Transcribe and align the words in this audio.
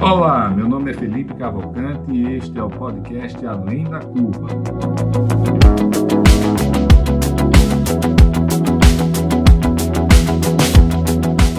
Olá, 0.00 0.48
meu 0.50 0.68
nome 0.68 0.92
é 0.92 0.94
Felipe 0.94 1.34
Cavalcante 1.34 2.12
e 2.12 2.36
este 2.36 2.56
é 2.56 2.62
o 2.62 2.70
podcast 2.70 3.44
Além 3.44 3.82
da 3.84 3.98
Curva. 3.98 4.46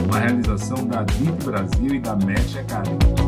Uma 0.05 0.17
realização 0.17 0.87
da 0.87 1.03
DIT 1.03 1.43
Brasil 1.43 1.95
e 1.95 1.99
da 1.99 2.15
Match 2.15 2.55
Academy. 2.55 3.20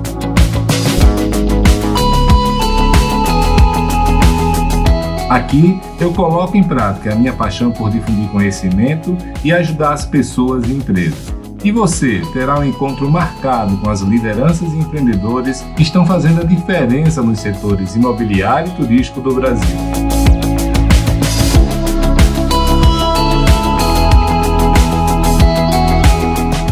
Aqui 5.34 5.82
eu 6.00 6.14
coloco 6.14 6.56
em 6.56 6.64
prática 6.64 7.12
a 7.12 7.16
minha 7.16 7.34
paixão 7.34 7.72
por 7.72 7.90
difundir 7.90 8.30
conhecimento 8.30 9.18
e 9.44 9.52
ajudar 9.52 9.94
as 9.94 10.06
pessoas 10.06 10.64
e 10.70 10.74
empresas. 10.74 11.34
E 11.64 11.72
você 11.72 12.22
terá 12.34 12.60
um 12.60 12.64
encontro 12.64 13.10
marcado 13.10 13.76
com 13.78 13.90
as 13.90 14.02
lideranças 14.02 14.72
e 14.72 14.78
empreendedores 14.78 15.66
que 15.76 15.82
estão 15.82 16.06
fazendo 16.06 16.42
a 16.42 16.44
diferença 16.44 17.24
nos 17.24 17.40
setores 17.40 17.96
imobiliário 17.96 18.72
e 18.72 18.76
turístico 18.76 19.22
do 19.22 19.34
Brasil. 19.34 20.03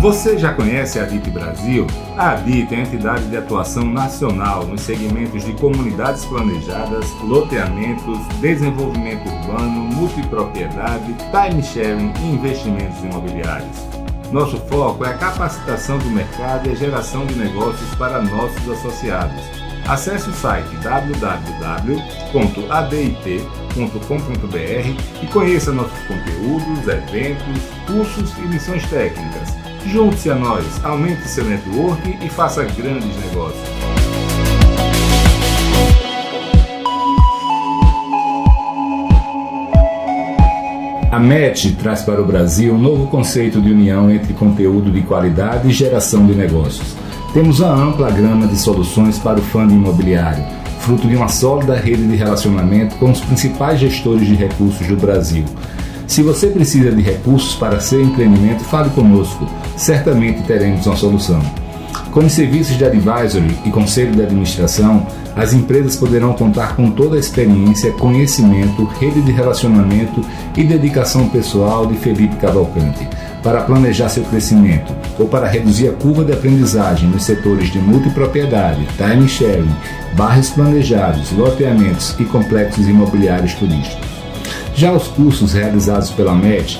Você 0.02 0.36
já 0.36 0.52
conhece 0.52 0.98
a 0.98 1.06
DIT 1.06 1.30
Brasil? 1.30 1.86
A 2.18 2.34
DIT 2.34 2.74
é 2.74 2.78
a 2.80 2.82
entidade 2.82 3.24
de 3.26 3.38
atuação 3.38 3.86
nacional 3.86 4.66
nos 4.66 4.82
segmentos 4.82 5.46
de 5.46 5.54
comunidades 5.54 6.26
planejadas, 6.26 7.06
loteamentos, 7.24 8.18
desenvolvimento 8.40 9.30
urbano, 9.30 9.84
multipropriedade, 9.94 11.16
time 11.30 11.62
sharing 11.62 12.12
e 12.20 12.34
investimentos 12.34 12.98
imobiliários. 13.04 13.78
Nosso 14.32 14.58
foco 14.62 15.06
é 15.06 15.10
a 15.10 15.18
capacitação 15.20 16.00
do 16.00 16.10
mercado 16.10 16.68
e 16.68 16.72
a 16.72 16.76
geração 16.76 17.24
de 17.28 17.36
negócios 17.36 17.94
para 17.94 18.24
nossos 18.24 18.68
associados. 18.72 19.40
Acesse 19.88 20.32
o 20.32 20.34
site 20.34 20.76
www.adit.com.br 20.78 22.04
e 25.22 25.28
conheça 25.28 25.72
nossos 25.72 26.00
conteúdos, 26.08 26.88
eventos, 26.88 27.62
cursos 27.86 28.36
e 28.40 28.42
missões 28.48 28.84
técnicas. 28.90 29.61
Junte-se 29.86 30.30
a 30.30 30.36
nós, 30.36 30.66
aumente 30.84 31.28
seu 31.28 31.44
network 31.44 32.18
e 32.24 32.30
faça 32.30 32.64
grandes 32.64 33.16
negócios. 33.18 33.62
A 41.12 41.20
MET 41.20 41.74
traz 41.74 42.04
para 42.04 42.22
o 42.22 42.26
Brasil 42.26 42.74
um 42.74 42.78
novo 42.78 43.08
conceito 43.08 43.60
de 43.60 43.70
união 43.70 44.10
entre 44.10 44.34
conteúdo 44.34 44.90
de 44.90 45.02
qualidade 45.02 45.68
e 45.68 45.72
geração 45.72 46.26
de 46.26 46.34
negócios. 46.34 46.96
Temos 47.34 47.60
uma 47.60 47.74
ampla 47.74 48.10
gama 48.12 48.48
de 48.48 48.58
soluções 48.58 49.20
para 49.20 49.40
o 49.40 49.42
fundo 49.42 49.74
imobiliário, 49.74 50.46
fruto 50.80 51.08
de 51.08 51.16
uma 51.16 51.28
sólida 51.28 51.76
rede 51.76 52.08
de 52.08 52.16
relacionamento 52.16 52.96
com 52.96 53.12
os 53.12 53.20
principais 53.20 53.80
gestores 53.80 54.26
de 54.26 54.36
recursos 54.36 54.88
do 54.88 54.96
Brasil. 54.96 55.44
Se 56.08 56.22
você 56.22 56.48
precisa 56.48 56.92
de 56.92 57.02
recursos 57.02 57.56
para 57.56 57.80
seu 57.80 58.02
empreendimento, 58.02 58.64
fale 58.64 58.90
conosco, 58.92 59.48
certamente 59.82 60.44
teremos 60.44 60.86
uma 60.86 60.96
solução. 60.96 61.42
Com 62.12 62.22
os 62.22 62.34
serviços 62.34 62.78
de 62.78 62.86
advisory 62.86 63.58
e 63.66 63.72
conselho 63.72 64.12
de 64.12 64.22
administração, 64.22 65.08
as 65.36 65.54
empresas 65.54 65.96
poderão 65.96 66.34
contar 66.34 66.76
com 66.76 66.92
toda 66.92 67.16
a 67.16 67.20
experiência, 67.20 67.92
conhecimento, 67.94 68.84
rede 69.00 69.22
de 69.22 69.32
relacionamento 69.32 70.22
e 70.56 70.64
dedicação 70.64 71.30
pessoal 71.30 71.88
de 71.88 71.96
Felipe 71.96 72.36
Cavalcante 72.36 73.08
para 73.42 73.62
planejar 73.62 74.10
seu 74.10 74.24
crescimento 74.24 74.94
ou 75.18 75.28
para 75.28 75.48
reduzir 75.48 75.88
a 75.88 75.94
curva 75.94 76.24
de 76.24 76.34
aprendizagem 76.34 77.10
nos 77.10 77.24
setores 77.24 77.72
de 77.72 77.80
multipropriedade, 77.80 78.88
time 78.98 79.28
sharing, 79.28 79.74
bairros 80.16 80.50
planejados, 80.52 81.32
loteamentos 81.32 82.16
e 82.20 82.26
complexos 82.26 82.88
imobiliários 82.88 83.54
turísticos. 83.56 84.12
Já 84.76 84.92
os 84.92 85.08
cursos 85.08 85.54
realizados 85.54 86.12
pela 86.12 86.36
MET 86.36 86.80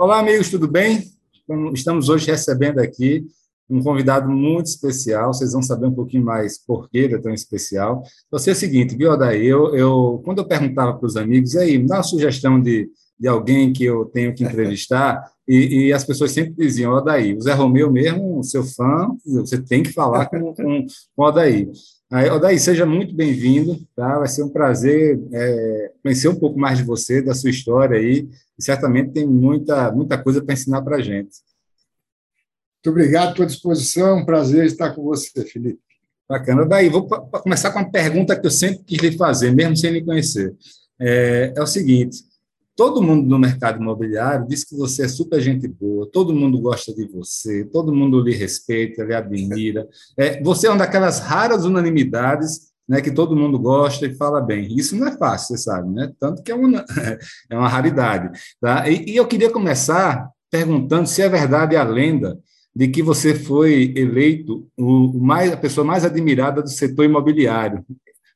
Olá, 0.00 0.18
amigos, 0.18 0.48
tudo 0.48 0.66
bem? 0.66 1.04
Estamos 1.74 2.08
hoje 2.08 2.26
recebendo 2.26 2.78
aqui 2.78 3.26
um 3.68 3.82
convidado 3.82 4.30
muito 4.30 4.64
especial. 4.64 5.34
Vocês 5.34 5.52
vão 5.52 5.62
saber 5.62 5.88
um 5.88 5.94
pouquinho 5.94 6.24
mais 6.24 6.56
por 6.56 6.88
que 6.88 6.96
ele 6.96 7.16
é 7.16 7.18
tão 7.18 7.34
especial. 7.34 8.02
Você 8.30 8.48
é 8.48 8.52
o 8.54 8.56
seguinte, 8.56 8.96
viu, 8.96 9.10
Odaí? 9.10 9.46
Eu, 9.46 9.76
eu, 9.76 10.22
quando 10.24 10.38
eu 10.38 10.46
perguntava 10.46 10.96
para 10.96 11.06
os 11.06 11.18
amigos, 11.18 11.54
aí, 11.54 11.76
dá 11.86 11.96
uma 11.96 12.02
sugestão 12.02 12.58
de, 12.58 12.88
de 13.18 13.28
alguém 13.28 13.74
que 13.74 13.84
eu 13.84 14.06
tenho 14.06 14.34
que 14.34 14.42
entrevistar, 14.42 15.22
e, 15.46 15.88
e, 15.88 15.92
as 15.92 16.02
pessoas 16.02 16.32
sempre 16.32 16.54
diziam, 16.54 16.94
Odaí, 16.94 17.36
o 17.36 17.40
Zé 17.42 17.52
Romeu 17.52 17.92
mesmo, 17.92 18.42
seu 18.42 18.64
fã, 18.64 19.14
você 19.26 19.60
tem 19.60 19.82
que 19.82 19.92
falar 19.92 20.30
com, 20.30 20.54
com, 20.54 20.86
com 21.14 21.22
o. 21.22 21.72
Aí, 22.12 22.28
Odaí, 22.28 22.58
seja 22.58 22.84
muito 22.84 23.14
bem-vindo, 23.14 23.78
tá? 23.94 24.18
Vai 24.18 24.26
ser 24.26 24.42
um 24.42 24.48
prazer 24.48 25.20
é, 25.32 25.92
conhecer 26.02 26.26
um 26.26 26.34
pouco 26.34 26.58
mais 26.58 26.78
de 26.78 26.84
você, 26.84 27.22
da 27.22 27.34
sua 27.34 27.50
história 27.50 27.96
aí, 27.96 28.28
e 28.58 28.62
certamente 28.64 29.12
tem 29.12 29.24
muita, 29.24 29.92
muita 29.92 30.18
coisa 30.18 30.42
para 30.42 30.52
ensinar 30.52 30.82
para 30.82 30.96
a 30.96 31.00
gente. 31.00 31.30
Muito 32.84 32.90
obrigado, 32.90 33.30
estou 33.30 33.44
à 33.44 33.46
disposição, 33.46 34.08
é 34.08 34.14
um 34.14 34.24
prazer 34.24 34.64
estar 34.64 34.90
com 34.90 35.04
você, 35.04 35.44
Felipe. 35.44 35.78
Bacana. 36.28 36.66
Daí, 36.66 36.88
vou 36.88 37.06
começar 37.06 37.70
com 37.70 37.78
uma 37.78 37.90
pergunta 37.90 38.38
que 38.38 38.44
eu 38.44 38.50
sempre 38.50 38.82
quis 38.84 38.98
lhe 38.98 39.16
fazer, 39.16 39.54
mesmo 39.54 39.76
sem 39.76 39.92
lhe 39.92 40.04
conhecer. 40.04 40.52
É, 40.98 41.52
é 41.56 41.62
o 41.62 41.66
seguinte: 41.66 42.24
todo 42.80 43.02
mundo 43.02 43.28
no 43.28 43.38
mercado 43.38 43.78
imobiliário 43.78 44.46
diz 44.48 44.64
que 44.64 44.74
você 44.74 45.04
é 45.04 45.08
super 45.08 45.38
gente 45.38 45.68
boa, 45.68 46.08
todo 46.10 46.34
mundo 46.34 46.58
gosta 46.58 46.94
de 46.94 47.06
você, 47.06 47.62
todo 47.66 47.94
mundo 47.94 48.22
lhe 48.22 48.34
respeita, 48.34 49.04
lhe 49.04 49.14
admira. 49.14 49.86
É, 50.18 50.42
você 50.42 50.66
é 50.66 50.70
uma 50.70 50.78
daquelas 50.78 51.18
raras 51.18 51.66
unanimidades 51.66 52.70
né, 52.88 53.02
que 53.02 53.10
todo 53.10 53.36
mundo 53.36 53.58
gosta 53.58 54.06
e 54.06 54.14
fala 54.14 54.40
bem. 54.40 54.66
Isso 54.74 54.96
não 54.96 55.08
é 55.08 55.12
fácil, 55.14 55.48
você 55.48 55.62
sabe, 55.62 55.90
né? 55.90 56.10
Tanto 56.18 56.42
que 56.42 56.50
é 56.50 56.54
uma, 56.54 56.82
é 57.52 57.54
uma 57.54 57.68
raridade. 57.68 58.30
Tá? 58.58 58.88
E, 58.88 59.10
e 59.10 59.16
eu 59.16 59.26
queria 59.26 59.50
começar 59.50 60.30
perguntando 60.50 61.06
se 61.06 61.20
é 61.20 61.28
verdade 61.28 61.76
a 61.76 61.84
lenda 61.84 62.38
de 62.74 62.88
que 62.88 63.02
você 63.02 63.34
foi 63.34 63.92
eleito 63.94 64.66
o 64.74 65.20
mais, 65.20 65.52
a 65.52 65.56
pessoa 65.58 65.84
mais 65.84 66.02
admirada 66.02 66.62
do 66.62 66.70
setor 66.70 67.04
imobiliário. 67.04 67.84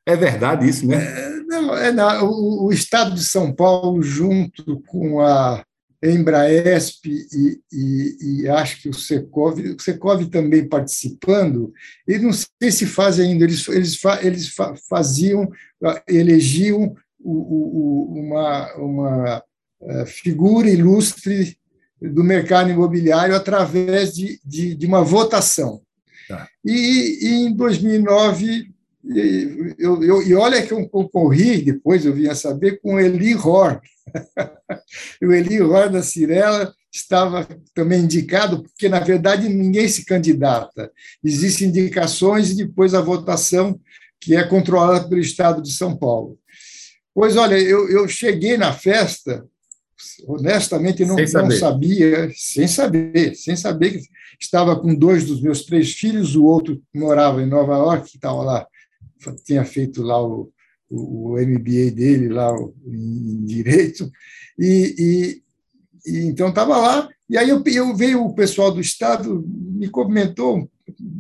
É 0.05 0.15
verdade 0.15 0.69
isso, 0.69 0.87
né? 0.87 1.03
É, 1.03 1.34
não, 1.47 1.77
é, 1.77 2.23
o, 2.23 2.67
o, 2.67 2.73
Estado 2.73 3.15
de 3.15 3.25
São 3.25 3.53
Paulo, 3.53 4.03
junto 4.03 4.81
com 4.87 5.21
a 5.21 5.65
Embraesp 6.03 7.07
e, 7.07 7.61
e, 7.73 8.43
e, 8.43 8.49
acho 8.49 8.83
que 8.83 8.89
o 8.89 8.95
Secov, 8.95 9.59
o 9.59 9.81
Secov 9.81 10.27
também 10.27 10.69
participando, 10.69 11.73
e 12.07 12.19
não 12.19 12.33
sei 12.33 12.71
se 12.71 12.87
fazem 12.87 13.33
ainda, 13.33 13.45
eles, 13.45 13.67
eles, 13.69 13.99
eles 14.23 14.55
faziam, 14.89 15.49
elegiam 16.07 16.95
o, 17.19 17.33
o, 17.33 18.21
uma, 18.21 18.75
uma 18.77 19.43
eh, 19.83 20.07
figura 20.07 20.69
ilustre 20.69 21.59
do 22.01 22.23
mercado 22.23 22.71
imobiliário 22.71 23.35
através 23.35 24.15
de, 24.15 24.39
de, 24.45 24.75
de 24.75 24.87
uma 24.87 25.03
votação. 25.03 25.81
Tá. 26.29 26.49
E, 26.65 27.19
e, 27.23 27.47
em 27.47 27.53
2009 27.55 28.74
e, 29.07 29.75
eu, 29.79 30.03
eu, 30.03 30.23
e 30.23 30.35
olha 30.35 30.65
que 30.65 30.73
eu 30.73 30.89
concorri, 30.89 31.63
depois 31.63 32.05
eu 32.05 32.15
vim 32.15 32.29
a 32.29 32.35
saber, 32.35 32.81
com 32.81 32.99
Eli 32.99 33.35
Hor, 33.35 33.81
o 35.23 35.33
Eli 35.33 35.59
Roda 35.59 36.01
Cirela 36.03 36.75
estava 36.93 37.47
também 37.75 38.01
indicado, 38.01 38.63
porque, 38.63 38.89
na 38.89 39.01
verdade, 39.01 39.49
ninguém 39.49 39.89
se 39.89 40.05
candidata. 40.05 40.91
Existem 41.23 41.69
indicações 41.69 42.51
e 42.51 42.57
depois 42.57 42.95
a 42.95 43.01
votação, 43.01 43.79
que 44.21 44.37
é 44.37 44.45
controlada 44.45 45.09
pelo 45.09 45.21
Estado 45.21 45.61
de 45.61 45.73
São 45.73 45.97
Paulo. 45.97 46.39
Pois, 47.13 47.37
olha, 47.37 47.59
eu, 47.59 47.89
eu 47.91 48.09
cheguei 48.09 48.57
na 48.57 48.73
festa, 48.73 49.45
honestamente, 50.27 51.05
não, 51.05 51.17
não 51.17 51.51
sabia, 51.51 52.31
sem 52.35 52.67
saber, 52.67 53.35
sem 53.35 53.57
saber 53.57 53.99
que 53.99 54.09
estava 54.41 54.79
com 54.79 54.95
dois 54.95 55.25
dos 55.25 55.41
meus 55.41 55.65
três 55.65 55.93
filhos, 55.93 56.35
o 56.37 56.45
outro 56.45 56.81
morava 56.95 57.43
em 57.43 57.47
Nova 57.47 57.75
York, 57.75 58.07
estava 58.15 58.43
lá, 58.43 58.67
tinha 59.45 59.65
feito 59.65 60.03
lá 60.03 60.23
o, 60.23 60.53
o, 60.91 61.39
MBA 61.39 61.91
dele 61.93 62.29
lá 62.29 62.53
em 62.87 63.45
direito, 63.45 64.11
e, 64.59 64.95
e, 64.99 66.13
e 66.13 66.19
então 66.27 66.49
estava 66.49 66.77
lá, 66.77 67.09
e 67.29 67.39
aí 67.39 67.49
eu, 67.49 67.63
eu, 67.67 67.95
veio 67.97 68.25
o 68.25 68.35
pessoal 68.35 68.71
do 68.71 68.81
Estado, 68.81 69.45
me 69.47 69.89
comentou, 69.89 70.71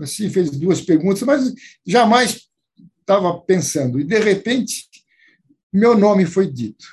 assim, 0.00 0.28
fez 0.28 0.50
duas 0.50 0.80
perguntas, 0.80 1.22
mas 1.22 1.52
jamais 1.86 2.48
estava 3.00 3.40
pensando, 3.40 4.00
e 4.00 4.04
de 4.04 4.18
repente 4.18 4.88
meu 5.74 5.98
nome 5.98 6.24
foi 6.24 6.46
dito. 6.46 6.86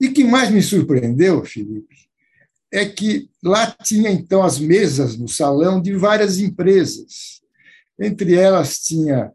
E 0.00 0.08
que 0.08 0.24
mais 0.24 0.50
me 0.50 0.60
surpreendeu, 0.60 1.44
Felipe, 1.44 1.94
é 2.72 2.84
que 2.84 3.30
lá 3.40 3.70
tinha 3.70 4.10
então 4.10 4.42
as 4.42 4.58
mesas 4.58 5.16
no 5.16 5.28
salão 5.28 5.80
de 5.80 5.94
várias 5.94 6.40
empresas. 6.40 7.40
Entre 7.96 8.34
elas 8.34 8.80
tinha 8.80 9.30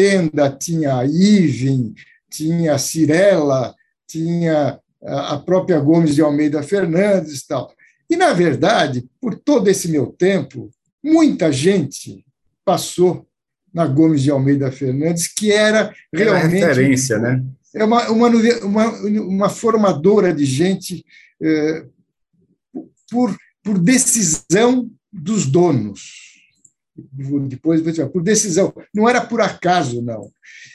Tenda, 0.00 0.50
tinha 0.50 1.04
Ivin, 1.04 1.94
tinha 2.30 2.78
Cirela, 2.78 3.74
tinha 4.08 4.80
a 5.02 5.36
própria 5.36 5.78
Gomes 5.78 6.14
de 6.14 6.22
Almeida 6.22 6.62
Fernandes 6.62 7.40
e 7.40 7.46
tal. 7.46 7.70
E, 8.08 8.16
na 8.16 8.32
verdade, 8.32 9.06
por 9.20 9.34
todo 9.34 9.68
esse 9.68 9.88
meu 9.88 10.06
tempo, 10.06 10.70
muita 11.04 11.52
gente 11.52 12.24
passou 12.64 13.28
na 13.74 13.86
Gomes 13.86 14.22
de 14.22 14.30
Almeida 14.30 14.72
Fernandes, 14.72 15.28
que 15.28 15.52
era 15.52 15.94
realmente. 16.10 16.62
É 16.62 16.68
referência, 16.68 17.18
né? 17.18 17.44
É 17.74 17.84
uma, 17.84 18.08
uma, 18.08 18.28
uma, 18.62 18.86
uma 19.20 19.48
formadora 19.50 20.32
de 20.32 20.46
gente 20.46 21.04
eh, 21.42 21.84
por, 23.10 23.36
por 23.62 23.78
decisão 23.78 24.90
dos 25.12 25.44
donos. 25.44 26.19
Depois, 27.48 27.82
por 28.12 28.22
decisão, 28.22 28.72
não 28.94 29.08
era 29.08 29.20
por 29.20 29.40
acaso, 29.40 30.02
não. 30.02 30.30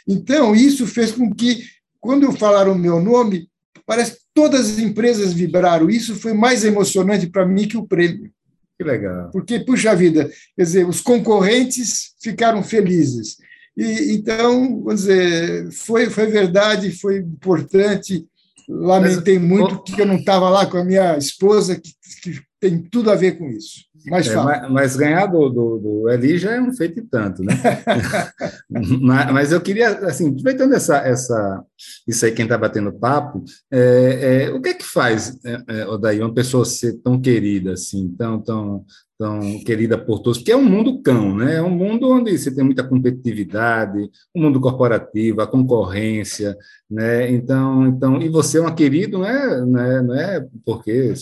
Então, 0.08 0.56
isso 0.56 0.86
fez 0.86 1.12
com 1.12 1.34
que, 1.34 1.64
quando 2.00 2.32
falaram 2.34 2.74
o 2.74 2.80
meu 2.80 3.02
nome, 3.02 3.50
parece 3.86 4.14
que 4.14 4.20
todas 4.34 4.72
as 4.72 4.80
empresas 4.80 5.34
vibraram. 5.34 5.90
Isso 5.90 6.16
foi 6.16 6.34
mais 6.34 6.64
emocionante 6.64 7.28
para 7.28 7.46
mim 7.46 7.68
que 7.68 7.78
o 7.78 7.88
prêmio. 7.88 8.32
Que 8.78 8.84
legal. 8.84 9.30
Porque, 9.32 9.60
puxa 9.60 9.96
vida, 9.96 10.30
quer 10.56 10.64
dizer, 10.64 10.88
os 10.88 11.02
concorrentes 11.02 12.14
ficaram 12.22 12.62
felizes. 12.62 13.38
E, 13.78 14.14
então, 14.14 14.82
vamos 14.84 15.02
dizer, 15.02 15.72
foi, 15.72 16.10
foi 16.10 16.28
verdade, 16.28 16.92
foi 16.92 17.20
importante. 17.20 18.26
Lamentei 18.68 19.38
Mas, 19.38 19.48
muito 19.48 19.84
que 19.84 20.02
eu 20.02 20.06
não 20.06 20.16
estava 20.16 20.50
lá 20.50 20.66
com 20.66 20.78
a 20.78 20.84
minha 20.84 21.18
esposa, 21.18 21.80
que, 21.80 21.94
que 22.22 22.42
tem 22.60 22.82
tudo 22.82 23.12
a 23.12 23.16
ver 23.16 23.38
com 23.38 23.50
isso. 23.50 23.86
Mas, 24.08 24.28
é, 24.28 24.36
mas, 24.36 24.72
mas, 24.72 24.96
ganhar 24.96 25.26
do, 25.26 25.50
do, 25.50 25.78
do, 25.80 26.10
Eli 26.10 26.38
já 26.38 26.52
é 26.52 26.62
um 26.62 26.74
feito 26.74 27.00
e 27.00 27.04
tanto, 27.04 27.44
né? 27.44 27.54
mas, 29.02 29.32
mas, 29.32 29.52
eu 29.52 29.62
queria, 29.62 29.90
assim, 30.00 30.30
aproveitando 30.30 30.74
essa, 30.74 30.98
essa, 30.98 31.64
isso 32.08 32.26
aí, 32.26 32.32
quem 32.32 32.44
está 32.44 32.58
batendo 32.58 32.94
papo, 32.94 33.44
é, 33.72 34.46
é, 34.46 34.52
o 34.52 34.62
que 34.62 34.70
é 34.70 34.74
que 34.74 34.86
faz, 34.86 35.38
é, 35.44 35.64
é, 35.68 35.88
Odaí, 35.88 36.20
uma 36.20 36.34
pessoa 36.34 36.66
ser 36.66 36.94
tão 37.02 37.20
querida, 37.20 37.74
assim, 37.74 38.14
tão, 38.18 38.40
tão, 38.40 38.86
tão 39.18 39.64
querida 39.64 39.98
por 39.98 40.20
todos? 40.20 40.38
Porque 40.40 40.52
é 40.52 40.58
um 40.58 40.64
mundo 40.64 41.02
cão, 41.02 41.36
né? 41.36 41.56
É 41.56 41.62
um 41.62 41.70
mundo 41.70 42.10
onde 42.10 42.38
você 42.38 42.54
tem 42.54 42.64
muita 42.64 42.84
competitividade, 42.84 44.00
o 44.34 44.40
um 44.40 44.42
mundo 44.44 44.60
corporativo, 44.60 45.42
a 45.42 45.48
concorrência, 45.48 46.56
né? 46.90 47.32
Então, 47.32 47.88
então 47.88 48.22
e 48.22 48.30
você 48.30 48.58
é 48.58 48.62
uma 48.62 48.76
querida, 48.76 49.18
não 49.18 49.26
é, 49.26 49.66
não 49.66 49.80
é, 49.80 50.02
não 50.04 50.16
é 50.16 50.48
porque 50.66 51.14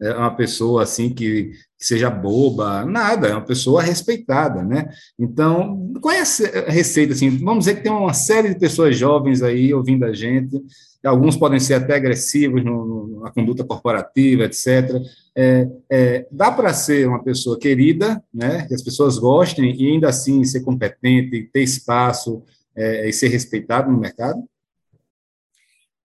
é 0.00 0.12
uma 0.12 0.34
pessoa 0.34 0.82
assim 0.82 1.08
que, 1.10 1.52
que, 1.78 1.86
seja 1.86 2.10
boba, 2.10 2.84
nada, 2.84 3.28
é 3.28 3.32
uma 3.32 3.44
pessoa 3.44 3.82
respeitada, 3.82 4.62
né? 4.62 4.88
Então, 5.18 5.92
qual 6.00 6.14
é 6.14 6.20
a 6.20 6.70
receita 6.70 7.12
assim? 7.12 7.30
Vamos 7.30 7.64
dizer 7.64 7.76
que 7.76 7.82
tem 7.82 7.92
uma 7.92 8.12
série 8.12 8.48
de 8.48 8.58
pessoas 8.58 8.96
jovens 8.96 9.42
aí 9.42 9.72
ouvindo 9.72 10.04
a 10.04 10.12
gente, 10.12 10.60
alguns 11.04 11.36
podem 11.36 11.60
ser 11.60 11.74
até 11.74 11.94
agressivos 11.94 12.64
no, 12.64 13.20
na 13.22 13.30
conduta 13.30 13.64
corporativa, 13.64 14.44
etc. 14.44 15.00
É, 15.36 15.68
é, 15.90 16.26
dá 16.30 16.50
para 16.50 16.72
ser 16.72 17.06
uma 17.06 17.22
pessoa 17.22 17.58
querida, 17.58 18.22
né? 18.32 18.66
Que 18.66 18.74
as 18.74 18.82
pessoas 18.82 19.18
gostem 19.18 19.74
e 19.74 19.92
ainda 19.92 20.08
assim 20.08 20.42
ser 20.44 20.60
competente, 20.60 21.48
ter 21.52 21.62
espaço 21.62 22.42
é, 22.74 23.08
e 23.08 23.12
ser 23.12 23.28
respeitado 23.28 23.90
no 23.90 23.98
mercado? 23.98 24.42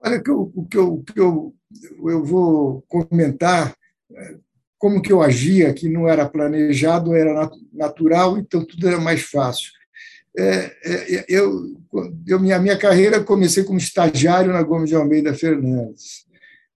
Olha, 0.02 0.18
o 0.18 0.24
que 0.24 0.30
eu, 0.30 0.52
o 0.56 0.66
que 0.66 0.78
eu, 0.78 1.04
eu, 1.16 1.54
eu 2.10 2.24
vou 2.24 2.84
comentar 2.88 3.76
como 4.78 5.02
que 5.02 5.12
eu 5.12 5.22
agia, 5.22 5.74
que 5.74 5.90
não 5.90 6.08
era 6.08 6.28
planejado, 6.28 7.14
era 7.14 7.50
natural, 7.74 8.38
então 8.38 8.64
tudo 8.64 8.88
era 8.88 9.00
mais 9.00 9.22
fácil. 9.24 9.72
É, 10.38 10.76
é, 10.86 11.26
eu, 11.28 11.76
eu 12.26 12.40
minha, 12.40 12.58
minha 12.60 12.78
carreira 12.78 13.22
comecei 13.22 13.64
como 13.64 13.78
estagiário 13.78 14.54
na 14.54 14.64
Gomes 14.64 14.90
de 14.90 14.96
Almeida 14.96 15.34
Fernandes. 15.34 16.26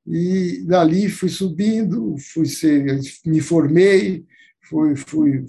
E 0.06 0.66
dali 0.66 1.07
fui 1.07 1.30
subindo, 1.30 2.16
fui 2.18 2.45
ser, 2.45 3.00
me 3.25 3.40
formei, 3.40 4.25
fui, 4.62 4.95
fui, 4.98 5.45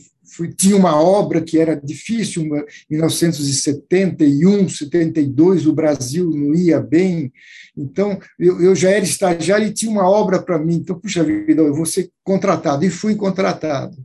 tinha 0.56 0.76
uma 0.76 1.00
obra 1.00 1.40
que 1.40 1.58
era 1.58 1.74
difícil, 1.74 2.42
em 2.42 2.64
1971, 2.90 4.68
72, 4.68 5.66
o 5.66 5.72
Brasil 5.72 6.30
não 6.30 6.54
ia 6.54 6.80
bem, 6.80 7.32
então 7.76 8.18
eu, 8.38 8.60
eu 8.60 8.74
já 8.74 8.90
era 8.90 9.04
estagiário 9.04 9.66
e 9.66 9.72
tinha 9.72 9.90
uma 9.90 10.08
obra 10.08 10.40
para 10.40 10.58
mim, 10.58 10.76
então, 10.76 10.98
puxa 10.98 11.24
vida, 11.24 11.62
eu 11.62 11.74
vou 11.74 11.86
ser 11.86 12.10
contratado, 12.22 12.84
e 12.84 12.90
fui 12.90 13.14
contratado. 13.14 13.96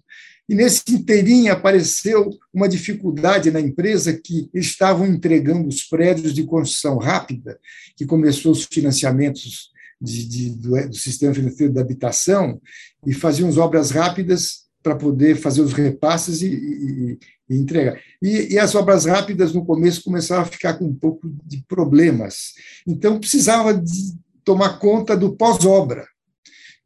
E 0.50 0.56
nesse 0.56 0.82
inteirinho 0.90 1.54
apareceu 1.54 2.32
uma 2.52 2.68
dificuldade 2.68 3.52
na 3.52 3.62
empresa 3.62 4.12
que 4.12 4.50
estavam 4.52 5.06
entregando 5.06 5.68
os 5.68 5.84
prédios 5.84 6.34
de 6.34 6.44
construção 6.44 6.98
rápida, 6.98 7.60
que 7.96 8.04
começou 8.04 8.52
os 8.52 8.64
financiamentos 8.64 9.70
de, 10.02 10.28
de, 10.28 10.50
do, 10.56 10.90
do, 10.90 10.96
sistema 10.96 11.36
financeiro 11.36 11.72
da 11.72 11.82
habitação, 11.82 12.60
e 13.06 13.14
faziam 13.14 13.48
as 13.48 13.58
obras 13.58 13.92
rápidas 13.92 14.69
para 14.82 14.96
poder 14.96 15.36
fazer 15.36 15.62
os 15.62 15.74
repasses 15.74 16.42
e, 16.42 16.48
e, 16.48 17.20
e 17.50 17.58
entregar. 17.58 18.00
E, 18.22 18.54
e, 18.54 18.60
as 18.60 18.76
obras 18.76 19.06
rápidas, 19.06 19.54
no 19.54 19.66
começo, 19.66 20.04
começaram 20.04 20.44
a 20.44 20.46
ficar 20.46 20.76
com 20.76 20.86
um 20.86 20.96
pouco 20.96 21.30
de 21.46 21.64
problemas. 21.68 22.54
Então, 22.88 23.20
precisava 23.20 23.74
de 23.74 24.18
tomar 24.44 24.80
conta 24.80 25.16
do 25.16 25.36
pós-obra. 25.36 26.08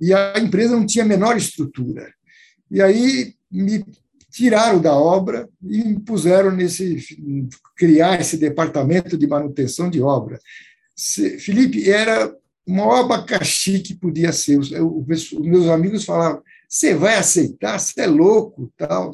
E 0.01 0.13
a 0.13 0.39
empresa 0.39 0.75
não 0.75 0.85
tinha 0.85 1.05
a 1.05 1.07
menor 1.07 1.37
estrutura. 1.37 2.11
E 2.69 2.81
aí 2.81 3.35
me 3.51 3.85
tiraram 4.31 4.81
da 4.81 4.95
obra 4.95 5.47
e 5.61 5.77
me 5.83 5.99
puseram 5.99 6.51
nesse 6.51 6.97
criar 7.77 8.19
esse 8.19 8.35
departamento 8.35 9.15
de 9.15 9.27
manutenção 9.27 9.89
de 9.89 10.01
obra. 10.01 10.39
Felipe 11.39 11.89
era 11.89 12.35
maior 12.67 13.01
abacaxi 13.01 13.79
que 13.79 13.93
podia 13.93 14.31
ser. 14.31 14.57
Os, 14.57 14.71
meus 15.33 15.67
amigos 15.67 16.03
falavam: 16.03 16.41
você 16.73 16.95
vai 16.95 17.15
aceitar? 17.15 17.79
Você 17.79 18.01
é 18.01 18.07
louco, 18.07 18.71
tal. 18.75 19.13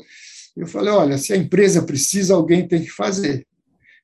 Eu 0.56 0.66
falei: 0.66 0.94
olha, 0.94 1.18
se 1.18 1.34
a 1.34 1.38
empresa 1.38 1.82
precisa, 1.82 2.34
alguém 2.34 2.66
tem 2.66 2.82
que 2.82 2.90
fazer. 2.90 3.46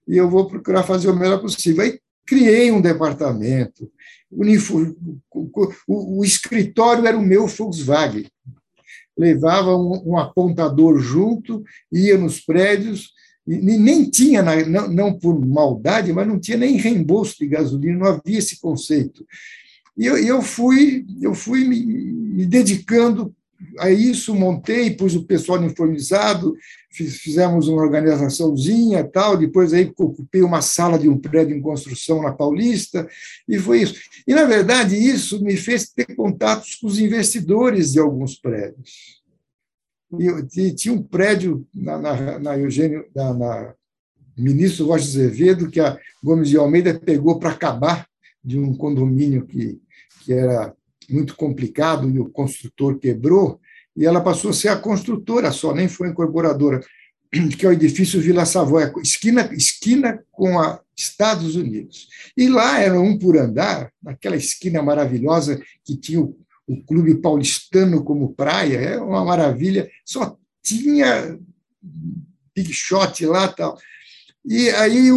E 0.05 0.17
eu 0.17 0.29
vou 0.29 0.47
procurar 0.47 0.83
fazer 0.83 1.09
o 1.09 1.15
melhor 1.15 1.39
possível. 1.39 1.83
Aí 1.83 1.97
criei 2.25 2.69
um 2.69 2.81
departamento. 2.81 3.89
O, 5.87 6.25
escritório 6.25 7.07
era 7.07 7.17
o 7.17 7.21
meu 7.21 7.47
Volkswagen. 7.47 8.25
Levava 9.17 9.73
um, 9.77 10.17
apontador 10.17 10.99
junto, 10.99 11.63
ia 11.89 12.17
nos 12.17 12.41
prédios, 12.41 13.11
e 13.47 13.57
nem 13.57 14.09
tinha, 14.09 14.43
não, 14.65 15.17
por 15.17 15.39
maldade, 15.39 16.11
mas 16.11 16.27
não 16.27 16.37
tinha 16.37 16.57
nem 16.57 16.75
reembolso 16.75 17.37
de 17.39 17.47
gasolina, 17.47 17.99
não 17.99 18.07
havia 18.07 18.39
esse 18.39 18.59
conceito. 18.59 19.25
E 19.97 20.05
eu, 20.05 20.41
fui, 20.41 21.05
eu 21.21 21.33
fui 21.33 21.63
me 21.65 22.45
dedicando 22.45 23.33
a 23.79 23.89
isso, 23.89 24.35
montei, 24.35 24.91
pus 24.91 25.15
o 25.15 25.23
pessoal 25.23 25.59
uniformizado, 25.59 26.55
fizemos 26.89 27.67
uma 27.67 27.81
organizaçãozinha 27.81 29.03
tal, 29.03 29.37
depois 29.37 29.73
aí 29.73 29.91
ocupei 29.97 30.41
uma 30.41 30.61
sala 30.61 30.99
de 30.99 31.09
um 31.09 31.17
prédio 31.17 31.55
em 31.55 31.61
construção 31.61 32.21
na 32.21 32.33
Paulista, 32.33 33.07
e 33.47 33.57
foi 33.57 33.81
isso. 33.81 33.95
E, 34.27 34.33
na 34.33 34.45
verdade, 34.45 34.95
isso 34.95 35.43
me 35.43 35.55
fez 35.55 35.89
ter 35.89 36.15
contatos 36.15 36.75
com 36.75 36.87
os 36.87 36.99
investidores 36.99 37.93
de 37.93 37.99
alguns 37.99 38.35
prédios. 38.35 39.21
E, 40.57 40.71
tinha 40.73 40.93
um 40.93 41.01
prédio 41.01 41.65
na, 41.73 41.97
na, 41.97 42.39
na 42.39 42.57
Eugênio, 42.57 43.05
na, 43.15 43.33
na 43.33 43.73
ministro 44.37 44.87
Rocha 44.87 45.05
Azevedo, 45.05 45.69
que 45.69 45.79
a 45.79 45.97
Gomes 46.23 46.49
de 46.49 46.57
Almeida 46.57 46.99
pegou 46.99 47.39
para 47.39 47.51
acabar 47.51 48.07
de 48.43 48.59
um 48.59 48.75
condomínio 48.75 49.45
que 49.45 49.81
que 50.25 50.33
era 50.33 50.73
muito 51.09 51.35
complicado 51.35 52.09
e 52.09 52.19
o 52.19 52.29
construtor 52.29 52.97
quebrou, 52.97 53.59
e 53.95 54.05
ela 54.05 54.21
passou 54.21 54.51
a 54.51 54.53
ser 54.53 54.69
a 54.69 54.75
construtora 54.75 55.51
só, 55.51 55.73
nem 55.73 55.87
foi 55.87 56.09
incorporadora, 56.09 56.81
que 57.57 57.65
é 57.65 57.69
o 57.69 57.73
edifício 57.73 58.21
Vila 58.21 58.45
Savoia, 58.45 58.93
esquina, 59.01 59.49
esquina 59.53 60.23
com 60.31 60.59
a 60.59 60.81
Estados 60.95 61.55
Unidos. 61.55 62.07
E 62.35 62.47
lá 62.47 62.79
era 62.79 62.99
um 62.99 63.17
por 63.17 63.37
andar, 63.37 63.91
naquela 64.01 64.35
esquina 64.35 64.81
maravilhosa 64.81 65.61
que 65.83 65.95
tinha 65.95 66.21
o, 66.21 66.37
o 66.67 66.81
Clube 66.83 67.15
Paulistano 67.15 68.03
como 68.03 68.33
praia, 68.33 68.77
é 68.77 68.99
uma 68.99 69.23
maravilha, 69.23 69.89
só 70.03 70.37
tinha 70.61 71.37
big 72.55 72.73
shot 72.73 73.25
lá 73.25 73.47
tal. 73.47 73.77
E 74.47 74.69
aí 74.69 75.09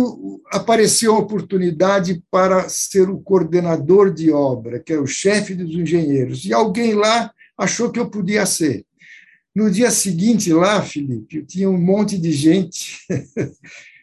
apareceu 0.50 1.14
a 1.14 1.18
oportunidade 1.18 2.22
para 2.30 2.68
ser 2.68 3.10
o 3.10 3.20
coordenador 3.20 4.12
de 4.12 4.30
obra, 4.30 4.80
que 4.80 4.92
é 4.92 4.98
o 4.98 5.06
chefe 5.06 5.54
dos 5.54 5.70
engenheiros. 5.70 6.44
E 6.46 6.52
alguém 6.52 6.94
lá 6.94 7.30
achou 7.56 7.90
que 7.90 8.00
eu 8.00 8.08
podia 8.08 8.46
ser. 8.46 8.86
No 9.54 9.70
dia 9.70 9.90
seguinte, 9.90 10.52
lá, 10.52 10.80
Felipe, 10.82 11.44
tinha 11.44 11.68
um 11.68 11.76
monte 11.76 12.16
de 12.16 12.32
gente 12.32 12.98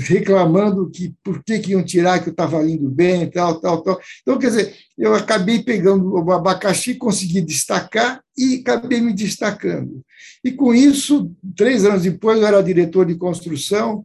reclamando 0.00 0.90
que 0.90 1.14
por 1.22 1.42
que, 1.42 1.58
que 1.58 1.72
iam 1.72 1.84
tirar, 1.84 2.20
que 2.20 2.28
eu 2.28 2.32
estava 2.32 2.68
indo 2.68 2.88
bem, 2.90 3.30
tal, 3.30 3.60
tal, 3.60 3.82
tal. 3.82 4.00
Então, 4.22 4.38
quer 4.38 4.48
dizer, 4.48 4.74
eu 4.96 5.14
acabei 5.14 5.62
pegando 5.62 6.12
o 6.12 6.32
abacaxi, 6.32 6.94
consegui 6.94 7.40
destacar 7.40 8.22
e 8.36 8.56
acabei 8.56 9.00
me 9.00 9.12
destacando. 9.12 10.04
E 10.44 10.52
com 10.52 10.74
isso, 10.74 11.30
três 11.56 11.84
anos 11.84 12.02
depois, 12.02 12.40
eu 12.40 12.46
era 12.46 12.62
diretor 12.62 13.06
de 13.06 13.16
construção 13.16 14.04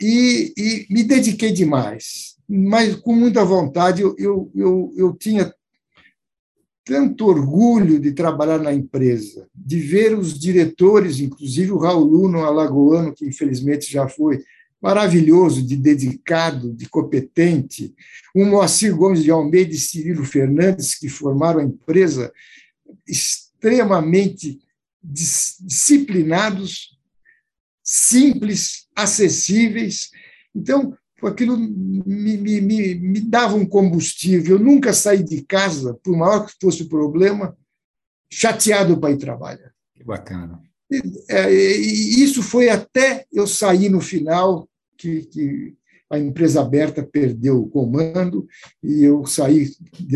e, 0.00 0.52
e 0.56 0.86
me 0.90 1.02
dediquei 1.02 1.52
demais, 1.52 2.36
mas 2.48 2.94
com 2.96 3.14
muita 3.14 3.44
vontade. 3.44 4.02
Eu, 4.02 4.14
eu, 4.18 4.50
eu, 4.54 4.94
eu 4.96 5.12
tinha 5.14 5.52
tanto 6.84 7.26
orgulho 7.26 8.00
de 8.00 8.12
trabalhar 8.12 8.58
na 8.58 8.72
empresa, 8.72 9.46
de 9.54 9.78
ver 9.78 10.18
os 10.18 10.38
diretores, 10.38 11.20
inclusive 11.20 11.70
o 11.70 11.78
Raul 11.78 12.04
Luno, 12.04 12.44
alagoano, 12.44 13.14
que 13.14 13.26
infelizmente 13.26 13.90
já 13.90 14.08
foi 14.08 14.42
maravilhoso, 14.80 15.66
de 15.66 15.76
dedicado, 15.76 16.72
de 16.72 16.88
competente, 16.88 17.94
o 18.34 18.44
Moacir 18.44 18.96
Gomes 18.96 19.22
de 19.22 19.30
Almeida 19.30 19.72
e 19.72 19.78
Cirilo 19.78 20.24
Fernandes, 20.24 20.94
que 20.94 21.08
formaram 21.08 21.60
a 21.60 21.64
empresa, 21.64 22.32
extremamente 23.06 24.58
disciplinados, 25.02 26.98
simples, 27.82 28.88
acessíveis. 28.96 30.10
Então, 30.54 30.96
aquilo 31.22 31.58
me, 31.58 32.36
me, 32.36 32.60
me, 32.60 32.94
me 32.94 33.20
dava 33.20 33.54
um 33.54 33.66
combustível. 33.66 34.56
Eu 34.56 34.64
nunca 34.64 34.92
saí 34.92 35.22
de 35.22 35.42
casa, 35.42 35.94
por 36.02 36.16
maior 36.16 36.46
que 36.46 36.54
fosse 36.60 36.84
o 36.84 36.88
problema, 36.88 37.56
chateado 38.30 38.98
para 38.98 39.10
ir 39.10 39.18
trabalhar. 39.18 39.72
Que 39.94 40.04
bacana. 40.04 40.69
E, 40.90 41.02
é, 41.28 41.52
e 41.52 42.22
isso 42.22 42.42
foi 42.42 42.68
até 42.68 43.24
eu 43.32 43.46
sair 43.46 43.88
no 43.88 44.00
final, 44.00 44.68
que, 44.96 45.22
que 45.22 45.74
a 46.10 46.18
empresa 46.18 46.60
aberta 46.60 47.02
perdeu 47.02 47.60
o 47.60 47.68
comando 47.68 48.46
e 48.82 49.04
eu 49.04 49.24
saí 49.24 49.70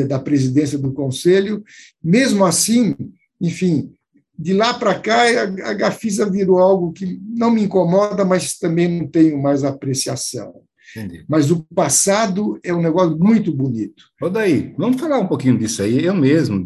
da 0.09 0.19
presidência 0.19 0.76
do 0.76 0.93
conselho. 0.93 1.62
Mesmo 2.02 2.45
assim, 2.45 2.97
enfim, 3.40 3.93
de 4.37 4.52
lá 4.52 4.75
para 4.75 4.99
cá, 4.99 5.23
a 5.64 5.73
Gafisa 5.73 6.28
virou 6.28 6.59
algo 6.59 6.93
que 6.93 7.21
não 7.25 7.52
me 7.52 7.62
incomoda, 7.62 8.25
mas 8.25 8.59
também 8.59 8.88
não 8.88 9.07
tenho 9.07 9.40
mais 9.40 9.62
apreciação. 9.62 10.62
Entendi. 10.97 11.25
Mas 11.28 11.50
o 11.50 11.64
passado 11.75 12.59
é 12.62 12.73
um 12.73 12.83
negócio 12.83 13.16
muito 13.19 13.52
bonito. 13.52 14.04
Ô 14.21 14.28
daí, 14.28 14.75
vamos 14.76 15.00
falar 15.00 15.19
um 15.19 15.26
pouquinho 15.26 15.59
disso 15.59 15.83
aí. 15.83 16.04
Eu 16.04 16.14
mesmo, 16.14 16.62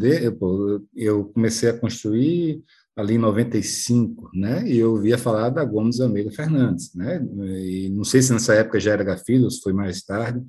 eu 0.95 1.25
comecei 1.25 1.69
a 1.69 1.77
construir 1.77 2.61
ali 2.99 3.15
em 3.15 3.17
95, 3.19 4.29
né? 4.33 4.67
E 4.67 4.77
eu 4.77 4.91
ouvia 4.91 5.17
falar 5.17 5.49
da 5.49 5.63
Gomes 5.63 6.01
Almeida 6.01 6.31
Fernandes, 6.31 6.93
né? 6.93 7.25
E 7.37 7.89
não 7.89 8.03
sei 8.03 8.21
se 8.21 8.33
nessa 8.33 8.53
época 8.53 8.79
já 8.79 8.91
era 8.91 9.17
se 9.17 9.61
foi 9.61 9.71
mais 9.71 10.01
tarde. 10.01 10.43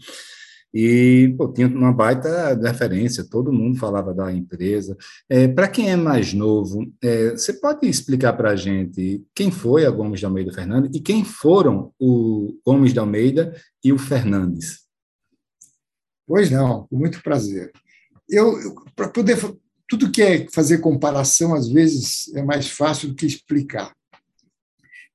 E 0.75 1.35
pô, 1.37 1.53
tinha 1.53 1.69
uma 1.69 1.93
baita 1.93 2.55
referência, 2.61 3.29
todo 3.29 3.53
mundo 3.53 3.79
falava 3.79 4.13
da 4.13 4.33
empresa. 4.33 4.97
É, 5.29 5.47
para 5.47 5.69
quem 5.69 5.91
é 5.91 5.97
mais 5.97 6.33
novo, 6.33 6.93
é, 7.03 7.31
você 7.31 7.53
pode 7.53 7.89
explicar 7.89 8.33
para 8.33 8.51
a 8.51 8.57
gente 8.57 9.25
quem 9.35 9.51
foi 9.51 9.87
a 9.87 9.91
Gomes 9.91 10.21
de 10.21 10.27
Almeida 10.27 10.53
Fernandes 10.53 10.91
e 10.95 11.01
quem 11.01 11.25
foram 11.25 11.93
o 12.01 12.59
Gomes 12.67 12.93
de 12.93 12.99
Almeida 12.99 13.55
e 13.85 13.93
o 13.93 13.99
Fernandes? 13.99 14.81
Pois 16.27 16.51
não, 16.51 16.87
com 16.89 16.97
muito 16.97 17.23
prazer. 17.23 17.73
Eu, 18.29 18.53
para 18.95 19.09
poder 19.09 19.37
tudo 19.91 20.13
que 20.13 20.23
é 20.23 20.47
fazer 20.53 20.79
comparação 20.79 21.53
às 21.53 21.69
vezes 21.69 22.33
é 22.37 22.43
mais 22.43 22.69
fácil 22.69 23.09
do 23.09 23.15
que 23.17 23.27
explicar. 23.27 23.93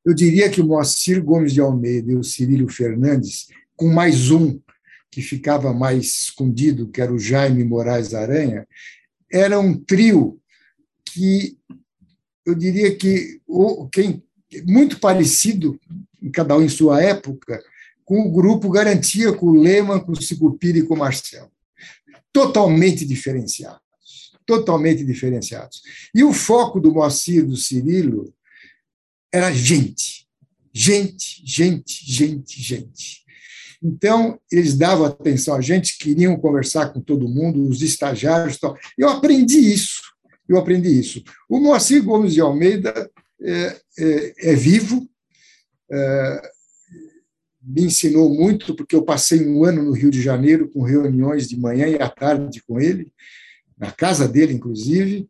Eu 0.04 0.14
diria 0.14 0.50
que 0.50 0.60
o 0.60 0.68
Moacir 0.68 1.24
Gomes 1.24 1.54
de 1.54 1.62
Almeida 1.62 2.12
e 2.12 2.16
o 2.16 2.24
Cirílio 2.24 2.68
Fernandes, 2.68 3.48
com 3.74 3.88
mais 3.88 4.30
um 4.30 4.60
que 5.10 5.22
ficava 5.22 5.74
mais 5.74 6.24
escondido, 6.24 6.90
que 6.90 7.02
era 7.02 7.12
o 7.12 7.18
Jaime 7.18 7.64
Moraes 7.64 8.14
Aranha, 8.14 8.68
era 9.32 9.58
um 9.58 9.74
trio 9.74 10.38
que 11.06 11.58
eu 12.46 12.54
diria 12.54 12.94
que 12.98 13.40
quem 13.94 14.22
muito 14.68 15.00
parecido, 15.00 15.80
cada 16.34 16.58
um 16.58 16.62
em 16.62 16.70
sua 16.70 17.02
época, 17.02 17.64
com 18.04 18.28
o 18.28 18.32
grupo 18.32 18.70
Garantia, 18.70 19.32
com 19.32 19.48
o 19.48 19.62
Lema, 19.62 20.04
com 20.04 20.12
o 20.12 20.22
Sicupira 20.22 20.80
e 20.80 20.84
com 20.84 20.96
o 20.96 21.00
Marcelo. 21.00 21.50
Totalmente 22.34 23.06
diferenciados. 23.06 23.85
Totalmente 24.46 25.04
diferenciados. 25.04 25.82
E 26.14 26.24
o 26.24 26.32
foco 26.32 26.80
do 26.80 26.94
Moacir 26.94 27.46
do 27.46 27.58
Cirilo 27.58 28.34
era 29.34 29.52
gente. 29.52 30.28
Gente, 30.74 31.42
gente, 31.46 32.04
gente, 32.06 32.62
gente. 32.62 33.26
Então, 33.82 34.40
eles 34.52 34.78
davam 34.78 35.06
atenção 35.06 35.56
a 35.56 35.62
gente, 35.62 35.98
queriam 35.98 36.36
conversar 36.38 36.90
com 36.90 37.00
todo 37.00 37.30
mundo, 37.30 37.68
os 37.68 37.82
estagiários. 37.82 38.58
Tal. 38.58 38.78
Eu 38.98 39.10
aprendi 39.10 39.58
isso. 39.58 40.02
Eu 40.48 40.58
aprendi 40.58 41.00
isso. 41.00 41.24
O 41.50 41.60
Moacir 41.60 42.04
Gomes 42.04 42.34
de 42.34 42.42
Almeida 42.42 43.10
é, 43.42 43.82
é, 44.00 44.52
é 44.52 44.56
vivo, 44.56 45.08
é, 45.92 46.52
me 47.62 47.84
ensinou 47.84 48.34
muito, 48.34 48.76
porque 48.76 48.96
eu 48.96 49.04
passei 49.04 49.48
um 49.48 49.64
ano 49.64 49.84
no 49.84 49.92
Rio 49.92 50.12
de 50.12 50.22
Janeiro 50.22 50.70
com 50.70 50.82
reuniões 50.82 51.48
de 51.48 51.60
manhã 51.60 51.88
e 51.88 51.96
à 51.96 52.10
tarde 52.10 52.62
com 52.68 52.80
ele, 52.80 53.12
na 53.78 53.92
casa 53.92 54.28
dele, 54.28 54.54
inclusive, 54.54 55.28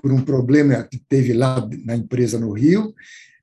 por 0.00 0.12
um 0.12 0.22
problema 0.22 0.82
que 0.84 0.98
teve 0.98 1.32
lá 1.32 1.68
na 1.84 1.96
empresa 1.96 2.38
no 2.38 2.52
Rio. 2.52 2.94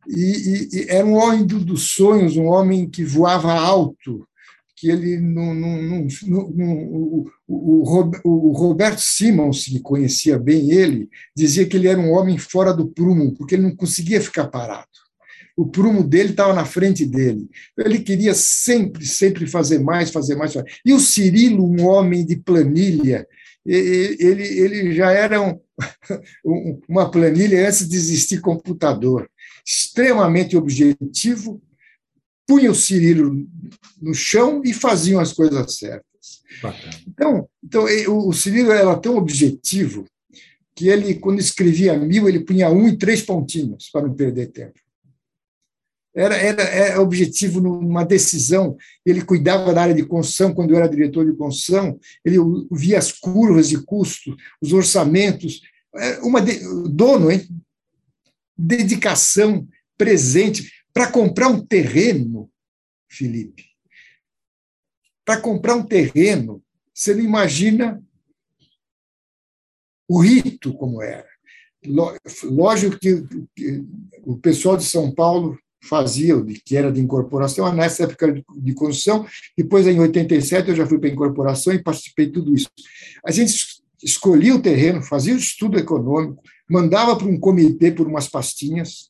E, 0.08 0.22
e, 0.22 0.70
e 0.74 0.86
era 0.90 1.06
um 1.06 1.14
homem 1.14 1.46
dos 1.46 1.94
sonhos, 1.94 2.38
um 2.38 2.46
homem 2.46 2.90
que 2.90 3.04
voava 3.04 3.52
alto, 3.54 4.28
que 4.82 4.90
ele 4.90 5.20
não, 5.20 5.54
não, 5.54 5.82
não, 5.82 6.08
não 6.28 7.24
o, 7.48 8.12
o, 8.24 8.52
Roberto 8.52 9.00
Simons, 9.00 9.66
que 9.66 9.80
conhecia 9.80 10.40
bem 10.40 10.72
ele, 10.72 11.08
dizia 11.36 11.68
que 11.68 11.78
ele 11.78 11.88
era 11.88 12.00
um 12.00 12.12
homem 12.12 12.38
fora 12.40 12.74
do 12.74 12.88
prumo, 12.88 13.32
porque 13.36 13.54
ele 13.54 13.62
não 13.62 13.76
conseguia 13.76 14.20
ficar 14.20 14.48
parado. 14.48 14.88
O 15.56 15.68
prumo 15.68 16.04
dele 16.04 16.32
estava 16.32 16.52
na 16.54 16.66
frente 16.66 17.06
dele. 17.06 17.48
Ele 17.78 18.00
queria 18.00 18.34
sempre, 18.34 19.06
sempre 19.06 19.46
fazer 19.46 19.78
mais, 19.80 20.10
fazer 20.10 20.36
mais. 20.36 20.54
E 20.84 20.94
o 20.94 21.00
Cirilo, 21.00 21.64
um 21.64 21.86
homem 21.86 22.26
de 22.26 22.38
planilha, 22.38 23.28
ele, 23.66 24.44
ele 24.44 24.94
já 24.94 25.12
era 25.12 25.42
um, 26.46 26.80
uma 26.88 27.10
planilha 27.10 27.68
antes 27.68 27.88
de 27.88 27.96
existir 27.96 28.42
computador, 28.42 29.30
extremamente 29.66 30.58
objetivo, 30.58 31.62
punha 32.48 32.72
o 32.72 32.76
Cirilo 32.76 33.48
no 34.02 34.14
chão 34.14 34.62
e 34.66 34.74
faziam 34.74 35.22
as 35.22 35.32
coisas 35.32 35.78
certas. 35.78 36.42
Então, 37.08 37.48
então 37.64 37.86
o 38.10 38.34
Cirilo 38.34 38.72
era 38.72 38.98
tão 38.98 39.16
objetivo 39.16 40.06
que 40.76 40.90
ele, 40.90 41.16
quando 41.16 41.40
escrevia 41.40 41.98
mil, 41.98 42.28
ele 42.28 42.40
punha 42.40 42.70
um 42.70 42.88
e 42.88 42.98
três 42.98 43.22
pontinhos 43.22 43.90
para 43.92 44.08
não 44.08 44.14
perder 44.14 44.48
tempo. 44.48 44.80
Era, 46.14 46.36
era, 46.36 46.64
era 46.64 47.02
objetivo 47.02 47.62
numa 47.62 48.04
decisão. 48.04 48.76
Ele 49.06 49.24
cuidava 49.24 49.74
da 49.74 49.82
área 49.82 49.94
de 49.94 50.06
construção, 50.06 50.54
quando 50.54 50.72
eu 50.72 50.78
era 50.78 50.90
diretor 50.90 51.26
de 51.26 51.38
construção, 51.38 52.00
ele 52.24 52.38
via 52.72 52.98
as 52.98 53.12
curvas 53.12 53.70
de 53.70 53.82
custo, 53.84 54.36
os 54.62 54.74
orçamentos. 54.74 55.62
É 55.96 56.20
uma 56.20 56.42
de, 56.42 56.60
dono, 56.90 57.32
hein? 57.32 57.48
dedicação, 58.58 59.68
presente. 59.98 60.72
Para 60.94 61.10
comprar 61.10 61.48
um 61.48 61.66
terreno, 61.66 62.52
Felipe, 63.10 63.66
para 65.26 65.40
comprar 65.40 65.76
um 65.76 65.86
terreno, 65.86 66.62
você 66.94 67.14
não 67.14 67.24
imagina 67.24 68.04
o 70.08 70.20
rito 70.20 70.74
como 70.74 71.02
era. 71.02 71.30
Lógico 72.44 73.00
que 73.00 73.26
o 74.24 74.38
pessoal 74.38 74.76
de 74.76 74.84
São 74.84 75.14
Paulo 75.14 75.58
fazia, 75.82 76.36
que 76.64 76.78
era 76.78 76.92
de 76.92 77.02
incorporação, 77.02 77.74
nessa 77.74 78.04
época 78.04 78.44
de 78.56 78.74
construção. 78.74 79.26
Depois, 79.58 79.88
em 79.88 80.00
87, 80.00 80.70
eu 80.70 80.76
já 80.76 80.86
fui 80.86 81.00
para 81.00 81.10
a 81.10 81.12
incorporação 81.12 81.74
e 81.74 81.82
participei 81.82 82.28
de 82.28 82.34
tudo 82.34 82.54
isso. 82.54 82.70
A 83.26 83.32
gente 83.32 83.82
escolhia 84.04 84.56
o 84.56 84.62
terreno, 84.62 85.02
fazia 85.02 85.34
o 85.34 85.38
estudo 85.38 85.78
econômico, 85.78 86.42
mandava 86.70 87.16
para 87.16 87.28
um 87.28 87.40
comitê 87.40 87.92
por 87.92 88.08
umas 88.08 88.28
pastinhas. 88.28 89.10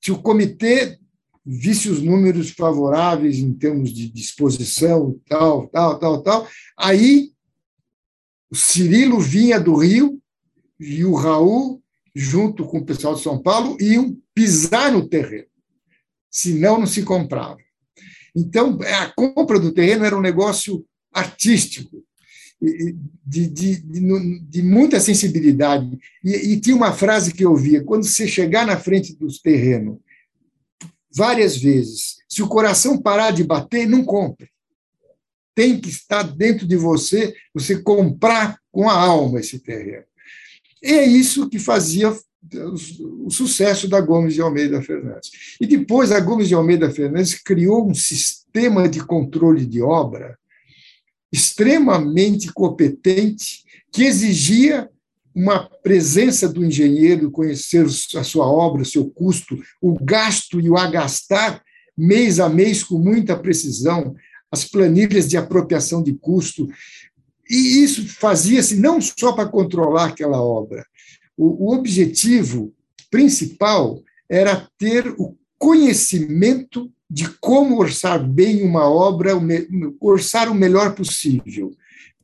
Se 0.00 0.12
o 0.12 0.20
comitê 0.20 0.98
visse 1.44 1.88
os 1.88 2.02
números 2.02 2.50
favoráveis 2.50 3.38
em 3.38 3.52
termos 3.52 3.92
de 3.92 4.08
disposição, 4.08 5.18
tal, 5.28 5.66
tal, 5.68 5.98
tal, 5.98 6.22
tal, 6.22 6.48
aí 6.78 7.32
o 8.50 8.56
Cirilo 8.56 9.18
vinha 9.18 9.58
do 9.58 9.74
Rio 9.74 10.20
e 10.78 11.04
o 11.04 11.14
Raul, 11.14 11.82
junto 12.14 12.64
com 12.64 12.78
o 12.78 12.84
pessoal 12.84 13.14
de 13.14 13.22
São 13.22 13.40
Paulo, 13.40 13.76
iam 13.80 14.16
pisar 14.34 14.92
no 14.92 15.08
terreno 15.08 15.49
senão 16.30 16.78
não 16.78 16.86
se 16.86 17.02
comprava. 17.02 17.58
Então, 18.34 18.78
a 18.82 19.12
compra 19.12 19.58
do 19.58 19.72
terreno 19.72 20.04
era 20.04 20.16
um 20.16 20.20
negócio 20.20 20.84
artístico, 21.12 22.04
de, 22.60 23.48
de, 23.48 23.76
de, 23.80 24.38
de 24.40 24.62
muita 24.62 25.00
sensibilidade. 25.00 25.98
E, 26.22 26.52
e, 26.52 26.60
tinha 26.60 26.76
uma 26.76 26.92
frase 26.92 27.32
que 27.32 27.44
eu 27.44 27.50
ouvia: 27.50 27.82
quando 27.82 28.04
você 28.04 28.28
chegar 28.28 28.66
na 28.66 28.78
frente 28.78 29.16
do 29.16 29.26
terreno, 29.40 30.00
várias 31.12 31.56
vezes, 31.56 32.18
se 32.28 32.42
o 32.42 32.48
coração 32.48 33.00
parar 33.00 33.32
de 33.32 33.42
bater, 33.42 33.88
não 33.88 34.04
compre. 34.04 34.48
Tem 35.54 35.80
que 35.80 35.88
estar 35.88 36.22
dentro 36.22 36.66
de 36.66 36.76
você, 36.76 37.34
você 37.52 37.82
comprar 37.82 38.58
com 38.70 38.88
a 38.88 38.94
alma 38.94 39.40
esse 39.40 39.58
terreno. 39.58 40.04
E 40.82 40.92
é 40.92 41.04
isso 41.04 41.48
que 41.48 41.58
fazia 41.58 42.16
o 43.24 43.30
sucesso 43.30 43.88
da 43.88 44.00
Gomes 44.00 44.34
de 44.34 44.40
Almeida 44.40 44.80
Fernandes. 44.80 45.30
E 45.60 45.66
depois 45.66 46.10
a 46.10 46.18
Gomes 46.20 46.48
de 46.48 46.54
Almeida 46.54 46.90
Fernandes 46.90 47.34
criou 47.34 47.88
um 47.88 47.94
sistema 47.94 48.88
de 48.88 49.00
controle 49.00 49.66
de 49.66 49.82
obra 49.82 50.38
extremamente 51.32 52.52
competente 52.52 53.64
que 53.92 54.04
exigia 54.04 54.88
uma 55.34 55.68
presença 55.82 56.48
do 56.48 56.64
engenheiro, 56.64 57.30
conhecer 57.30 57.86
a 58.16 58.24
sua 58.24 58.46
obra, 58.46 58.82
o 58.82 58.86
seu 58.86 59.08
custo, 59.08 59.56
o 59.80 59.96
gasto 60.02 60.60
e 60.60 60.68
o 60.68 60.76
agastar 60.76 61.62
mês 61.96 62.40
a 62.40 62.48
mês 62.48 62.82
com 62.82 62.98
muita 62.98 63.36
precisão, 63.36 64.14
as 64.50 64.64
planilhas 64.64 65.28
de 65.28 65.36
apropriação 65.36 66.02
de 66.02 66.14
custo. 66.14 66.68
E 67.48 67.82
isso 67.82 68.06
fazia-se 68.08 68.76
não 68.76 69.00
só 69.00 69.32
para 69.32 69.48
controlar 69.48 70.06
aquela 70.06 70.42
obra, 70.42 70.84
o, 71.40 71.70
o 71.70 71.74
objetivo 71.74 72.74
principal 73.10 74.02
era 74.28 74.68
ter 74.76 75.08
o 75.18 75.34
conhecimento 75.58 76.92
de 77.08 77.30
como 77.40 77.78
orçar 77.78 78.22
bem 78.22 78.62
uma 78.62 78.88
obra, 78.88 79.32
orçar 79.98 80.50
o 80.50 80.54
melhor 80.54 80.94
possível. 80.94 81.74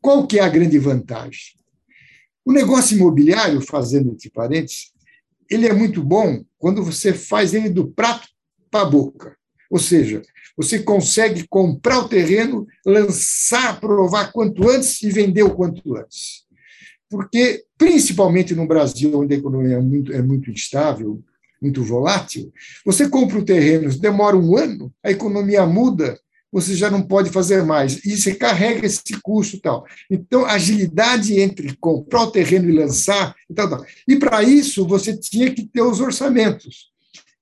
Qual 0.03 0.27
que 0.27 0.39
é 0.39 0.43
a 0.43 0.49
grande 0.51 0.79
vantagem? 0.79 1.57
O 2.45 2.53
negócio 2.53 2.95
imobiliário, 2.95 3.61
fazendo 3.63 4.13
entre 4.13 4.31
parênteses, 4.31 4.93
ele 5.51 5.67
é 5.67 5.73
muito 5.73 6.03
bom 6.03 6.45
quando 6.59 6.85
você 6.85 7.15
faz 7.15 7.55
ele 7.55 7.71
do 7.71 7.89
prato 7.89 8.29
para 8.71 8.83
a 8.83 8.91
boca. 8.91 9.35
Ou 9.71 9.79
seja, 9.79 10.21
você 10.57 10.79
consegue 10.79 11.49
comprar 11.49 12.01
o 12.01 12.09
terreno, 12.09 12.67
lançar, 12.85 13.81
provar 13.81 14.31
quanto 14.31 14.69
antes 14.69 15.03
e 15.03 15.11
vender 15.11 15.43
o 15.43 15.55
quanto 15.55 15.97
antes 15.97 16.46
porque, 17.09 17.65
principalmente 17.79 18.55
no 18.55 18.67
Brasil, 18.67 19.19
onde 19.19 19.35
a 19.35 19.39
economia 19.39 19.77
é 19.77 19.81
muito, 19.81 20.13
é 20.13 20.23
muito 20.23 20.51
instável, 20.51 21.23
muito 21.61 21.83
volátil, 21.83 22.53
você 22.85 23.09
compra 23.09 23.39
o 23.39 23.45
terreno, 23.45 23.89
demora 23.99 24.37
um 24.37 24.57
ano, 24.57 24.93
a 25.03 25.11
economia 25.11 25.65
muda, 25.67 26.19
você 26.53 26.75
já 26.75 26.91
não 26.91 27.03
pode 27.03 27.31
fazer 27.31 27.63
mais. 27.65 28.05
E 28.05 28.17
você 28.17 28.35
carrega 28.35 28.87
esse 28.87 29.03
custo 29.23 29.61
tal. 29.61 29.85
Então, 30.11 30.47
agilidade 30.47 31.39
entre 31.39 31.77
comprar 31.77 32.23
o 32.23 32.31
terreno 32.31 32.71
e 32.71 32.73
lançar. 32.73 33.35
E, 33.51 33.55
tal, 33.55 33.69
tal. 33.69 33.87
e 34.09 34.17
para 34.17 34.43
isso, 34.43 34.87
você 34.87 35.17
tinha 35.17 35.53
que 35.53 35.67
ter 35.67 35.83
os 35.83 36.01
orçamentos. 36.01 36.91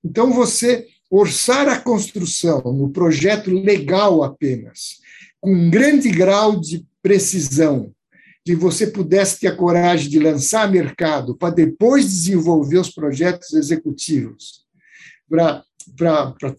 Então, 0.03 0.33
você 0.33 0.87
orçar 1.09 1.69
a 1.69 1.79
construção 1.79 2.61
no 2.73 2.89
projeto 2.89 3.49
legal 3.51 4.23
apenas, 4.23 4.97
com 5.39 5.53
um 5.53 5.69
grande 5.69 6.09
grau 6.09 6.59
de 6.59 6.85
precisão, 7.01 7.93
que 8.45 8.55
você 8.55 8.85
pudesse 8.85 9.39
ter 9.39 9.47
a 9.47 9.55
coragem 9.55 10.07
de 10.07 10.19
lançar 10.19 10.71
mercado 10.71 11.35
para 11.35 11.53
depois 11.53 12.05
desenvolver 12.05 12.77
os 12.77 12.91
projetos 12.91 13.53
executivos 13.53 14.63
para 15.27 15.65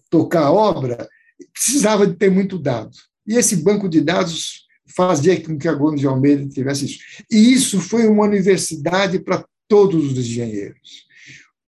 tocar 0.09 0.43
a 0.43 0.51
obra, 0.51 1.07
precisava 1.53 2.05
de 2.05 2.15
ter 2.15 2.29
muito 2.29 2.59
dado. 2.59 2.91
E 3.25 3.35
esse 3.35 3.55
banco 3.55 3.87
de 3.87 4.01
dados 4.01 4.67
fazia 4.93 5.41
com 5.41 5.57
que 5.57 5.67
a 5.67 5.73
Gomes 5.73 6.01
de 6.01 6.07
Almeida 6.07 6.45
tivesse 6.49 6.85
isso. 6.85 6.99
E 7.31 7.53
isso 7.53 7.79
foi 7.79 8.05
uma 8.05 8.25
universidade 8.25 9.19
para 9.19 9.45
todos 9.65 10.11
os 10.11 10.17
engenheiros. 10.17 11.05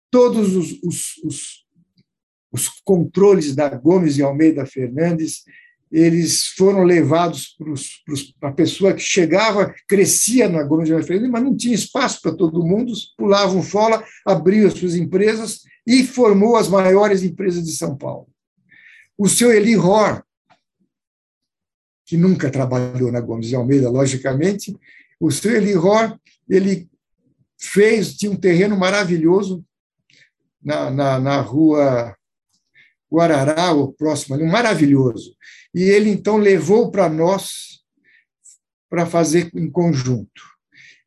Todos 0.10 0.58
os, 0.58 0.78
os, 0.84 1.18
os, 1.24 1.66
os 2.52 2.68
controles 2.84 3.56
da 3.56 3.70
Gomes 3.70 4.16
de 4.16 4.24
Almeida 4.24 4.66
Fernandes 4.66 5.44
eles 5.92 6.48
foram 6.48 6.84
levados 6.84 7.58
para 8.40 8.50
a 8.50 8.54
pessoa 8.54 8.94
que 8.94 9.02
chegava, 9.02 9.74
crescia 9.88 10.48
na 10.48 10.64
Gomes 10.64 10.88
Fernandes, 10.88 11.30
mas 11.30 11.44
não 11.44 11.56
tinha 11.56 11.76
espaço 11.76 12.22
para 12.22 12.34
todo 12.34 12.66
mundo, 12.66 12.94
pulavam 13.18 13.62
fora, 13.62 14.02
abriu 14.26 14.68
as 14.68 14.74
suas 14.74 14.96
empresas 14.96 15.62
e 15.86 16.04
formou 16.04 16.56
as 16.56 16.70
maiores 16.70 17.24
empresas 17.24 17.66
de 17.66 17.74
São 17.74 17.98
Paulo. 17.98 18.28
O 19.18 19.28
seu 19.28 19.52
Eli 19.52 19.76
Hor, 19.76 20.24
que 22.06 22.16
nunca 22.16 22.50
trabalhou 22.50 23.12
na 23.12 23.20
Gomes 23.20 23.48
de 23.48 23.56
Almeida, 23.56 23.90
logicamente, 23.90 24.78
o 25.20 25.30
seu 25.30 25.56
Eli 25.56 25.76
Hor, 25.76 26.18
ele 26.50 26.90
fez, 27.60 28.16
tinha 28.16 28.32
um 28.32 28.36
terreno 28.36 28.78
maravilhoso 28.78 29.64
na, 30.64 30.90
na, 30.90 31.20
na 31.20 31.42
rua 31.42 32.16
Guarará, 33.12 33.74
o 33.74 33.92
próximo 33.92 34.36
ali, 34.36 34.46
maravilhoso. 34.46 35.36
E 35.74 35.84
ele, 35.84 36.10
então, 36.10 36.38
levou 36.38 36.90
para 36.90 37.10
nós 37.10 37.82
para 38.90 39.06
fazer 39.06 39.50
em 39.56 39.70
conjunto. 39.70 40.42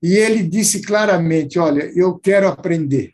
E 0.02 0.16
ele 0.16 0.42
disse 0.42 0.82
claramente: 0.82 1.58
Olha, 1.58 1.90
eu 1.94 2.18
quero 2.18 2.48
aprender. 2.48 3.12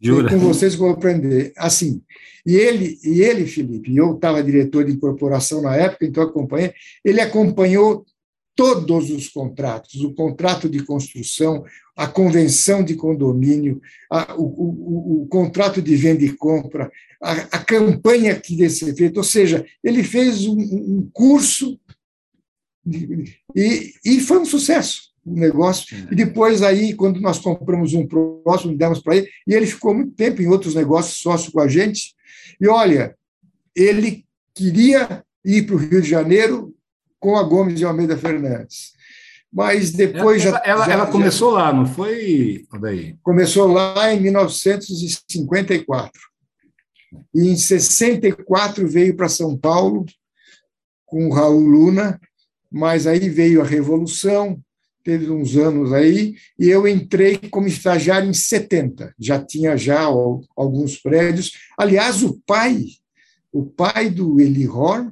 Jura? 0.00 0.28
com 0.28 0.38
vocês 0.38 0.74
vou 0.74 0.90
aprender. 0.90 1.52
Assim. 1.56 2.02
E 2.46 2.56
ele, 2.56 2.98
e 3.04 3.20
ele 3.20 3.46
Felipe, 3.46 3.94
eu 3.94 4.14
estava 4.14 4.42
diretor 4.42 4.84
de 4.84 4.92
incorporação 4.92 5.60
na 5.60 5.76
época, 5.76 6.06
então 6.06 6.22
acompanhei, 6.22 6.72
ele 7.04 7.20
acompanhou 7.20 8.06
todos 8.54 9.10
os 9.10 9.28
contratos, 9.28 10.02
o 10.02 10.14
contrato 10.14 10.68
de 10.68 10.82
construção, 10.82 11.62
a 11.96 12.08
convenção 12.08 12.82
de 12.82 12.94
condomínio, 12.94 13.80
a, 14.10 14.34
o, 14.34 14.42
o, 14.42 15.22
o, 15.22 15.26
contrato 15.28 15.80
de 15.82 15.94
venda 15.94 16.24
e 16.24 16.32
compra, 16.32 16.90
a, 17.22 17.32
a 17.32 17.64
campanha 17.64 18.38
que 18.38 18.56
deve 18.56 18.70
ser 18.70 18.94
feita, 18.94 19.20
ou 19.20 19.24
seja, 19.24 19.64
ele 19.82 20.02
fez 20.02 20.46
um, 20.46 20.58
um 20.58 21.10
curso 21.12 21.78
de, 22.84 23.36
e, 23.54 23.92
e 24.04 24.20
foi 24.20 24.38
um 24.38 24.44
sucesso 24.44 25.08
o 25.28 25.38
negócio. 25.38 25.96
E 26.10 26.14
depois 26.14 26.62
aí, 26.62 26.94
quando 26.94 27.20
nós 27.20 27.38
compramos 27.38 27.92
um 27.94 28.06
próximo, 28.06 28.76
demos 28.76 29.00
para 29.00 29.16
ele, 29.16 29.28
e 29.46 29.54
ele 29.54 29.66
ficou 29.66 29.94
muito 29.94 30.12
tempo 30.12 30.40
em 30.40 30.48
outros 30.48 30.74
negócios, 30.74 31.18
sócio 31.18 31.52
com 31.52 31.60
a 31.60 31.68
gente. 31.68 32.14
E 32.60 32.66
olha, 32.66 33.14
ele 33.76 34.24
queria 34.54 35.22
ir 35.44 35.66
para 35.66 35.74
o 35.74 35.78
Rio 35.78 36.02
de 36.02 36.08
Janeiro 36.08 36.74
com 37.20 37.36
a 37.36 37.42
Gomes 37.42 37.78
de 37.78 37.84
Almeida 37.84 38.16
Fernandes. 38.16 38.96
Mas 39.52 39.92
depois 39.92 40.44
ela, 40.44 40.58
já, 40.58 40.62
ela, 40.64 40.86
já, 40.86 40.92
ela 40.92 41.06
começou 41.06 41.52
já, 41.52 41.58
lá, 41.58 41.72
não 41.72 41.86
foi? 41.86 42.66
Daí? 42.80 43.16
Começou 43.22 43.66
lá 43.66 44.12
em 44.12 44.20
1954. 44.20 46.12
E 47.34 47.48
em 47.48 47.56
64 47.56 48.86
veio 48.88 49.16
para 49.16 49.28
São 49.28 49.56
Paulo 49.56 50.04
com 51.06 51.26
o 51.26 51.32
Raul 51.32 51.66
Luna, 51.66 52.20
mas 52.70 53.06
aí 53.06 53.28
veio 53.28 53.62
a 53.62 53.64
Revolução, 53.64 54.60
teve 55.02 55.30
uns 55.30 55.56
anos 55.56 55.92
aí, 55.92 56.34
e 56.58 56.68
eu 56.68 56.86
entrei 56.86 57.38
como 57.38 57.66
estagiário 57.66 58.28
em 58.28 58.34
70. 58.34 59.14
Já 59.18 59.42
tinha 59.42 59.76
já 59.76 60.02
alguns 60.54 60.98
prédios. 60.98 61.52
Aliás, 61.78 62.22
o 62.22 62.38
pai, 62.46 62.84
o 63.50 63.64
pai 63.64 64.10
do 64.10 64.38
Eli 64.38 64.68
Horn, 64.68 65.10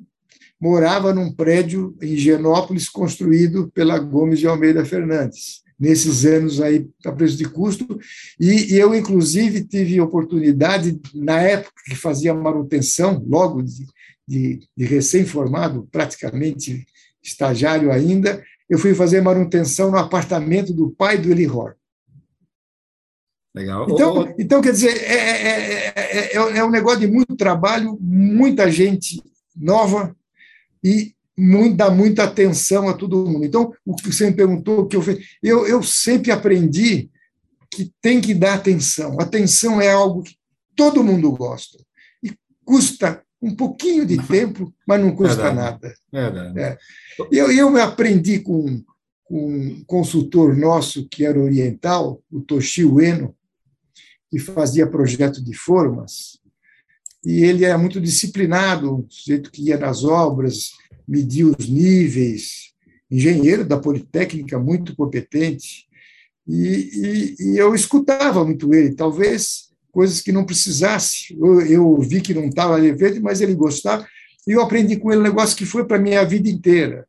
morava 0.61 1.14
num 1.14 1.32
prédio 1.32 1.96
em 2.02 2.16
Genópolis 2.16 2.88
construído 2.88 3.70
pela 3.72 3.98
Gomes 3.98 4.38
de 4.38 4.46
Almeida 4.46 4.85
Fernandes, 4.85 5.62
nesses 5.79 6.25
anos 6.25 6.61
aí 6.61 6.89
a 7.05 7.12
preço 7.12 7.37
de 7.37 7.45
custo, 7.45 7.99
e, 8.41 8.75
e 8.75 8.79
eu, 8.79 8.95
inclusive, 8.95 9.65
tive 9.65 10.01
oportunidade, 10.01 10.99
na 11.15 11.41
época 11.41 11.83
que 11.85 11.95
fazia 11.95 12.33
manutenção, 12.33 13.23
logo 13.27 13.62
de, 13.62 13.87
de, 14.27 14.61
de 14.77 14.85
recém-formado, 14.85 15.87
praticamente 15.91 16.87
estagiário 17.23 17.93
ainda, 17.93 18.43
eu 18.69 18.79
fui 18.79 18.95
fazer 18.95 19.21
manutenção 19.21 19.91
no 19.91 19.99
apartamento 19.99 20.73
do 20.73 20.91
pai 20.91 21.19
do 21.19 21.31
Eli 21.31 21.49
Hor. 21.49 21.77
Legal. 23.55 23.87
Então, 23.89 24.35
então 24.39 24.61
quer 24.61 24.73
dizer, 24.73 24.95
é, 25.03 25.15
é, 25.15 25.93
é, 25.97 26.35
é, 26.35 26.65
um 26.65 26.71
negócio 26.71 27.01
de 27.01 27.07
muito 27.07 27.35
trabalho, 27.37 27.97
muita 28.01 28.71
gente 28.71 29.23
nova 29.57 30.15
e 30.85 31.15
muito, 31.37 31.77
dá 31.77 31.90
muita 31.90 32.25
atenção 32.25 32.88
a 32.88 32.94
todo 32.94 33.27
mundo. 33.27 33.44
Então, 33.44 33.72
o 33.85 33.94
que 33.94 34.12
você 34.12 34.31
me 34.31 34.37
perguntou, 34.37 34.81
o 34.81 34.87
que 34.87 34.96
eu 34.96 35.03
fiz, 35.03 35.18
eu, 35.42 35.66
eu 35.66 35.83
sempre 35.83 36.31
aprendi 36.31 37.11
que 37.70 37.92
tem 38.01 38.20
que 38.20 38.33
dar 38.33 38.55
atenção. 38.55 39.20
Atenção 39.20 39.81
é 39.81 39.90
algo 39.90 40.22
que 40.22 40.35
todo 40.75 41.05
mundo 41.05 41.31
gosta. 41.33 41.79
E 42.22 42.33
custa 42.64 43.22
um 43.42 43.55
pouquinho 43.55 44.07
de 44.07 44.16
tempo, 44.27 44.72
mas 44.87 45.01
não 45.01 45.14
custa 45.14 45.42
Verdade. 45.42 45.57
nada. 45.57 45.94
Verdade. 46.12 46.59
É. 46.59 46.79
Eu, 47.31 47.53
eu 47.53 47.77
aprendi 47.77 48.40
com, 48.40 48.83
com 49.25 49.49
um 49.49 49.85
consultor 49.85 50.57
nosso, 50.57 51.07
que 51.09 51.25
era 51.25 51.38
oriental, 51.38 52.22
o 52.31 52.40
Toshio 52.40 52.94
Ueno, 52.94 53.37
que 54.31 54.38
fazia 54.38 54.87
projeto 54.87 55.42
de 55.44 55.55
formas, 55.55 56.40
e 57.25 57.42
ele 57.42 57.64
era 57.64 57.77
muito 57.77 58.01
disciplinado, 58.01 58.94
um 58.94 59.07
sujeito 59.11 59.51
que 59.51 59.62
ia 59.62 59.77
nas 59.77 60.05
obras, 60.05 60.70
media 61.07 61.47
os 61.47 61.69
níveis, 61.69 62.73
engenheiro 63.11 63.64
da 63.64 63.79
Politécnica, 63.79 64.59
muito 64.59 64.95
competente, 64.97 65.87
e, 66.47 67.37
e, 67.38 67.45
e 67.53 67.59
eu 67.59 67.75
escutava 67.75 68.45
muito 68.45 68.73
ele, 68.73 68.95
talvez 68.95 69.71
coisas 69.90 70.21
que 70.21 70.33
não 70.33 70.45
precisasse, 70.45 71.35
eu, 71.38 71.61
eu 71.62 72.01
vi 72.01 72.21
que 72.21 72.35
não 72.35 72.47
estava 72.47 72.77
levando, 72.77 73.21
mas 73.21 73.40
ele 73.40 73.55
gostava, 73.55 74.07
e 74.47 74.53
eu 74.53 74.61
aprendi 74.61 74.97
com 74.97 75.11
ele 75.11 75.21
um 75.21 75.25
negócio 75.25 75.57
que 75.57 75.64
foi 75.64 75.87
para 75.87 75.97
a 75.97 76.01
minha 76.01 76.25
vida 76.25 76.49
inteira, 76.49 77.07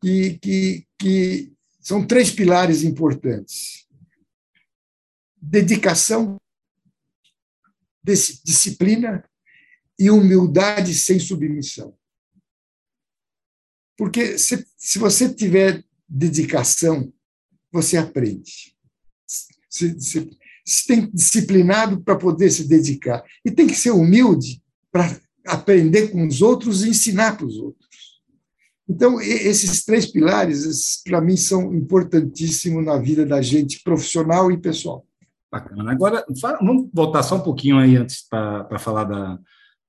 que, 0.00 0.38
que, 0.38 0.86
que 0.98 1.52
são 1.80 2.06
três 2.06 2.30
pilares 2.30 2.82
importantes. 2.82 3.86
Dedicação, 5.40 6.40
disciplina 8.02 9.24
e 9.98 10.10
humildade 10.10 10.94
sem 10.94 11.18
submissão. 11.18 11.94
Porque 13.96 14.38
se, 14.38 14.66
se 14.76 14.98
você 14.98 15.32
tiver 15.32 15.84
dedicação, 16.08 17.12
você 17.72 17.96
aprende. 17.96 18.74
Se, 19.26 20.00
se, 20.00 20.30
se 20.64 20.86
tem 20.86 21.10
disciplinado 21.12 22.00
para 22.00 22.16
poder 22.16 22.50
se 22.50 22.66
dedicar. 22.66 23.22
E 23.44 23.50
tem 23.50 23.66
que 23.66 23.74
ser 23.74 23.90
humilde 23.90 24.62
para 24.90 25.16
aprender 25.46 26.08
com 26.08 26.26
os 26.26 26.40
outros 26.40 26.84
e 26.84 26.90
ensinar 26.90 27.36
para 27.36 27.46
os 27.46 27.56
outros. 27.56 27.84
Então, 28.88 29.20
esses 29.20 29.84
três 29.84 30.06
pilares, 30.06 31.02
para 31.02 31.20
mim, 31.20 31.36
são 31.36 31.74
importantíssimos 31.74 32.84
na 32.84 32.98
vida 32.98 33.24
da 33.24 33.40
gente 33.40 33.82
profissional 33.82 34.52
e 34.52 34.58
pessoal. 34.58 35.06
Bacana. 35.50 35.90
Agora, 35.90 36.24
vamos 36.60 36.90
voltar 36.92 37.22
só 37.22 37.36
um 37.36 37.42
pouquinho 37.42 37.78
aí 37.78 37.96
antes 37.96 38.26
para 38.28 38.78
falar 38.78 39.04
da, 39.04 39.38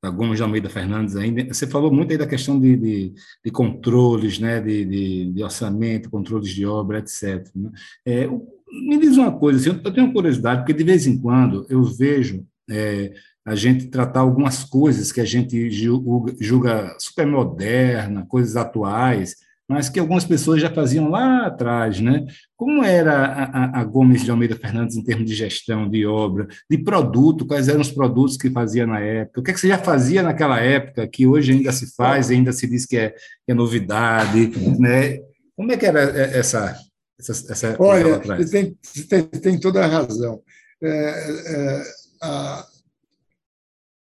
da 0.05 0.11
Gomes 0.11 0.37
de 0.37 0.43
Almeida 0.43 0.69
Fernandes 0.69 1.15
ainda. 1.15 1.43
Você 1.51 1.65
falou 1.65 1.91
muito 1.91 2.11
aí 2.11 2.17
da 2.17 2.27
questão 2.27 2.59
de, 2.59 2.75
de, 2.77 3.13
de 3.43 3.51
controles, 3.51 4.37
né, 4.37 4.61
de, 4.61 4.85
de, 4.85 5.33
de, 5.33 5.43
orçamento, 5.43 6.11
controles 6.11 6.49
de 6.49 6.65
obra, 6.65 6.99
etc. 6.99 7.49
Né? 7.55 7.71
É, 8.05 8.27
me 8.27 8.99
diz 8.99 9.17
uma 9.17 9.31
coisa, 9.31 9.59
assim, 9.59 9.81
eu 9.83 9.93
tenho 9.93 10.13
curiosidade, 10.13 10.61
porque 10.61 10.73
de 10.73 10.83
vez 10.83 11.07
em 11.07 11.17
quando 11.17 11.65
eu 11.69 11.83
vejo 11.83 12.45
é, 12.69 13.13
a 13.43 13.55
gente 13.55 13.87
tratar 13.87 14.19
algumas 14.19 14.63
coisas 14.63 15.11
que 15.11 15.21
a 15.21 15.25
gente 15.25 15.71
julga, 15.71 16.35
julga 16.39 16.95
super 16.99 17.25
moderna, 17.25 18.25
coisas 18.27 18.55
atuais, 18.55 19.35
mas 19.67 19.89
que 19.89 19.99
algumas 19.99 20.23
pessoas 20.23 20.61
já 20.61 20.69
faziam 20.69 21.09
lá 21.09 21.47
atrás, 21.47 21.99
né? 21.99 22.25
Como 22.55 22.83
era 22.83 23.25
a, 23.25 23.79
a, 23.79 23.83
Gomes 23.83 24.23
de 24.23 24.29
Almeida 24.29 24.55
Fernandes 24.55 24.95
em 24.95 25.03
termos 25.03 25.27
de 25.27 25.35
gestão, 25.35 25.89
de 25.89 26.05
obra, 26.05 26.47
de 26.69 26.77
produto, 26.77 27.45
quais 27.45 27.67
eram 27.67 27.81
os 27.81 27.91
produtos 27.91 28.37
que 28.37 28.49
fazia 28.49 28.85
na 28.85 28.99
época, 28.99 29.39
o 29.39 29.43
que, 29.43 29.51
é 29.51 29.53
que 29.53 29.59
você 29.59 29.67
já 29.67 29.77
fazia 29.77 30.21
naquela 30.21 30.59
época, 30.59 31.07
que 31.07 31.25
hoje 31.25 31.53
ainda 31.53 31.71
se 31.71 31.95
faz, 31.95 32.29
ainda 32.29 32.51
se 32.51 32.67
diz 32.67 32.85
que 32.85 32.97
é, 32.97 33.09
que 33.09 33.51
é 33.51 33.53
novidade, 33.53 34.51
né? 34.79 35.19
Como 35.55 35.71
é 35.71 35.77
que 35.77 35.85
era 35.85 36.01
essa... 36.01 36.77
essa, 37.19 37.51
essa 37.51 37.75
Olha, 37.79 38.19
você 38.19 38.51
tem, 38.51 38.77
tem, 39.09 39.23
tem, 39.23 39.59
toda 39.59 39.83
a 39.83 39.87
razão. 39.87 40.41
É, 40.83 40.89
é, 40.89 41.83
a, 42.21 42.65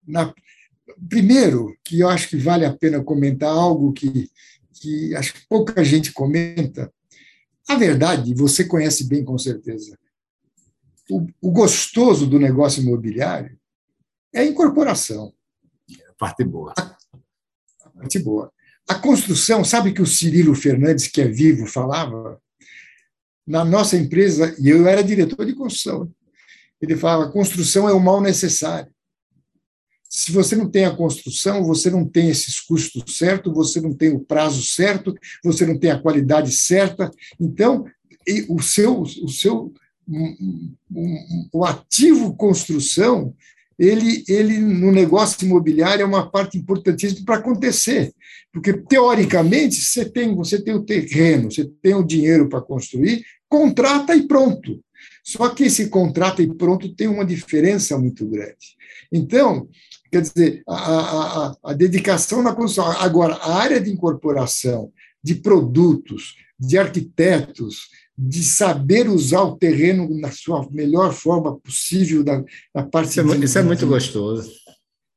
na, 0.07 0.35
primeiro, 1.09 1.75
que 1.85 2.01
eu 2.01 2.09
acho 2.09 2.29
que 2.29 2.37
vale 2.37 2.65
a 2.65 2.77
pena 2.77 3.03
comentar 3.03 3.51
algo 3.51 3.93
que 3.93 4.29
que 4.85 5.17
acho 5.17 5.33
que 5.33 5.47
pouca 5.49 5.83
gente 5.83 6.13
comenta. 6.13 6.93
A 7.67 7.77
verdade, 7.77 8.35
você 8.35 8.65
conhece 8.65 9.05
bem 9.05 9.25
com 9.25 9.39
certeza. 9.39 9.99
O, 11.09 11.27
o 11.41 11.51
gostoso 11.51 12.27
do 12.27 12.39
negócio 12.39 12.83
imobiliário 12.83 13.59
é 14.33 14.41
a 14.41 14.45
incorporação. 14.45 15.33
A 16.11 16.13
parte 16.19 16.45
boa. 16.45 16.75
A, 16.77 16.97
a 17.85 17.91
parte 17.91 18.19
boa. 18.19 18.53
A 18.87 18.95
construção, 18.95 19.65
sabe 19.65 19.93
que 19.93 20.03
o 20.03 20.07
Cirilo 20.07 20.55
Fernandes, 20.55 21.07
que 21.07 21.23
é 21.23 21.29
vivo, 21.29 21.67
falava? 21.67 22.39
Na 23.47 23.65
nossa 23.65 23.97
empresa, 23.97 24.55
e 24.59 24.69
eu 24.69 24.87
era 24.87 25.03
diretor 25.03 25.47
de 25.47 25.55
construção, 25.55 26.13
ele 26.81 26.97
falava: 26.97 27.33
construção 27.33 27.89
é 27.89 27.93
o 27.93 28.01
mal 28.01 28.21
necessário. 28.21 28.94
Se 30.17 30.31
você 30.31 30.55
não 30.55 30.71
tem 30.71 30.85
a 30.85 30.95
construção, 30.95 31.65
você 31.65 31.91
não 31.91 32.07
tem 32.09 32.31
esses 32.31 32.61
custos 32.61 33.17
certos, 33.17 33.53
você 33.53 33.81
não 33.81 33.93
tem 33.93 34.13
o 34.13 34.21
prazo 34.21 34.63
certo, 34.63 35.13
você 35.43 35.67
não 35.67 35.77
tem 35.77 35.91
a 35.91 35.99
qualidade 35.99 36.53
certa. 36.53 37.11
Então, 37.41 37.85
o 38.49 38.63
seu, 38.63 39.01
o 39.03 39.29
seu 39.29 39.75
o 41.53 41.65
ativo 41.65 42.37
construção, 42.37 43.35
ele, 43.77 44.23
ele 44.29 44.61
no 44.61 44.93
negócio 44.93 45.45
imobiliário 45.45 46.05
é 46.05 46.07
uma 46.07 46.31
parte 46.31 46.57
importantíssima 46.57 47.25
para 47.25 47.39
acontecer, 47.39 48.15
porque 48.53 48.73
teoricamente 48.73 49.75
você 49.75 50.05
tem 50.05 50.33
você 50.33 50.63
tem 50.63 50.75
o 50.75 50.85
terreno, 50.85 51.51
você 51.51 51.65
tem 51.83 51.95
o 51.95 52.05
dinheiro 52.05 52.49
para 52.49 52.61
construir, 52.61 53.25
contrata 53.49 54.15
e 54.15 54.29
pronto. 54.29 54.81
Só 55.25 55.49
que 55.49 55.65
esse 55.65 55.89
contrato 55.89 56.41
e 56.41 56.55
pronto 56.55 56.95
tem 56.95 57.09
uma 57.09 57.25
diferença 57.25 57.99
muito 57.99 58.25
grande. 58.29 58.77
Então, 59.11 59.69
Quer 60.15 60.21
dizer, 60.21 60.63
a, 60.69 60.77
a, 60.77 61.57
a 61.65 61.73
dedicação 61.73 62.41
na 62.41 62.55
construção. 62.55 62.89
Agora, 63.01 63.35
a 63.35 63.57
área 63.57 63.81
de 63.81 63.91
incorporação 63.91 64.93
de 65.21 65.35
produtos, 65.35 66.37
de 66.57 66.79
arquitetos, 66.79 67.89
de 68.17 68.45
saber 68.45 69.09
usar 69.09 69.43
o 69.43 69.57
terreno 69.57 70.09
na 70.21 70.31
sua 70.31 70.71
melhor 70.71 71.13
forma 71.13 71.59
possível 71.59 72.23
da, 72.23 72.45
da 72.73 72.85
parte 72.85 73.09
isso, 73.09 73.21
é, 73.21 73.37
isso 73.39 73.59
é 73.59 73.63
muito 73.65 73.89
gostoso. 73.89 74.53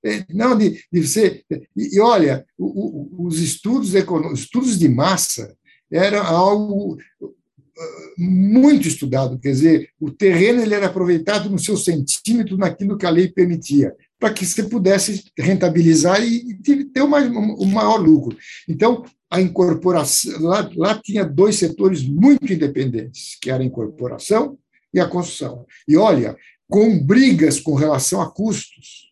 É, 0.04 0.26
não 0.34 0.58
de, 0.58 0.84
de 0.92 1.08
você 1.08 1.44
e, 1.76 1.98
e 1.98 2.00
olha 2.00 2.44
o, 2.58 2.66
o, 2.66 3.28
os 3.28 3.40
estudos 3.40 3.94
econômicos 3.94 4.40
estudos 4.40 4.80
de 4.80 4.90
massa 4.90 5.56
era 5.92 6.24
algo 6.24 6.98
ah, 7.22 8.14
muito 8.18 8.88
estudado. 8.88 9.38
Quer 9.38 9.52
dizer 9.52 9.90
o 10.00 10.10
terreno 10.10 10.64
ele 10.64 10.74
era 10.74 10.88
aproveitado 10.88 11.52
no 11.52 11.60
seu 11.60 11.78
centímetro 11.78 12.58
naquilo 12.58 12.98
que 12.98 13.06
a 13.06 13.12
lei 13.12 13.28
permitia 13.28 13.94
para 14.20 14.34
que 14.34 14.46
você 14.46 14.64
pudesse 14.64 15.26
rentabilizar 15.38 16.22
e 16.22 16.56
ter 16.92 17.02
o, 17.02 17.08
maior 17.08 17.98
lucro. 17.98 18.38
Então, 18.68 19.06
a 19.30 19.40
incorporação, 19.40 20.42
lá, 20.42 20.70
lá 20.76 21.00
tinha 21.02 21.24
dois 21.24 21.58
setores 21.58 22.04
muito 22.04 22.52
independentes, 22.52 23.38
que 23.42 23.52
era 23.52 23.62
a 23.62 23.66
incorporação 23.66 24.58
e 24.94 25.00
a 25.00 25.08
construção. 25.08 25.66
E 25.88 25.96
olha, 25.98 26.36
com 26.68 27.00
brigas 27.00 27.60
com 27.60 27.76
relação 27.76 28.22
a 28.22 28.32
custos. 28.32 29.12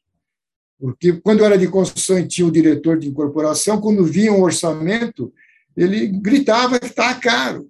Porque 0.80 1.14
quando 1.14 1.40
eu 1.40 1.46
era 1.46 1.58
de 1.58 1.68
construção 1.68 2.20
e 2.20 2.28
tinha 2.28 2.48
o 2.48 2.52
diretor 2.52 3.00
de 3.00 3.08
incorporação, 3.08 3.80
quando 3.80 4.04
via 4.04 4.32
um 4.32 4.42
orçamento, 4.42 5.34
ele 5.76 6.08
gritava 6.08 6.80
que 6.80 6.88
estava 6.88 7.20
caro. 7.20 7.70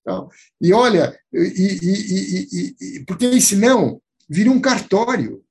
Então, 0.00 0.28
e 0.60 0.72
olha, 0.72 1.18
e, 1.32 1.38
e, 1.82 2.76
e, 2.80 3.04
porque 3.06 3.40
senão 3.40 4.00
vira 4.28 4.50
um 4.50 4.60
cartório. 4.60 5.42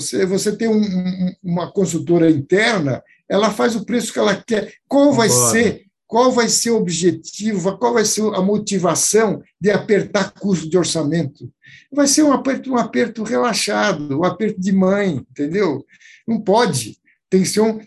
Você, 0.00 0.24
você 0.26 0.56
tem 0.56 0.68
um, 0.68 0.80
um, 0.80 1.34
uma 1.42 1.72
consultora 1.72 2.30
interna, 2.30 3.02
ela 3.28 3.50
faz 3.50 3.76
o 3.76 3.84
preço 3.84 4.12
que 4.12 4.18
ela 4.18 4.34
quer. 4.34 4.74
Qual 4.86 5.12
vai 5.12 5.28
ser? 5.28 5.84
Qual 6.06 6.32
vai 6.32 6.48
ser 6.48 6.70
o 6.70 6.76
objetivo? 6.76 7.76
Qual 7.76 7.92
vai 7.92 8.04
ser 8.04 8.22
a 8.34 8.40
motivação 8.40 9.42
de 9.60 9.70
apertar 9.70 10.32
custo 10.32 10.68
de 10.68 10.78
orçamento? 10.78 11.52
Vai 11.92 12.06
ser 12.06 12.22
um 12.22 12.32
aperto, 12.32 12.72
um 12.72 12.78
aperto 12.78 13.22
relaxado, 13.22 14.18
um 14.18 14.24
aperto 14.24 14.58
de 14.58 14.72
mãe, 14.72 15.16
entendeu? 15.30 15.84
Não 16.26 16.40
pode. 16.40 16.96
Tem 17.28 17.42
que 17.42 17.48
ser 17.48 17.60
um, 17.60 17.78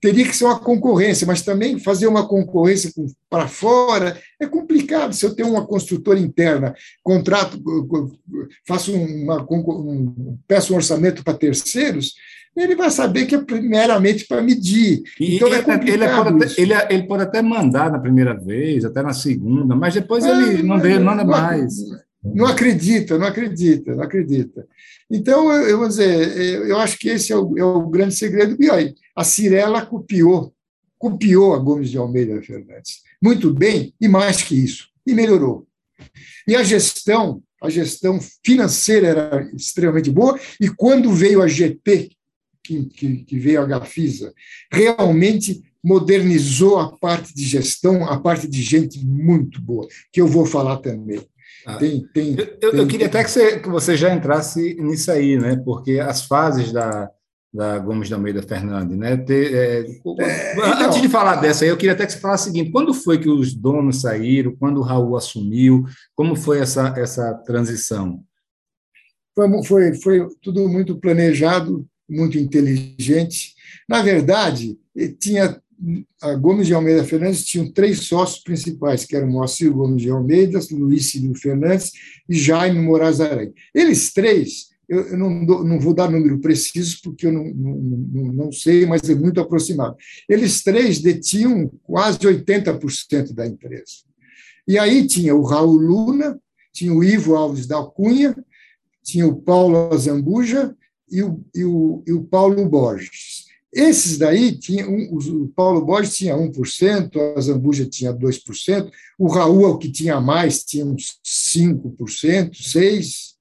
teria 0.00 0.24
que 0.24 0.36
ser 0.36 0.44
uma 0.44 0.58
concorrência, 0.58 1.26
mas 1.26 1.42
também 1.42 1.78
fazer 1.78 2.06
uma 2.06 2.26
concorrência 2.26 2.90
para 3.28 3.48
fora 3.48 4.18
é 4.40 4.46
complicado. 4.46 5.12
Se 5.12 5.26
eu 5.26 5.34
tenho 5.34 5.50
uma 5.50 5.66
construtora 5.66 6.18
interna, 6.18 6.74
contrato, 7.02 7.60
faço 8.66 8.92
uma, 8.94 9.46
um, 9.50 10.38
peço 10.46 10.72
um 10.72 10.76
orçamento 10.76 11.24
para 11.24 11.34
terceiros, 11.34 12.14
ele 12.56 12.74
vai 12.74 12.90
saber 12.90 13.26
que 13.26 13.34
é 13.34 13.38
primeiramente 13.38 14.26
para 14.26 14.42
medir. 14.42 15.02
E 15.18 15.36
então 15.36 15.52
é 15.52 15.62
complicado. 15.62 15.88
Ele 15.88 16.08
pode, 16.08 16.44
até, 16.44 16.62
ele, 16.62 16.74
ele 16.90 17.02
pode 17.06 17.22
até 17.22 17.42
mandar 17.42 17.90
na 17.90 17.98
primeira 17.98 18.34
vez, 18.34 18.84
até 18.84 19.02
na 19.02 19.12
segunda, 19.12 19.76
mas 19.76 19.94
depois 19.94 20.24
ele 20.24 20.62
não, 20.62 20.78
não, 20.78 20.90
não 20.90 21.04
manda 21.04 21.24
mais. 21.24 21.74
Não 22.22 22.46
acredita, 22.46 23.16
não 23.16 23.26
acredita, 23.26 23.94
não 23.94 24.02
acredita. 24.02 24.66
Então, 25.10 25.52
eu, 25.52 25.78
vou 25.78 25.88
dizer, 25.88 26.66
eu 26.66 26.78
acho 26.78 26.98
que 26.98 27.08
esse 27.08 27.32
é 27.32 27.36
o, 27.36 27.56
é 27.56 27.64
o 27.64 27.88
grande 27.88 28.14
segredo. 28.14 28.56
E 28.62 28.70
aí, 28.70 28.94
a 29.14 29.24
Cirela 29.24 29.86
copiou, 29.86 30.52
copiou 30.98 31.54
a 31.54 31.58
Gomes 31.58 31.90
de 31.90 31.98
Almeida 31.98 32.42
Fernandes. 32.42 33.02
Muito 33.22 33.52
bem, 33.52 33.94
e 34.00 34.08
mais 34.08 34.42
que 34.42 34.56
isso, 34.56 34.88
e 35.06 35.14
melhorou. 35.14 35.66
E 36.46 36.54
a 36.54 36.62
gestão, 36.62 37.42
a 37.62 37.70
gestão 37.70 38.18
financeira 38.44 39.08
era 39.08 39.50
extremamente 39.54 40.10
boa, 40.10 40.38
e 40.60 40.68
quando 40.68 41.12
veio 41.12 41.40
a 41.40 41.48
GP, 41.48 42.10
que, 42.62 42.84
que, 42.84 43.16
que 43.24 43.38
veio 43.38 43.62
a 43.62 43.66
Gafisa, 43.66 44.32
realmente 44.70 45.62
modernizou 45.82 46.78
a 46.78 46.96
parte 46.98 47.34
de 47.34 47.44
gestão, 47.44 48.04
a 48.04 48.20
parte 48.20 48.46
de 48.46 48.62
gente 48.62 49.04
muito 49.04 49.60
boa, 49.60 49.88
que 50.12 50.20
eu 50.20 50.26
vou 50.26 50.44
falar 50.44 50.78
também. 50.78 51.26
Ah, 51.66 51.76
tem, 51.76 52.06
tem, 52.14 52.34
eu, 52.38 52.56
tem, 52.58 52.80
eu, 52.80 52.86
queria 52.86 53.06
até 53.06 53.22
que 53.22 53.30
você, 53.30 53.58
que 53.60 53.68
você 53.68 53.96
já 53.96 54.14
entrasse 54.14 54.74
nisso 54.80 55.10
aí, 55.10 55.38
né? 55.38 55.56
Porque 55.56 55.98
as 55.98 56.24
fases 56.24 56.72
da, 56.72 57.10
da 57.52 57.78
Gomes 57.78 58.08
da 58.08 58.16
Almeida 58.16 58.42
Fernandes, 58.42 58.96
né? 58.96 59.16
Ter, 59.16 59.54
é, 59.54 59.80
é, 59.80 60.52
antes 60.62 60.80
então, 60.80 61.00
de 61.00 61.08
falar 61.08 61.36
dessa 61.36 61.64
aí, 61.64 61.70
eu 61.70 61.76
queria 61.76 61.94
até 61.94 62.06
que 62.06 62.12
você 62.12 62.18
falasse 62.18 62.44
o 62.44 62.52
seguinte: 62.52 62.70
quando 62.70 62.94
foi 62.94 63.18
que 63.18 63.28
os 63.28 63.54
donos 63.54 64.00
saíram? 64.00 64.56
Quando 64.56 64.78
o 64.78 64.82
Raul 64.82 65.16
assumiu? 65.16 65.84
Como 66.14 66.36
foi 66.36 66.60
essa, 66.60 66.94
essa 66.96 67.34
transição? 67.34 68.22
Foi, 69.34 69.64
foi, 69.64 69.94
foi 69.94 70.28
tudo 70.42 70.68
muito 70.68 70.98
planejado, 70.98 71.86
muito 72.08 72.38
inteligente. 72.38 73.54
Na 73.88 74.02
verdade, 74.02 74.76
tinha 75.20 75.60
a 76.20 76.34
Gomes 76.34 76.66
de 76.66 76.74
Almeida 76.74 77.04
Fernandes 77.04 77.44
tinham 77.44 77.70
três 77.70 78.00
sócios 78.00 78.42
principais, 78.42 79.04
que 79.04 79.14
eram 79.14 79.28
Moacir 79.28 79.72
Gomes 79.72 80.02
de 80.02 80.10
Almeida, 80.10 80.58
Luiz 80.72 81.10
Cílio 81.10 81.34
Fernandes 81.34 81.92
e 82.28 82.36
Jaime 82.36 82.80
Moraes 82.80 83.20
Aranha. 83.20 83.52
Eles 83.74 84.12
três, 84.12 84.68
eu 84.88 85.16
não, 85.16 85.44
dou, 85.44 85.64
não, 85.64 85.78
vou 85.78 85.94
dar 85.94 86.10
número 86.10 86.38
preciso, 86.40 86.98
porque 87.02 87.26
eu 87.26 87.32
não, 87.32 87.44
não, 87.44 88.32
não, 88.32 88.52
sei, 88.52 88.86
mas 88.86 89.08
é 89.08 89.14
muito 89.14 89.40
aproximado. 89.40 89.96
Eles 90.28 90.62
três 90.62 90.98
detinham 91.00 91.70
quase 91.84 92.18
80% 92.18 93.32
da 93.32 93.46
empresa. 93.46 94.08
E 94.66 94.78
aí 94.78 95.06
tinha 95.06 95.34
o 95.34 95.42
Raul 95.42 95.76
Luna, 95.76 96.40
tinha 96.72 96.92
o 96.92 97.04
Ivo 97.04 97.36
Alves 97.36 97.66
da 97.66 97.82
Cunha, 97.82 98.36
tinha 99.02 99.26
o 99.26 99.36
Paulo 99.36 99.92
Azambuja 99.92 100.74
e 101.10 101.22
o, 101.22 101.44
e 101.54 101.64
o, 101.64 102.02
e 102.06 102.12
o 102.12 102.24
Paulo 102.24 102.68
Borges. 102.68 103.47
Esses 103.72 104.16
daí, 104.16 104.56
tinha 104.56 104.88
um, 104.88 105.14
o 105.14 105.48
Paulo 105.48 105.84
Borges 105.84 106.16
tinha 106.16 106.34
1%, 106.34 107.36
a 107.36 107.40
Zambuja 107.40 107.86
tinha 107.86 108.14
2%, 108.14 108.90
o 109.18 109.28
Raul, 109.28 109.66
o 109.66 109.78
que 109.78 109.90
tinha 109.90 110.20
mais, 110.20 110.64
tinha 110.64 110.86
uns 110.86 111.18
5%, 111.24 112.50
6%, 112.52 113.34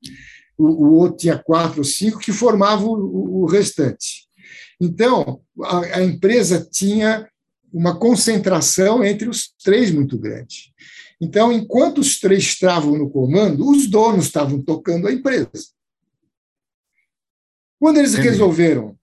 o, 0.58 0.66
o 0.66 0.94
outro 0.96 1.18
tinha 1.18 1.42
4% 1.42 1.78
ou 1.78 1.84
5%, 1.84 2.20
que 2.20 2.34
formavam 2.34 2.90
o, 2.90 3.44
o 3.44 3.46
restante. 3.46 4.28
Então, 4.82 5.42
a, 5.64 5.98
a 5.98 6.04
empresa 6.04 6.68
tinha 6.70 7.30
uma 7.72 7.98
concentração 7.98 9.04
entre 9.04 9.30
os 9.30 9.54
três 9.64 9.92
muito 9.92 10.18
grande. 10.18 10.74
Então, 11.22 11.52
enquanto 11.52 12.00
os 12.00 12.20
três 12.20 12.44
estavam 12.44 12.98
no 12.98 13.10
comando, 13.10 13.70
os 13.70 13.88
donos 13.88 14.26
estavam 14.26 14.62
tocando 14.62 15.08
a 15.08 15.14
empresa. 15.14 15.50
Quando 17.80 17.98
eles 17.98 18.16
resolveram 18.16 18.97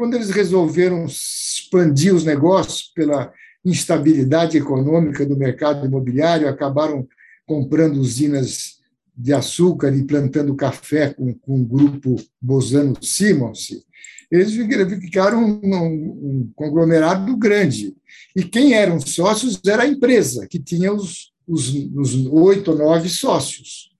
quando 0.00 0.14
eles 0.14 0.30
resolveram 0.30 1.04
expandir 1.04 2.14
os 2.14 2.24
negócios 2.24 2.90
pela 2.94 3.30
instabilidade 3.62 4.56
econômica 4.56 5.26
do 5.26 5.36
mercado 5.36 5.84
imobiliário, 5.84 6.48
acabaram 6.48 7.06
comprando 7.46 7.98
usinas 7.98 8.78
de 9.14 9.34
açúcar 9.34 9.94
e 9.94 10.06
plantando 10.06 10.56
café 10.56 11.12
com, 11.12 11.34
com 11.34 11.60
o 11.60 11.66
grupo 11.66 12.16
Bosano 12.40 12.96
Simons, 13.02 13.84
eles 14.30 14.54
ficaram 15.02 15.44
um, 15.44 15.76
um, 15.76 16.52
conglomerado 16.56 17.36
grande. 17.36 17.94
E 18.34 18.42
quem 18.42 18.72
eram 18.72 18.98
sócios 18.98 19.60
era 19.66 19.82
a 19.82 19.86
empresa, 19.86 20.46
que 20.48 20.58
tinha 20.58 20.94
os, 20.94 21.30
os, 21.46 21.68
os 21.94 22.14
oito 22.26 22.70
ou 22.70 22.78
nove 22.78 23.10
sócios, 23.10 23.90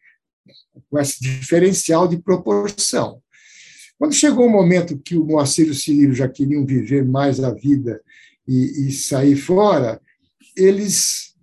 com 0.88 0.98
esse 0.98 1.20
diferencial 1.20 2.08
de 2.08 2.16
proporção. 2.16 3.20
Quando 4.00 4.14
chegou 4.14 4.46
o 4.46 4.50
momento 4.50 4.98
que 4.98 5.14
o 5.14 5.26
Moacir 5.26 5.66
e 5.66 5.72
o 5.72 5.74
Cirilo 5.74 6.14
já 6.14 6.26
queriam 6.26 6.64
viver 6.64 7.04
mais 7.04 7.38
a 7.38 7.52
vida 7.52 8.00
e, 8.48 8.88
e 8.88 8.92
sair 8.92 9.36
fora, 9.36 10.00
eles 10.56 11.34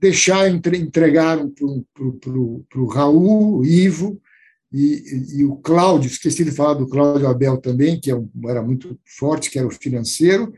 deixaram, 0.00 0.56
entregaram 0.56 1.50
para 1.50 2.80
o 2.80 2.86
Raul, 2.86 3.58
o 3.58 3.66
Ivo 3.66 4.18
e, 4.72 5.34
e, 5.36 5.44
o 5.44 5.56
Cláudio, 5.56 6.08
esqueci 6.08 6.46
de 6.46 6.50
falar 6.50 6.72
do 6.72 6.88
Cláudio 6.88 7.28
Abel 7.28 7.58
também, 7.58 8.00
que 8.00 8.10
é 8.10 8.18
era 8.46 8.62
muito 8.62 8.98
forte, 9.04 9.50
que 9.50 9.58
era 9.58 9.68
o 9.68 9.70
financeiro, 9.70 10.54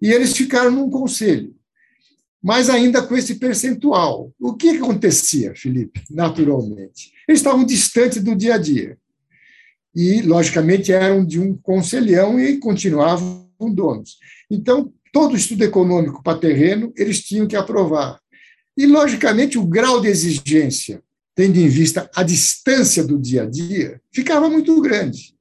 e 0.00 0.10
eles 0.10 0.34
ficaram 0.34 0.70
num 0.70 0.88
conselho 0.88 1.54
mas 2.42 2.68
ainda 2.68 3.00
com 3.00 3.16
esse 3.16 3.36
percentual. 3.36 4.30
O 4.38 4.52
que 4.52 4.68
acontecia, 4.68 5.54
Felipe, 5.54 6.02
naturalmente? 6.10 7.10
Eles 7.26 7.40
estavam 7.40 7.64
distantes 7.64 8.22
do 8.22 8.36
dia 8.36 8.56
a 8.56 8.58
dia 8.58 8.98
e, 9.94 10.22
logicamente, 10.22 10.92
eram 10.92 11.24
de 11.24 11.40
um 11.40 11.56
conselhão 11.56 12.40
e 12.40 12.58
continuavam 12.58 13.48
donos. 13.60 14.18
Então, 14.50 14.92
todo 15.12 15.36
estudo 15.36 15.62
econômico 15.62 16.22
para 16.22 16.38
terreno 16.38 16.92
eles 16.96 17.22
tinham 17.22 17.46
que 17.46 17.56
aprovar. 17.56 18.20
E, 18.76 18.86
logicamente, 18.86 19.56
o 19.56 19.64
grau 19.64 20.00
de 20.00 20.08
exigência, 20.08 21.02
tendo 21.34 21.58
em 21.58 21.68
vista 21.68 22.10
a 22.14 22.22
distância 22.22 23.04
do 23.04 23.18
dia 23.18 23.44
a 23.44 23.46
dia, 23.46 24.00
ficava 24.12 24.50
muito 24.50 24.80
grande. 24.80 25.34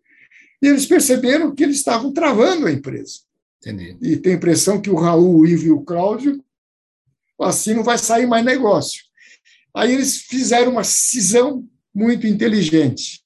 E 0.62 0.68
eles 0.68 0.86
perceberam 0.86 1.54
que 1.54 1.64
eles 1.64 1.78
estavam 1.78 2.14
travando 2.14 2.68
a 2.68 2.72
empresa. 2.72 3.20
Entendi. 3.60 3.98
E 4.02 4.18
tem 4.18 4.34
a 4.34 4.36
impressão 4.36 4.80
que 4.80 4.90
o 4.90 4.96
Raul, 4.96 5.40
o 5.40 5.48
Ivo 5.48 5.66
e 5.66 5.72
o 5.72 5.82
Cláudio, 5.82 6.44
assim 7.42 7.74
não 7.74 7.84
vai 7.84 7.98
sair 7.98 8.28
mais 8.28 8.46
negócio. 8.46 9.02
Aí 9.76 9.94
eles 9.94 10.18
fizeram 10.18 10.74
uma 10.74 10.84
cisão 10.84 11.68
muito 11.94 12.28
inteligente. 12.28 13.23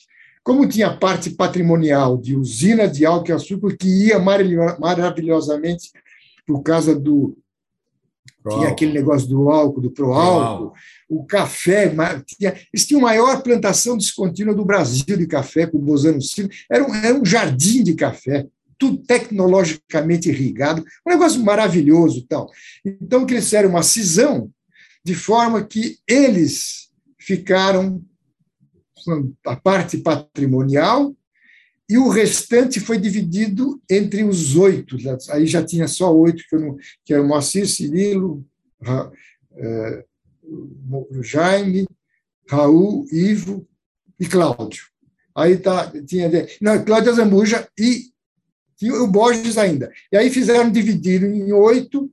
Como 0.47 0.65
tinha 0.65 0.95
parte 0.95 1.31
patrimonial 1.31 2.17
de 2.17 2.33
usina 2.33 2.88
de 2.88 3.05
álcool 3.05 3.31
e 3.31 3.33
açúcar 3.33 3.75
que 3.75 4.05
ia 4.05 4.17
maravilhosamente 4.17 5.91
por 6.45 6.63
causa 6.63 6.97
do. 6.97 7.38
Tinha 8.49 8.69
aquele 8.69 8.93
negócio 8.93 9.27
do 9.27 9.49
álcool, 9.49 9.81
do 9.81 9.91
proálcool, 9.91 10.71
o 11.10 11.25
café. 11.25 11.93
Tinha, 12.25 12.55
eles 12.73 12.88
tinham 12.88 13.01
a 13.01 13.10
maior 13.10 13.43
plantação 13.43 13.97
descontínua 13.97 14.55
do 14.55 14.63
Brasil 14.63 15.17
de 15.17 15.27
café, 15.27 15.67
com 15.67 15.79
o 15.79 15.81
Bosano 15.81 16.21
Silva. 16.21 16.49
Era 16.71 16.81
um, 16.81 16.95
era 16.95 17.19
um 17.19 17.25
jardim 17.25 17.83
de 17.83 17.93
café 17.93 18.47
tudo 18.79 18.99
tecnologicamente 18.99 20.29
irrigado, 20.29 20.86
um 21.05 21.10
negócio 21.10 21.43
maravilhoso. 21.43 22.25
Tal. 22.25 22.49
Então, 22.86 23.27
fizeram 23.27 23.67
uma 23.67 23.83
cisão 23.83 24.49
de 25.03 25.13
forma 25.13 25.62
que 25.62 25.97
eles 26.07 26.88
ficaram 27.19 28.01
a 29.46 29.56
parte 29.56 29.98
patrimonial, 29.98 31.15
e 31.89 31.98
o 31.98 32.10
restante 32.10 32.80
foi 32.80 32.98
dividido 32.98 33.82
entre 33.89 34.24
os 34.24 34.56
oito. 34.58 34.98
Aí 35.32 35.48
já 35.48 35.63
tinha 35.63 35.88
só 35.88 36.13
oito, 36.13 36.43
que, 36.50 36.56
não, 36.58 36.78
que 37.06 37.13
eram 37.13 37.28
Moacir, 37.28 37.67
Cirilo, 37.67 38.46
Ra, 38.82 39.10
é, 39.56 40.06
Jaime, 41.22 41.88
Raul, 42.50 43.06
Ivo 43.12 43.65
e 44.20 44.26
Cláudio. 44.26 44.84
Aí 45.34 45.58
tá, 45.58 45.91
tinha 46.06 46.30
não, 46.60 46.84
Cláudio 46.84 47.13
Zambuja 47.13 47.67
e, 47.80 48.06
e 48.82 48.91
o 48.91 49.08
Borges 49.08 49.58
ainda. 49.58 49.91
E 50.12 50.17
aí 50.17 50.30
fizeram 50.30 50.70
dividir 50.70 51.24
em 51.24 51.54
oito 51.54 52.12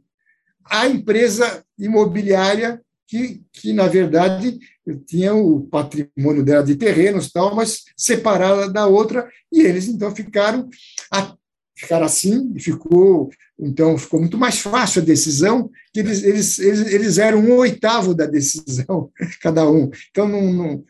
a 0.64 0.87
empresa 0.87 1.64
imobiliária 1.78 2.83
que, 3.06 3.42
que 3.52 3.72
na 3.72 3.86
verdade, 3.86 4.58
tinha 5.06 5.34
o 5.34 5.62
patrimônio 5.62 6.42
dela 6.42 6.64
de 6.64 6.76
terrenos 6.76 7.30
tal, 7.30 7.54
mas 7.54 7.84
separada 7.96 8.70
da 8.70 8.86
outra, 8.86 9.28
e 9.52 9.60
eles 9.60 9.88
então 9.88 10.14
ficaram 10.14 10.68
a, 11.12 11.34
ficaram 11.76 12.06
assim, 12.06 12.52
e 12.54 12.60
ficou 12.60 13.30
então 13.58 13.96
ficou 13.96 14.20
muito 14.20 14.36
mais 14.36 14.58
fácil 14.58 15.00
a 15.00 15.04
decisão, 15.04 15.70
que 15.92 16.00
eles, 16.00 16.22
eles, 16.24 16.58
eles, 16.58 16.92
eles 16.92 17.18
eram 17.18 17.38
um 17.38 17.54
oitavo 17.54 18.14
da 18.14 18.26
decisão, 18.26 19.10
cada 19.40 19.68
um. 19.68 19.90
Então, 20.10 20.84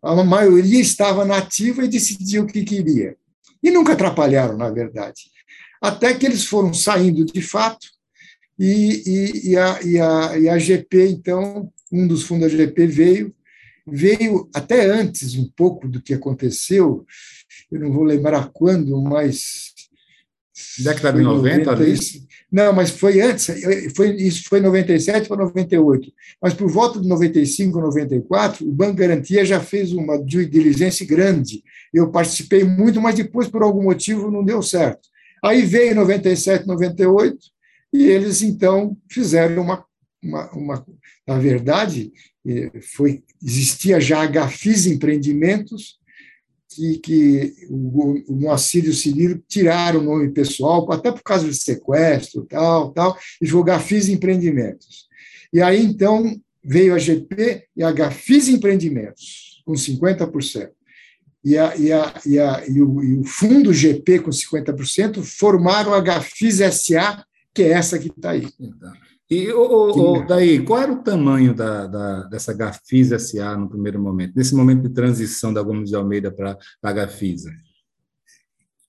a 0.00 0.24
maioria 0.24 0.80
estava 0.80 1.24
nativa 1.24 1.84
e 1.84 1.88
decidia 1.88 2.42
o 2.42 2.46
que 2.46 2.64
queria. 2.64 3.16
E 3.62 3.70
nunca 3.70 3.92
atrapalharam, 3.92 4.56
na 4.56 4.70
verdade. 4.70 5.22
Até 5.82 6.14
que 6.14 6.26
eles 6.26 6.44
foram 6.44 6.72
saindo 6.72 7.24
de 7.24 7.42
fato, 7.42 7.88
e, 8.62 9.02
e, 9.06 9.50
e, 9.50 9.56
a, 9.56 9.80
e, 9.82 9.98
a, 9.98 10.38
e 10.38 10.48
a 10.50 10.58
GP, 10.58 11.08
então, 11.08 11.72
um 11.90 12.06
dos 12.06 12.24
fundos 12.24 12.52
da 12.52 12.56
GP 12.58 12.86
veio, 12.86 13.34
veio 13.86 14.50
até 14.54 14.84
antes 14.84 15.34
um 15.34 15.48
pouco 15.56 15.88
do 15.88 16.00
que 16.02 16.12
aconteceu, 16.12 17.06
eu 17.72 17.80
não 17.80 17.90
vou 17.90 18.04
lembrar 18.04 18.50
quando, 18.52 19.00
mas 19.00 19.70
Década 20.78 21.18
de 21.18 21.24
90, 21.24 21.70
90 21.70 21.70
ali? 21.70 21.98
Não, 22.52 22.72
mas 22.72 22.90
foi 22.90 23.20
antes, 23.20 23.46
foi, 23.94 24.14
isso 24.16 24.44
foi 24.48 24.60
97 24.60 25.28
para 25.28 25.36
98. 25.38 26.12
Mas 26.42 26.52
por 26.52 26.68
volta 26.68 27.00
de 27.00 27.08
95, 27.08 27.80
94, 27.80 28.66
o 28.66 28.72
Banco 28.72 28.94
Garantia 28.94 29.44
já 29.44 29.60
fez 29.60 29.92
uma 29.92 30.18
due 30.18 30.46
diligence 30.46 31.04
grande. 31.04 31.62
Eu 31.94 32.10
participei 32.10 32.64
muito, 32.64 33.00
mas 33.00 33.14
depois, 33.14 33.48
por 33.48 33.62
algum 33.62 33.84
motivo, 33.84 34.30
não 34.30 34.44
deu 34.44 34.60
certo. 34.62 35.08
Aí 35.42 35.62
veio 35.62 35.94
97, 35.94 36.66
98, 36.66 37.38
e 37.92 38.04
eles 38.04 38.42
então 38.42 38.96
fizeram 39.08 39.62
uma. 39.62 39.84
uma, 40.22 40.50
uma 40.52 40.86
na 41.26 41.38
verdade, 41.38 42.12
eh, 42.46 42.70
foi, 42.94 43.22
existia 43.42 44.00
já 44.00 44.22
a 44.22 44.26
Gafis 44.26 44.86
Empreendimentos, 44.86 45.98
que, 46.68 46.98
que 46.98 47.54
o, 47.68 48.32
o 48.32 48.36
Moacir 48.36 48.84
e 48.84 48.88
o 48.88 48.94
Cirilo 48.94 49.42
tiraram 49.48 50.00
o 50.00 50.04
nome 50.04 50.30
pessoal, 50.30 50.90
até 50.92 51.10
por 51.10 51.22
causa 51.22 51.48
de 51.48 51.54
sequestro, 51.54 52.46
tal, 52.46 52.92
tal, 52.92 53.18
e 53.40 53.46
jogar 53.46 53.78
Gafis 53.78 54.08
Empreendimentos. 54.08 55.08
E 55.52 55.60
aí, 55.60 55.84
então, 55.84 56.40
veio 56.62 56.94
a 56.94 56.98
GP 56.98 57.64
e 57.76 57.82
a 57.82 57.90
Gafis 57.90 58.48
Empreendimentos, 58.48 59.62
com 59.64 59.72
50%. 59.72 60.70
E, 61.42 61.56
a, 61.56 61.74
e, 61.76 61.90
a, 61.90 62.14
e, 62.26 62.38
a, 62.38 62.64
e, 62.68 62.82
o, 62.82 63.02
e 63.02 63.18
o 63.18 63.24
fundo 63.24 63.72
GP 63.72 64.20
com 64.20 64.30
50% 64.30 65.22
formaram 65.22 65.94
a 65.94 66.00
Gafis 66.00 66.56
SA, 66.56 67.24
que 67.60 67.64
é 67.64 67.72
essa 67.72 67.98
que 67.98 68.08
está 68.08 68.30
aí. 68.30 68.48
Então. 68.58 68.92
E 69.30 69.46
daí, 70.26 70.64
qual 70.64 70.80
era 70.80 70.92
o 70.92 71.02
tamanho 71.02 71.54
da, 71.54 71.86
da, 71.86 72.22
dessa 72.24 72.54
Gafisa 72.54 73.18
SA 73.18 73.56
no 73.56 73.68
primeiro 73.68 74.00
momento, 74.00 74.32
nesse 74.34 74.54
momento 74.54 74.82
de 74.82 74.94
transição 74.94 75.52
da 75.52 75.62
Gomes 75.62 75.90
de 75.90 75.94
Almeida 75.94 76.32
para 76.32 76.58
a 76.82 76.92
Gafisa? 76.92 77.52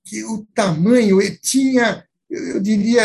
Que 0.06 0.24
o 0.24 0.48
tamanho 0.56 1.20
tinha, 1.42 2.04
eu 2.30 2.60
diria, 2.62 3.04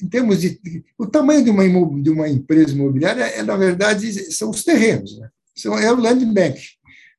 em 0.00 0.08
termos 0.08 0.40
de. 0.40 0.60
O 0.98 1.06
tamanho 1.06 1.42
de 1.42 1.50
uma, 1.50 1.64
de 2.02 2.10
uma 2.10 2.28
empresa 2.28 2.72
imobiliária, 2.74 3.24
é, 3.24 3.42
na 3.42 3.56
verdade, 3.56 4.12
são 4.30 4.50
os 4.50 4.62
terrenos, 4.62 5.18
né? 5.18 5.28
São, 5.56 5.76
é 5.76 5.90
o 5.90 5.96
land 5.96 6.24
bank, 6.26 6.60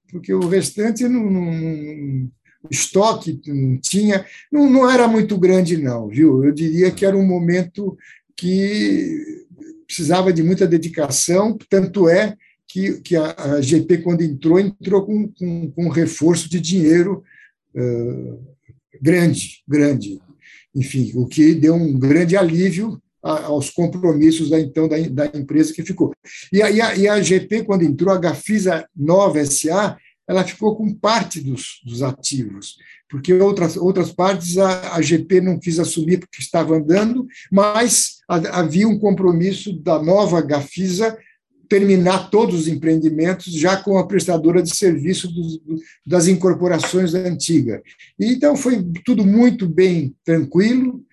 porque 0.10 0.34
o 0.34 0.47
restante 0.47 1.06
não, 1.08 1.30
não 1.30 2.32
estoque 2.69 3.39
não 3.48 3.78
tinha, 3.78 4.26
não, 4.52 4.69
não 4.69 4.89
era 4.89 5.08
muito 5.08 5.38
grande, 5.38 5.78
não, 5.78 6.08
viu? 6.08 6.43
Eu 6.43 6.52
diria 6.52 6.91
que 6.91 7.06
era 7.06 7.15
um 7.15 7.26
momento 7.26 7.98
que 8.36 9.45
precisava 9.86 10.32
de 10.32 10.43
muita 10.43 10.67
dedicação, 10.67 11.58
tanto 11.69 12.08
é 12.08 12.36
que, 12.67 13.02
que 13.02 13.15
a, 13.15 13.36
a 13.56 13.62
GP, 13.62 14.00
quando 14.00 14.22
entrou, 14.22 14.60
entrou 14.60 15.06
com, 15.06 15.28
com, 15.28 15.72
com 15.72 15.86
um 15.86 15.89
reforço 15.89 16.50
de 16.50 16.60
dinheiro 16.60 17.24
uh, 17.76 18.39
grande, 19.02 19.63
grande. 19.67 20.22
Enfim, 20.76 21.12
o 21.15 21.26
que 21.26 21.56
deu 21.56 21.74
um 21.74 21.98
grande 21.98 22.38
alívio 22.38 23.02
aos 23.22 23.69
compromissos 23.69 24.50
da, 24.50 24.60
então 24.60 24.88
da, 24.88 24.98
da 25.00 25.38
empresa 25.38 25.74
que 25.74 25.84
ficou. 25.84 26.13
E 26.54 26.62
a, 26.62 26.69
e 26.69 26.82
a, 26.82 26.95
e 26.95 27.08
a 27.08 27.22
GP, 27.22 27.63
quando 27.63 27.84
entrou, 27.84 28.13
a 28.13 28.19
Gafisa 28.19 28.88
Nova 28.95 29.43
SA, 29.43 29.98
ela 30.30 30.44
ficou 30.44 30.76
com 30.76 30.94
parte 30.94 31.42
dos, 31.42 31.82
dos 31.84 32.04
ativos, 32.04 32.78
porque 33.10 33.34
outras, 33.34 33.76
outras 33.76 34.12
partes 34.12 34.60
a, 34.60 34.96
a, 34.96 35.02
GP 35.02 35.42
não 35.42 35.60
quis 35.60 35.80
assumir 35.80 36.20
porque 36.20 36.39
estava 36.39 36.76
andando, 36.76 37.26
mas 37.52 38.20
havia 38.28 38.88
um 38.88 39.00
compromisso 39.00 39.74
da 39.82 40.00
nova 40.00 40.39
Gafisa 40.39 41.18
terminar 41.68 42.30
todos 42.30 42.62
os 42.62 42.68
empreendimentos 42.68 43.52
já 43.54 43.78
com 43.78 43.98
a 43.98 44.06
prestadora 44.06 44.62
de 44.62 44.76
serviço 44.76 45.28
das 46.06 46.28
incorporações 46.28 47.12
da 47.12 47.20
antiga. 47.20 47.82
E, 48.20 48.34
então 48.34 48.56
foi 48.56 48.84
tudo 49.04 49.26
muito 49.26 49.68
bem 49.68 50.15
tranquilo, 50.24 51.04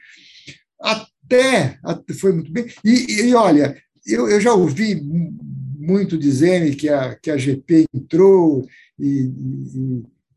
até, 0.79 1.79
até 1.83 2.13
foi 2.13 2.33
muito 2.33 2.53
bem. 2.53 2.67
E, 2.85 3.23
e 3.23 3.35
olha, 3.35 3.81
eu, 4.07 4.29
eu 4.29 4.39
já 4.43 4.53
ouvi 4.53 4.95
muito 5.79 6.19
dizerem 6.19 6.75
que 6.75 6.89
a, 6.91 7.15
que 7.15 7.31
a 7.31 7.39
GP 7.39 7.87
entrou 7.95 8.67
e, 8.99 9.33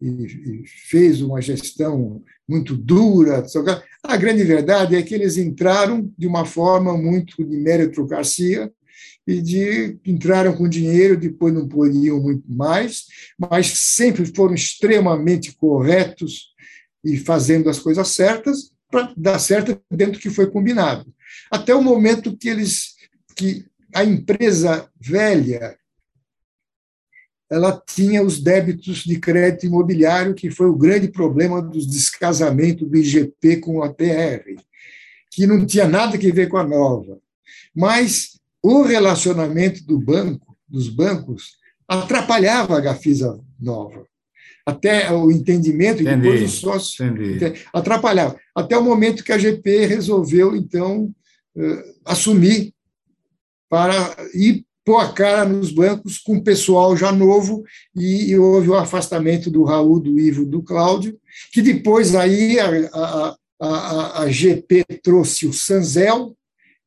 e, 0.02 0.06
e 0.08 0.64
fez 0.90 1.22
uma 1.22 1.42
gestão 1.42 2.24
muito 2.48 2.76
dura. 2.76 3.46
A 4.04 4.18
grande 4.18 4.44
verdade 4.44 4.96
é 4.96 5.02
que 5.02 5.14
eles 5.14 5.38
entraram 5.38 6.12
de 6.18 6.28
uma 6.28 6.46
forma 6.46 6.98
muito 6.98 7.44
de 7.44 7.58
meritocracia 7.58 8.72
e 9.28 9.42
de 9.42 10.00
entraram 10.06 10.56
com 10.56 10.68
dinheiro, 10.68 11.16
depois 11.16 11.54
não 11.54 11.68
podiam 11.68 12.20
muito 12.20 12.52
mais, 12.52 13.06
mas 13.38 13.68
sempre 13.68 14.26
foram 14.26 14.56
extremamente 14.56 15.56
corretos 15.56 16.48
e 17.04 17.18
fazendo 17.18 17.70
as 17.70 17.80
coisas 17.80 18.08
certas 18.10 18.72
para 18.90 19.14
dar 19.16 19.38
certo 19.38 19.80
dentro 19.92 20.14
do 20.14 20.20
que 20.20 20.30
foi 20.30 20.50
combinado. 20.50 21.06
Até 21.52 21.76
o 21.76 21.84
momento 21.84 22.36
que 22.36 22.50
eles 22.50 22.96
que 23.36 23.66
a 23.94 24.04
empresa 24.04 24.90
velha 25.00 25.78
ela 27.50 27.82
tinha 27.94 28.24
os 28.24 28.40
débitos 28.40 29.04
de 29.04 29.20
crédito 29.20 29.66
imobiliário, 29.66 30.36
que 30.36 30.52
foi 30.52 30.68
o 30.68 30.76
grande 30.76 31.08
problema 31.08 31.62
dos 31.62 31.88
descasamentos 31.88 32.88
do 32.88 32.96
IGP 32.96 33.58
com 33.58 33.82
a 33.82 33.92
TR, 33.92 34.56
que 35.32 35.48
não 35.48 35.66
tinha 35.66 35.88
nada 35.88 36.16
a 36.16 36.20
ver 36.20 36.48
com 36.48 36.58
a 36.58 36.68
nova. 36.68 37.18
Mas 37.76 38.40
o 38.62 38.84
relacionamento 38.84 39.84
do 39.84 39.98
banco, 39.98 40.56
dos 40.68 40.90
bancos, 40.90 41.58
atrapalhava 41.88 42.78
a 42.78 42.82
Gafisa 42.82 43.40
nova. 43.60 44.06
Até 44.64 45.12
o 45.12 45.32
entendimento, 45.32 46.04
entendi, 46.04 46.20
e 46.20 46.22
depois 46.22 46.44
os 46.44 46.60
sócios 46.60 47.00
entendi. 47.00 47.66
atrapalhava. 47.74 48.40
Até 48.54 48.78
o 48.78 48.84
momento 48.84 49.24
que 49.24 49.32
a 49.32 49.38
GP 49.38 49.88
resolveu, 49.88 50.56
então, 50.56 51.12
eh, 51.58 51.86
assumir 52.06 52.72
para 53.68 54.16
ir 54.36 54.66
pôr 54.90 54.98
a 54.98 55.14
cara 55.14 55.46
nos 55.46 55.72
bancos 55.72 56.18
com 56.18 56.38
o 56.38 56.44
pessoal 56.44 56.98
já 56.98 57.12
novo 57.12 57.64
e, 57.96 58.32
e, 58.32 58.40
houve 58.40 58.70
o 58.70 58.76
afastamento 58.76 59.52
do 59.52 59.64
Raul, 59.64 60.00
do 60.00 60.20
Ivo, 60.20 60.44
do 60.44 60.64
Cláudio, 60.64 61.16
que 61.54 61.62
depois 61.62 62.16
aí 62.16 62.60
a, 62.60 62.90
a, 62.92 63.36
a, 63.62 64.22
a 64.24 64.32
GP 64.32 64.84
trouxe 65.04 65.46
o 65.46 65.54
Sanzel, 65.54 66.36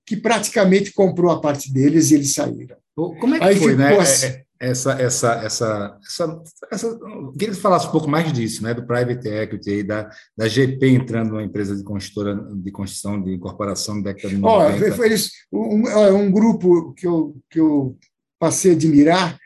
que 0.05 0.17
praticamente 0.17 0.93
comprou 0.93 1.31
a 1.31 1.41
parte 1.41 1.73
deles 1.73 2.11
e 2.11 2.17
eles 2.17 2.35
saíram. 2.35 2.77
Como 2.97 3.37
é 3.37 3.39
que 3.39 3.45
aí 3.45 3.55
foi, 3.55 3.77
né? 3.77 3.97
Assim, 3.97 4.27
é, 4.27 4.45
essa, 4.63 4.93
essa, 4.93 5.33
essa, 5.43 5.99
essa, 6.07 6.43
essa, 6.71 6.99
queria 7.37 7.53
que 7.53 7.61
falasse 7.61 7.89
um 7.89 7.91
pouco 7.91 8.09
mais 8.09 8.33
disso, 8.33 8.63
né, 8.63 8.73
do 8.73 8.87
private 8.87 9.27
equity, 9.27 9.83
da, 9.83 10.09
da 10.37 10.47
GP 10.47 10.89
entrando 10.89 11.31
numa 11.31 11.43
empresa 11.43 11.77
de 11.77 11.83
construtora 11.83 12.37
de 12.37 12.71
construção 12.71 13.21
de 13.21 13.33
incorporação 13.33 14.01
da 14.01 14.13
década 14.13 14.29
de 14.33 14.41
90. 14.41 14.97
Oh, 14.97 15.05
eles, 15.05 15.33
um, 15.53 16.15
um 16.15 16.31
grupo 16.31 16.95
que 16.95 17.05
eu, 17.05 17.37
que 17.51 17.59
eu 17.59 17.99
passei 18.39 18.71
a 18.71 18.75
admirar 18.75 19.37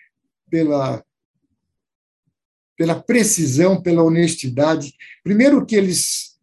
pela, 0.51 1.03
pela 2.77 3.01
precisão, 3.01 3.81
pela 3.81 4.03
honestidade. 4.03 4.93
Primeiro 5.25 5.65
que 5.65 5.77
eles 5.77 6.37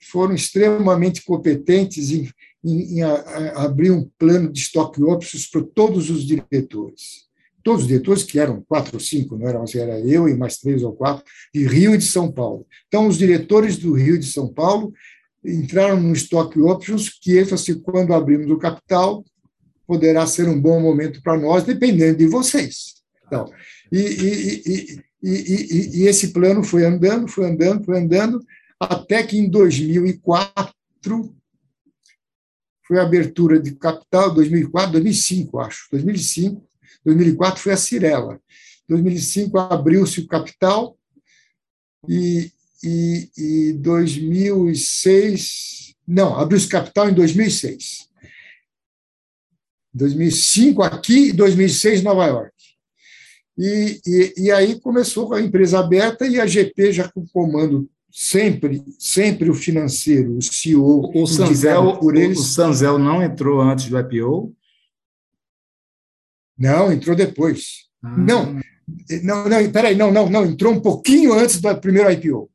foram 0.00 0.36
extremamente 0.36 1.24
competentes 1.24 2.12
em, 2.12 2.30
em, 2.64 2.98
em 2.98 3.02
a, 3.02 3.12
a 3.12 3.64
abrir 3.64 3.90
um 3.90 4.08
plano 4.16 4.52
de 4.52 4.60
stock 4.60 5.02
options 5.02 5.48
para 5.48 5.64
todos 5.64 6.10
os 6.10 6.24
diretores 6.24 7.23
todos 7.64 7.82
os 7.82 7.88
diretores, 7.88 8.22
que 8.22 8.38
eram 8.38 8.62
quatro 8.68 8.94
ou 8.94 9.00
cinco, 9.00 9.36
não 9.36 9.48
eram, 9.48 9.64
era 9.74 9.98
eu 10.00 10.28
e 10.28 10.36
mais 10.36 10.58
três 10.58 10.82
ou 10.82 10.92
quatro, 10.92 11.24
de 11.52 11.66
Rio 11.66 11.94
e 11.94 11.98
de 11.98 12.04
São 12.04 12.30
Paulo. 12.30 12.66
Então, 12.86 13.08
os 13.08 13.16
diretores 13.16 13.78
do 13.78 13.94
Rio 13.94 14.16
e 14.16 14.18
de 14.18 14.26
São 14.26 14.52
Paulo 14.52 14.92
entraram 15.44 16.00
no 16.00 16.12
Stock 16.12 16.60
Options, 16.60 17.08
que 17.08 17.32
ele 17.32 17.52
assim, 17.52 17.80
quando 17.80 18.12
abrimos 18.12 18.50
o 18.50 18.58
capital, 18.58 19.24
poderá 19.86 20.26
ser 20.26 20.48
um 20.48 20.60
bom 20.60 20.80
momento 20.80 21.22
para 21.22 21.38
nós, 21.38 21.64
dependendo 21.64 22.18
de 22.18 22.26
vocês. 22.26 22.94
Então, 23.26 23.46
e, 23.90 23.98
e, 23.98 25.00
e, 25.22 26.00
e, 26.00 26.06
esse 26.06 26.28
plano 26.28 26.62
foi 26.62 26.84
andando, 26.84 27.26
foi 27.28 27.50
andando, 27.50 27.84
foi 27.84 27.98
andando, 27.98 28.44
até 28.78 29.22
que 29.22 29.38
em 29.38 29.48
2004 29.48 30.74
foi 32.86 32.98
a 32.98 33.02
abertura 33.02 33.58
de 33.58 33.74
capital, 33.74 34.34
2004, 34.34 34.92
2005, 34.92 35.58
acho, 35.60 35.88
2005, 35.90 36.62
2004 37.04 37.62
foi 37.62 37.72
a 37.72 37.76
Cirela. 37.76 38.40
2005 38.88 39.58
abriu-se 39.58 40.20
o 40.20 40.26
capital 40.26 40.96
e, 42.08 42.50
e, 42.82 43.30
e 43.36 43.72
2006 43.74 45.94
não 46.06 46.38
abriu-se 46.38 46.66
o 46.66 46.70
capital 46.70 47.08
em 47.08 47.14
2006. 47.14 48.08
2005 49.92 50.82
aqui 50.82 51.28
e 51.28 51.32
2006 51.32 52.00
em 52.00 52.04
Nova 52.04 52.26
York. 52.26 52.54
E, 53.56 54.00
e, 54.04 54.34
e, 54.36 54.50
aí 54.50 54.80
começou 54.80 55.32
a 55.32 55.40
empresa 55.40 55.78
aberta 55.78 56.26
e 56.26 56.40
a 56.40 56.46
GP 56.46 56.92
já 56.92 57.08
com 57.08 57.24
comando 57.28 57.88
sempre, 58.10 58.82
sempre 58.98 59.48
o 59.48 59.54
financeiro, 59.54 60.36
o 60.36 60.42
CEO. 60.42 61.12
O 61.14 61.26
Sanzel, 61.26 61.98
por 61.98 62.16
eles. 62.16 62.38
o 62.38 62.42
Sanzel 62.42 62.98
não 62.98 63.22
entrou 63.22 63.60
antes 63.60 63.88
do 63.88 63.98
IPO? 63.98 64.53
Não, 66.58 66.92
entrou 66.92 67.16
depois. 67.16 67.84
Ah. 68.02 68.16
Não, 68.16 68.60
não, 69.22 69.48
não, 69.48 69.72
peraí, 69.72 69.96
não, 69.96 70.12
não, 70.12 70.28
não, 70.28 70.44
entrou 70.44 70.72
um 70.72 70.80
pouquinho 70.80 71.32
antes 71.32 71.60
do 71.60 71.76
primeiro 71.80 72.10
IPO. 72.10 72.50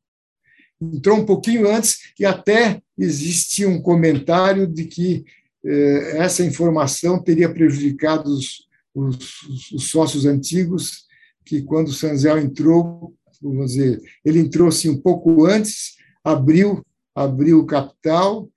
entrou 0.80 1.18
um 1.18 1.26
pouquinho 1.26 1.68
antes 1.68 2.12
e 2.18 2.24
até 2.24 2.80
existia 2.96 3.68
um 3.68 3.82
comentário 3.82 4.66
de 4.66 4.84
que 4.84 5.24
eh, 5.64 6.16
essa 6.18 6.44
informação 6.44 7.22
teria 7.22 7.52
prejudicado 7.52 8.30
os, 8.30 8.66
os, 8.94 9.72
os, 9.72 9.90
sócios 9.90 10.24
antigos, 10.24 11.04
que 11.44 11.62
quando 11.62 11.88
o 11.88 11.92
Sanzel 11.92 12.38
entrou, 12.38 13.14
vamos 13.42 13.72
dizer, 13.72 14.00
ele 14.24 14.38
entrou 14.38 14.68
assim 14.68 14.88
um 14.88 15.00
pouco 15.00 15.44
antes, 15.46 15.96
abriu, 16.24 16.84
abriu 17.14 17.58
o 17.58 17.66
capital 17.66 18.48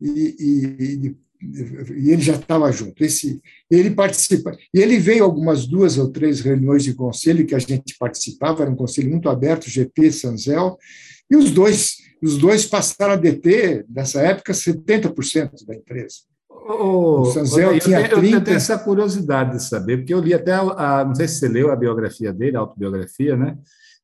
e, 0.00 0.34
e, 0.38 1.08
e 1.08 1.16
ele 1.40 2.20
já 2.20 2.34
estava 2.34 2.70
junto. 2.72 3.02
Esse, 3.02 3.40
ele 3.70 3.90
participa. 3.90 4.56
E 4.74 4.80
ele 4.80 4.98
veio 4.98 5.24
algumas 5.24 5.66
duas 5.66 5.98
ou 5.98 6.10
três 6.10 6.40
reuniões 6.40 6.82
de 6.82 6.94
conselho 6.94 7.46
que 7.46 7.54
a 7.54 7.58
gente 7.58 7.96
participava, 7.98 8.62
era 8.62 8.70
um 8.70 8.76
conselho 8.76 9.10
muito 9.10 9.28
aberto, 9.28 9.70
GP, 9.70 10.10
Sanzel, 10.10 10.76
e 11.30 11.36
os 11.36 11.50
dois, 11.50 11.96
os 12.22 12.38
dois 12.38 12.66
passaram 12.66 13.12
a 13.12 13.16
deter, 13.16 13.84
nessa 13.88 14.20
época, 14.20 14.52
70% 14.52 15.66
da 15.66 15.74
empresa. 15.74 16.16
O, 16.50 17.20
o 17.20 17.24
Sanzel 17.26 17.74
eu, 17.74 17.80
tinha 17.80 17.98
tenho, 17.98 18.20
30... 18.20 18.36
eu 18.36 18.44
tenho 18.44 18.56
essa 18.56 18.78
curiosidade 18.78 19.56
de 19.56 19.62
saber, 19.62 19.98
porque 19.98 20.12
eu 20.12 20.20
li 20.20 20.34
até, 20.34 20.52
a, 20.52 21.04
não 21.06 21.14
sei 21.14 21.28
se 21.28 21.36
você 21.36 21.48
leu 21.48 21.70
a 21.70 21.76
biografia 21.76 22.32
dele, 22.32 22.56
a 22.56 22.60
autobiografia, 22.60 23.36
né? 23.36 23.56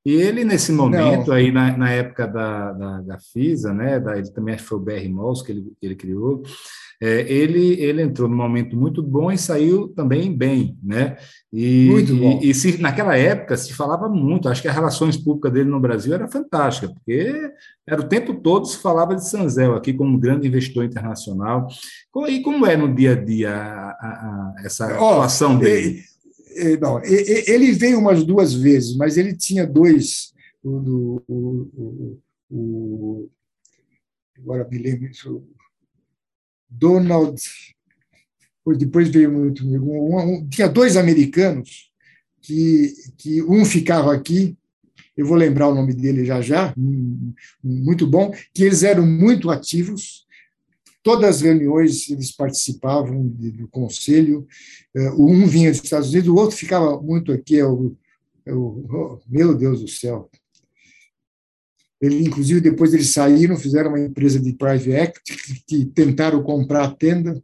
E 0.04 0.12
ele, 0.12 0.44
nesse 0.44 0.70
momento, 0.70 1.28
Não. 1.28 1.34
aí 1.34 1.50
na, 1.50 1.76
na 1.76 1.90
época 1.90 2.26
da, 2.26 2.72
da, 2.72 3.00
da, 3.00 3.18
FISA, 3.18 3.72
né, 3.72 3.98
da, 3.98 4.18
ele 4.18 4.30
também 4.32 4.58
foi 4.58 4.76
o 4.76 4.80
BR 4.80 5.08
Malls 5.08 5.42
que 5.42 5.52
ele, 5.52 5.72
ele 5.80 5.94
criou, 5.94 6.42
é, 7.00 7.20
ele, 7.30 7.80
ele 7.80 8.02
entrou 8.02 8.28
num 8.28 8.36
momento 8.36 8.76
muito 8.76 9.02
bom 9.02 9.32
e 9.32 9.38
saiu 9.38 9.88
também 9.88 10.34
bem, 10.36 10.78
né? 10.82 11.16
E, 11.52 11.88
muito 11.90 12.16
bom. 12.16 12.40
E, 12.42 12.50
e 12.50 12.54
se, 12.54 12.80
naquela 12.80 13.16
época 13.16 13.56
se 13.56 13.72
falava 13.72 14.08
muito, 14.08 14.48
acho 14.48 14.62
que 14.62 14.68
as 14.68 14.74
relações 14.74 15.16
públicas 15.16 15.52
dele 15.52 15.68
no 15.68 15.80
Brasil 15.80 16.14
era 16.14 16.28
fantástica, 16.28 16.88
porque 16.88 17.50
era 17.86 18.00
o 18.00 18.08
tempo 18.08 18.34
todo 18.34 18.66
se 18.66 18.78
falava 18.78 19.14
de 19.14 19.28
Sanzel 19.28 19.74
aqui 19.74 19.92
como 19.92 20.18
grande 20.18 20.46
investidor 20.46 20.84
internacional. 20.84 21.66
E 22.28 22.40
como 22.42 22.64
é 22.64 22.76
no 22.76 22.94
dia 22.94 23.12
a 23.12 23.16
dia 23.16 23.54
a, 23.54 23.90
a, 23.90 24.08
a, 24.08 24.54
essa 24.64 24.86
atuação 24.86 25.58
dele? 25.58 26.02
Não, 26.80 27.02
ele 27.04 27.72
veio 27.72 27.98
umas 27.98 28.24
duas 28.24 28.52
vezes, 28.52 28.96
mas 28.96 29.16
ele 29.16 29.36
tinha 29.36 29.66
dois. 29.66 30.32
O, 30.62 31.20
o, 31.28 32.20
o, 32.50 33.30
agora 34.38 34.68
me 34.68 34.78
lembro. 34.78 35.10
Donald. 36.68 37.40
Depois 38.78 39.08
veio 39.08 39.30
muito 39.30 39.62
um, 39.66 40.18
um, 40.18 40.48
tinha 40.48 40.68
dois 40.68 40.96
americanos 40.96 41.92
que, 42.40 42.94
que 43.18 43.42
um 43.42 43.62
ficava 43.64 44.14
aqui 44.14 44.56
eu 45.16 45.26
vou 45.26 45.36
lembrar 45.36 45.68
o 45.68 45.74
nome 45.74 45.94
dele 45.94 46.24
já 46.24 46.40
já, 46.40 46.74
muito 47.62 48.06
bom, 48.06 48.32
que 48.52 48.64
eles 48.64 48.82
eram 48.82 49.06
muito 49.06 49.50
ativos, 49.50 50.23
todas 51.04 51.36
as 51.36 51.40
reuniões 51.42 52.10
eles 52.10 52.32
participavam 52.32 53.28
do 53.28 53.68
conselho. 53.68 54.48
É, 54.96 55.10
um 55.12 55.46
vinha 55.46 55.70
dos 55.70 55.84
Estados 55.84 56.08
Unidos, 56.08 56.28
o 56.30 56.34
outro 56.34 56.56
ficava 56.56 57.00
muito 57.00 57.30
aqui. 57.30 57.58
É 57.60 57.66
o, 57.66 57.94
é 58.46 58.52
o 58.52 58.84
oh, 58.90 59.20
meu 59.28 59.54
Deus 59.54 59.82
do 59.82 59.88
céu! 59.88 60.30
Ele, 62.00 62.24
inclusive, 62.24 62.60
depois 62.60 62.92
eles 62.92 63.10
saíram, 63.10 63.56
fizeram 63.56 63.90
uma 63.90 64.00
empresa 64.00 64.40
de 64.40 64.52
private 64.54 64.90
equity 64.90 65.62
que 65.68 65.84
tentaram 65.86 66.42
comprar 66.42 66.84
a 66.84 66.90
tenda, 66.90 67.40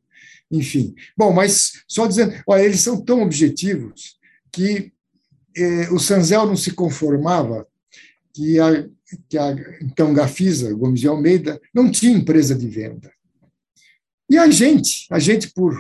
enfim. 0.50 0.94
Bom, 1.16 1.32
mas 1.32 1.84
só 1.86 2.06
dizendo, 2.06 2.34
olha, 2.46 2.62
eles 2.62 2.80
são 2.80 3.00
tão 3.00 3.22
objetivos 3.22 4.18
que 4.50 4.92
eh, 5.56 5.88
o 5.90 5.98
Sanzel 5.98 6.46
não 6.46 6.56
se 6.56 6.72
conformava 6.72 7.66
que 8.34 8.58
a, 8.58 8.86
que 9.28 9.38
a 9.38 9.54
então 9.82 10.12
Gafisa, 10.12 10.74
Gomes 10.74 11.00
de 11.00 11.08
Almeida, 11.08 11.60
não 11.74 11.90
tinha 11.90 12.16
empresa 12.16 12.54
de 12.54 12.68
venda. 12.68 13.10
E 14.30 14.38
a 14.38 14.48
gente, 14.48 15.08
a 15.10 15.18
gente 15.18 15.50
por 15.52 15.76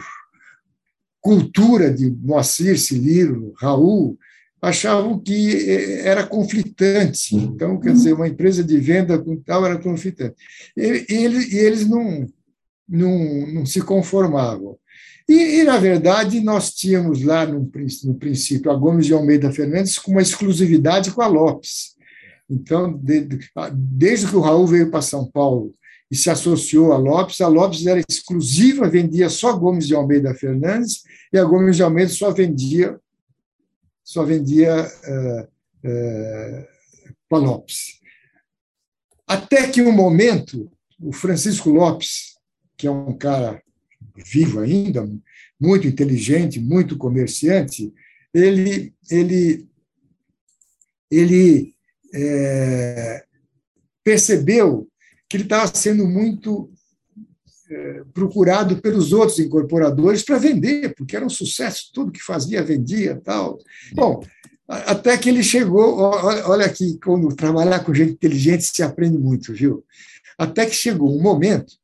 cultura 1.20 1.92
de 1.94 2.10
Moacir, 2.10 2.76
Ciliro, 2.80 3.52
Raul, 3.56 4.18
achavam 4.60 5.20
que 5.20 5.54
eh, 5.54 6.06
era 6.06 6.26
conflitante. 6.26 7.36
Então, 7.36 7.78
quer 7.78 7.92
dizer, 7.92 8.12
uma 8.12 8.26
empresa 8.26 8.64
de 8.64 8.76
venda 8.78 9.16
com 9.18 9.36
tal 9.36 9.64
era 9.64 9.78
conflitante. 9.78 10.34
E, 10.76 11.06
e 11.08 11.58
eles 11.58 11.88
não, 11.88 12.26
não, 12.88 13.46
não 13.46 13.66
se 13.66 13.80
conformavam. 13.82 14.76
E, 15.28 15.60
e, 15.60 15.62
na 15.64 15.78
verdade, 15.78 16.40
nós 16.40 16.74
tínhamos 16.74 17.22
lá, 17.22 17.46
no, 17.46 17.60
no 17.60 18.14
princípio, 18.14 18.68
a 18.68 18.74
Gomes 18.74 19.06
de 19.06 19.14
Almeida 19.14 19.52
Fernandes 19.52 19.96
com 19.96 20.10
uma 20.10 20.22
exclusividade 20.22 21.12
com 21.12 21.22
a 21.22 21.28
Lopes. 21.28 21.94
Então, 22.50 22.92
de, 22.92 23.28
desde 23.72 24.26
que 24.26 24.34
o 24.34 24.40
Raul 24.40 24.66
veio 24.66 24.90
para 24.90 25.00
São 25.00 25.24
Paulo 25.30 25.72
e 26.10 26.16
se 26.16 26.28
associou 26.28 26.92
a 26.92 26.98
Lopes. 26.98 27.40
A 27.40 27.48
Lopes 27.48 27.86
era 27.86 28.02
exclusiva, 28.08 28.88
vendia 28.88 29.28
só 29.28 29.56
Gomes 29.56 29.86
de 29.86 29.94
Almeida 29.94 30.34
Fernandes, 30.34 31.02
e 31.32 31.38
a 31.38 31.44
Gomes 31.44 31.76
de 31.76 31.82
Almeida 31.82 32.10
só 32.10 32.30
vendia 32.32 32.98
só 34.02 34.24
vendia 34.24 34.84
uh, 34.84 35.48
uh, 35.88 37.38
Lopes. 37.38 38.00
Até 39.24 39.68
que 39.70 39.80
um 39.80 39.92
momento, 39.92 40.68
o 41.00 41.12
Francisco 41.12 41.70
Lopes, 41.70 42.34
que 42.76 42.88
é 42.88 42.90
um 42.90 43.16
cara 43.16 43.62
vivo 44.16 44.58
ainda, 44.58 45.08
muito 45.60 45.86
inteligente, 45.86 46.58
muito 46.58 46.98
comerciante, 46.98 47.94
ele, 48.34 48.92
ele, 49.08 49.68
ele 51.08 51.74
é, 52.12 53.24
percebeu 54.02 54.89
que 55.30 55.36
ele 55.36 55.44
estava 55.44 55.72
sendo 55.72 56.08
muito 56.08 56.68
é, 57.70 58.02
procurado 58.12 58.82
pelos 58.82 59.12
outros 59.12 59.38
incorporadores 59.38 60.24
para 60.24 60.38
vender, 60.38 60.92
porque 60.96 61.14
era 61.14 61.24
um 61.24 61.30
sucesso, 61.30 61.92
tudo 61.94 62.10
que 62.10 62.20
fazia 62.20 62.64
vendia 62.64 63.20
tal. 63.24 63.60
Bom, 63.94 64.24
até 64.66 65.16
que 65.16 65.28
ele 65.28 65.44
chegou, 65.44 65.98
olha 65.98 66.66
aqui, 66.66 66.98
quando 67.02 67.34
trabalhar 67.34 67.84
com 67.84 67.94
gente 67.94 68.12
inteligente 68.12 68.64
se 68.64 68.82
aprende 68.82 69.16
muito, 69.16 69.52
viu? 69.52 69.84
Até 70.36 70.66
que 70.66 70.74
chegou 70.74 71.16
um 71.16 71.22
momento 71.22 71.74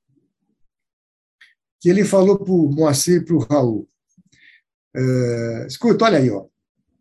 que 1.80 1.88
ele 1.88 2.04
falou 2.04 2.36
para 2.36 2.52
o 2.52 2.68
Moacir 2.68 3.22
e 3.22 3.24
para 3.24 3.36
o 3.36 3.38
Raul, 3.38 3.88
é, 4.92 5.66
escuta, 5.68 6.04
olha 6.04 6.18
aí, 6.18 6.30
ó, 6.30 6.46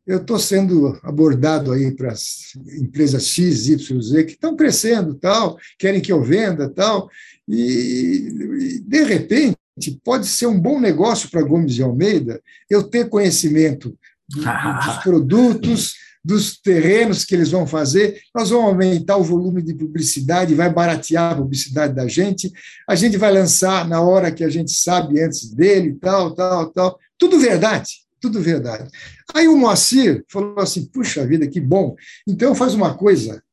eu 0.06 0.18
estou 0.18 0.38
sendo 0.38 1.00
abordado 1.02 1.72
aí 1.72 1.92
para 1.92 2.12
as 2.12 2.56
empresas 2.80 3.28
X, 3.28 3.68
Y, 3.68 4.02
Z, 4.02 4.24
que 4.24 4.34
estão 4.34 4.56
crescendo, 4.56 5.16
tal, 5.16 5.58
querem 5.80 6.02
que 6.02 6.12
eu 6.12 6.24
venda, 6.24 6.70
tal, 6.70 7.10
e, 7.48 8.30
e 8.60 8.80
de 8.80 9.04
repente 9.04 9.58
pode 10.04 10.28
ser 10.28 10.46
um 10.46 10.60
bom 10.60 10.80
negócio 10.80 11.30
para 11.30 11.42
Gomes 11.42 11.74
de 11.74 11.84
Almeida 11.84 12.42
eu 12.70 12.84
ter 12.84 13.10
conhecimento 13.10 13.98
do, 14.30 14.42
dos 14.42 14.98
produtos, 15.04 15.96
dos 16.24 16.60
terrenos 16.60 17.24
que 17.24 17.36
eles 17.36 17.52
vão 17.52 17.68
fazer, 17.68 18.20
nós 18.34 18.50
vamos 18.50 18.66
aumentar 18.66 19.18
o 19.18 19.24
volume 19.24 19.62
de 19.62 19.76
publicidade, 19.76 20.56
vai 20.56 20.72
baratear 20.72 21.34
a 21.34 21.36
publicidade 21.36 21.94
da 21.94 22.08
gente, 22.08 22.52
a 22.88 22.96
gente 22.96 23.18
vai 23.18 23.32
lançar 23.32 23.88
na 23.88 24.02
hora 24.02 24.32
que 24.32 24.44
a 24.44 24.50
gente 24.50 24.72
sabe 24.72 25.22
antes 25.22 25.52
dele, 25.52 25.98
tal, 26.02 26.34
tal, 26.34 26.72
tal, 26.72 27.00
tudo 27.18 27.40
verdade 27.40 28.05
tudo 28.26 28.42
verdade. 28.42 28.90
Aí 29.34 29.48
o 29.48 29.56
Moacir 29.56 30.26
falou 30.28 30.60
assim: 30.60 30.86
puxa 30.88 31.26
vida, 31.28 31.48
que 31.48 31.60
bom. 31.60 31.96
Então 32.28 32.56
faz 32.56 32.74
uma 32.74 32.98
coisa, 32.98 33.44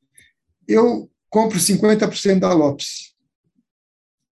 eu 0.67 1.11
compro 1.29 1.59
50% 1.59 2.39
da 2.39 2.53
Lopes. 2.53 3.13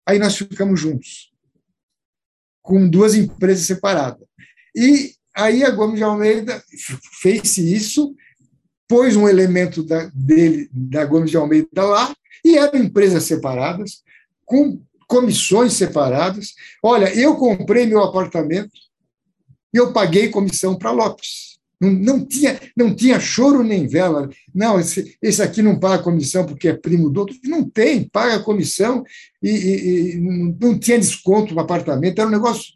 Aí 0.08 0.18
nós 0.18 0.38
ficamos 0.38 0.80
juntos, 0.80 1.32
com 2.62 2.90
duas 2.90 3.16
empresas 3.16 3.66
separadas. 3.66 4.26
E 4.76 5.14
aí 5.36 5.64
a 5.64 5.70
Gomes 5.70 5.98
de 5.98 6.04
Almeida 6.04 6.64
fez 7.22 7.58
isso, 7.58 8.16
pôs 8.88 9.16
um 9.16 9.28
elemento 9.28 9.84
da, 9.84 10.10
dele, 10.14 10.70
da 10.74 11.06
Gomes 11.06 11.30
de 11.30 11.38
Almeida 11.38 11.84
lá, 11.84 12.16
e 12.46 12.58
eram 12.58 12.80
empresas 12.80 13.24
separadas, 13.24 14.04
com 14.46 14.82
comissões 15.06 15.74
separadas. 15.74 16.54
Olha, 16.82 17.14
eu 17.14 17.36
comprei 17.36 17.86
meu 17.86 18.02
apartamento 18.02 18.89
e 19.74 19.78
eu 19.78 19.94
paguei 19.94 20.30
comissão 20.30 20.78
para 20.78 20.92
Lopes. 20.92 21.50
Não, 21.80 21.92
não, 21.92 22.26
tinha, 22.26 22.60
não 22.76 22.94
tinha 22.94 23.20
choro 23.20 23.64
nem 23.64 23.88
vela. 23.88 24.30
Não, 24.54 24.80
esse, 24.80 25.18
esse 25.22 25.42
aqui 25.42 25.62
não 25.62 25.80
paga 25.80 26.04
comissão 26.04 26.46
porque 26.46 26.68
é 26.68 26.74
primo 26.74 27.10
do 27.10 27.22
outro. 27.22 27.36
Não 27.46 27.64
tem, 27.64 28.04
paga 28.04 28.44
comissão 28.44 29.04
e, 29.42 29.50
e, 29.50 30.16
e 30.16 30.20
não 30.60 30.78
tinha 30.78 31.00
desconto 31.00 31.54
no 31.54 31.62
apartamento. 31.62 32.20
Era 32.20 32.28
um 32.28 32.34
negócio. 32.34 32.74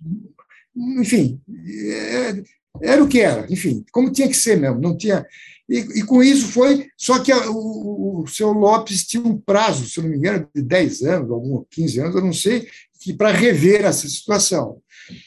Enfim, 0.99 1.39
é, 1.67 2.43
era 2.81 3.03
o 3.03 3.07
que 3.07 3.19
era. 3.19 3.45
Enfim, 3.51 3.83
como 3.91 4.11
tinha 4.11 4.29
que 4.29 4.37
ser 4.37 4.57
mesmo. 4.57 4.79
Não 4.79 4.95
tinha. 4.95 5.25
E, 5.67 5.79
e 5.79 6.03
com 6.03 6.23
isso 6.23 6.47
foi. 6.47 6.87
Só 6.95 7.19
que 7.19 7.31
a, 7.31 7.49
o, 7.49 8.21
o 8.23 8.27
seu 8.27 8.53
Lopes 8.53 9.05
tinha 9.05 9.23
um 9.23 9.37
prazo, 9.37 9.85
se 9.85 10.01
não 10.01 10.07
me 10.07 10.15
engano, 10.15 10.47
de 10.55 10.61
10 10.61 11.01
anos, 11.03 11.31
alguns 11.31 11.65
15 11.71 11.99
anos, 11.99 12.15
eu 12.15 12.21
não 12.21 12.33
sei, 12.33 12.67
para 13.17 13.31
rever 13.31 13.83
essa 13.83 14.07
situação. 14.07 14.81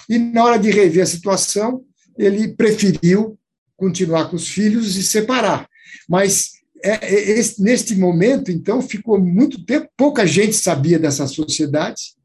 E, 0.08 0.18
na 0.18 0.44
hora 0.44 0.58
de 0.58 0.70
rever 0.70 1.02
a 1.02 1.06
situação, 1.06 1.82
ele 2.18 2.48
preferiu 2.48 3.38
continuar 3.76 4.30
com 4.30 4.36
os 4.36 4.48
filhos 4.48 4.96
e 4.96 5.02
separar. 5.02 5.68
Mas 6.08 6.52
é, 6.82 7.06
é, 7.06 7.38
esse, 7.38 7.62
neste 7.62 7.94
momento, 7.94 8.50
então, 8.50 8.80
ficou 8.80 9.20
muito 9.20 9.64
tempo, 9.64 9.88
pouca 9.96 10.26
gente 10.26 10.54
sabia 10.54 10.98
dessa 10.98 11.26
sociedade, 11.26 12.16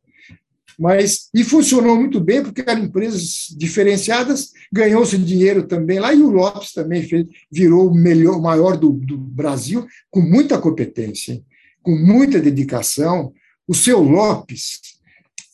mas 0.80 1.30
e 1.34 1.44
funcionou 1.44 1.96
muito 1.96 2.20
bem 2.20 2.42
porque 2.42 2.64
eram 2.66 2.84
empresas 2.84 3.54
diferenciadas, 3.58 4.52
ganhou-se 4.72 5.18
dinheiro 5.18 5.68
também 5.68 6.00
lá 6.00 6.14
e 6.14 6.22
o 6.22 6.30
Lopes 6.30 6.74
também 6.74 7.04
fez, 7.04 7.28
virou 7.52 7.90
o 7.90 7.94
melhor, 7.94 8.42
maior 8.42 8.78
do, 8.78 8.92
do 8.92 9.18
Brasil 9.18 9.86
com 10.10 10.22
muita 10.22 10.58
competência, 10.58 11.42
com 11.84 11.96
muita 11.96 12.40
dedicação. 12.40 13.34
O 13.68 13.76
seu 13.76 14.02
Lopes, 14.02 14.80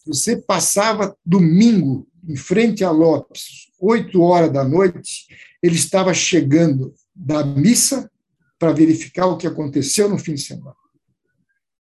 você 0.07 0.37
passava 0.37 1.15
domingo 1.25 2.07
em 2.27 2.35
frente 2.35 2.83
a 2.83 2.91
Lopes, 2.91 3.67
oito 3.79 4.21
horas 4.21 4.51
da 4.51 4.63
noite, 4.63 5.27
ele 5.61 5.75
estava 5.75 6.13
chegando 6.13 6.93
da 7.15 7.43
missa 7.43 8.09
para 8.59 8.73
verificar 8.73 9.27
o 9.27 9.37
que 9.37 9.47
aconteceu 9.47 10.09
no 10.09 10.17
fim 10.17 10.33
de 10.33 10.41
semana. 10.41 10.75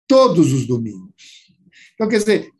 Todos 0.06 0.52
os 0.52 0.66
domingos. 0.66 1.48
Então, 1.94 2.08
quer 2.08 2.18
dizer, 2.18 2.50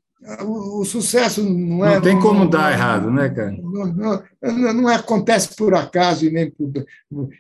o, 0.42 0.80
o 0.80 0.84
sucesso 0.84 1.42
não 1.44 1.84
é. 1.84 1.94
Não 1.94 2.02
tem 2.02 2.18
como 2.18 2.40
não, 2.40 2.50
dar 2.50 2.72
errado, 2.72 3.10
né, 3.10 3.28
cara? 3.28 3.52
Não, 3.52 3.86
não, 3.86 4.74
não, 4.74 4.88
acontece 4.88 5.54
por 5.54 5.74
acaso 5.74 6.26
e 6.26 6.30
nem 6.30 6.50
por. 6.50 6.72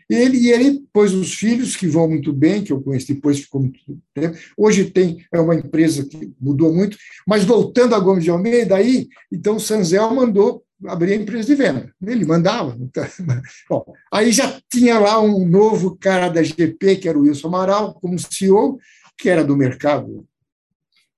Ele, 0.08 0.48
ele 0.48 0.84
pôs 0.92 1.12
os 1.12 1.34
filhos, 1.34 1.74
que 1.74 1.88
vão 1.88 2.08
muito 2.08 2.32
bem, 2.32 2.62
que 2.62 2.72
eu 2.72 2.80
conheci 2.80 3.14
depois, 3.14 3.40
ficou 3.40 3.62
muito 3.62 3.80
tempo. 4.14 4.38
Hoje 4.56 4.90
tem 4.90 5.24
é 5.32 5.40
uma 5.40 5.56
empresa 5.56 6.04
que 6.04 6.32
mudou 6.40 6.72
muito, 6.72 6.96
mas 7.26 7.44
voltando 7.44 7.94
a 7.94 7.98
Gomes 7.98 8.22
de 8.22 8.30
Almeida, 8.30 8.76
aí, 8.76 9.08
então 9.32 9.56
o 9.56 9.60
Sanzel 9.60 10.14
mandou 10.14 10.62
abrir 10.86 11.14
a 11.14 11.16
empresa 11.16 11.48
de 11.48 11.54
venda. 11.56 11.92
Ele 12.00 12.24
mandava. 12.24 12.76
Então, 12.80 13.04
bom, 13.68 13.84
aí 14.12 14.30
já 14.30 14.56
tinha 14.70 15.00
lá 15.00 15.20
um 15.20 15.44
novo 15.44 15.96
cara 15.96 16.28
da 16.28 16.42
GP, 16.44 16.96
que 16.96 17.08
era 17.08 17.18
o 17.18 17.22
Wilson 17.22 17.48
Amaral, 17.48 17.94
como 17.94 18.16
CEO, 18.18 18.78
que 19.16 19.28
era 19.28 19.42
do 19.42 19.56
mercado 19.56 20.24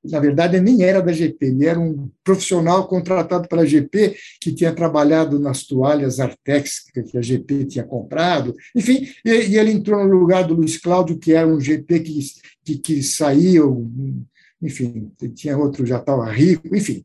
na 0.05 0.18
verdade, 0.18 0.61
nem 0.61 0.82
era 0.82 1.03
da 1.03 1.12
GP, 1.12 1.46
ele 1.46 1.66
era 1.66 1.78
um 1.78 2.11
profissional 2.24 2.88
contratado 2.88 3.46
pela 3.48 3.66
GP, 3.66 4.16
que 4.40 4.53
tinha 4.53 4.72
trabalhado 4.72 5.38
nas 5.38 5.64
toalhas 5.64 6.18
Artex 6.18 6.84
que 6.90 7.18
a 7.18 7.22
GP 7.22 7.66
tinha 7.66 7.84
comprado, 7.84 8.55
enfim, 8.74 9.09
e, 9.24 9.30
e 9.30 9.59
ele 9.59 9.72
entrou 9.72 10.07
no 10.07 10.18
lugar 10.18 10.44
do 10.44 10.55
Luiz 10.55 10.78
Cláudio, 10.78 11.18
que 11.18 11.32
era 11.32 11.46
um 11.46 11.61
GP 11.61 12.01
que, 12.01 12.20
que, 12.64 12.78
que 12.78 13.03
saiu, 13.03 13.90
enfim, 14.62 15.11
tinha 15.34 15.57
outro, 15.57 15.84
já 15.84 15.98
estava 15.98 16.30
rico, 16.30 16.74
enfim. 16.74 17.03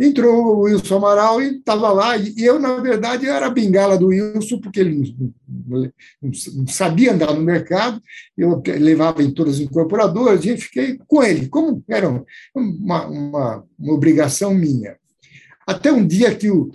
Entrou 0.00 0.46
o 0.46 0.60
Wilson 0.60 0.96
Amaral 0.96 1.42
e 1.42 1.56
estava 1.56 1.90
lá, 1.90 2.16
e 2.16 2.34
eu, 2.38 2.60
na 2.60 2.76
verdade, 2.76 3.26
era 3.26 3.46
a 3.46 3.50
bengala 3.50 3.98
do 3.98 4.06
Wilson, 4.06 4.60
porque 4.60 4.78
ele 4.78 5.16
não, 5.66 5.92
não 6.54 6.66
sabia 6.68 7.12
andar 7.12 7.34
no 7.34 7.40
mercado, 7.40 8.00
eu 8.36 8.62
levava 8.64 9.24
em 9.24 9.32
todas 9.32 9.54
as 9.54 9.60
incorporadoras 9.60 10.44
e 10.44 10.56
fiquei 10.56 10.98
com 11.06 11.20
ele, 11.22 11.48
como 11.48 11.82
era 11.88 12.08
uma, 12.54 13.06
uma, 13.06 13.66
uma 13.76 13.92
obrigação 13.92 14.54
minha. 14.54 14.96
Até 15.66 15.90
um 15.90 16.06
dia 16.06 16.34
que 16.34 16.48
o, 16.48 16.70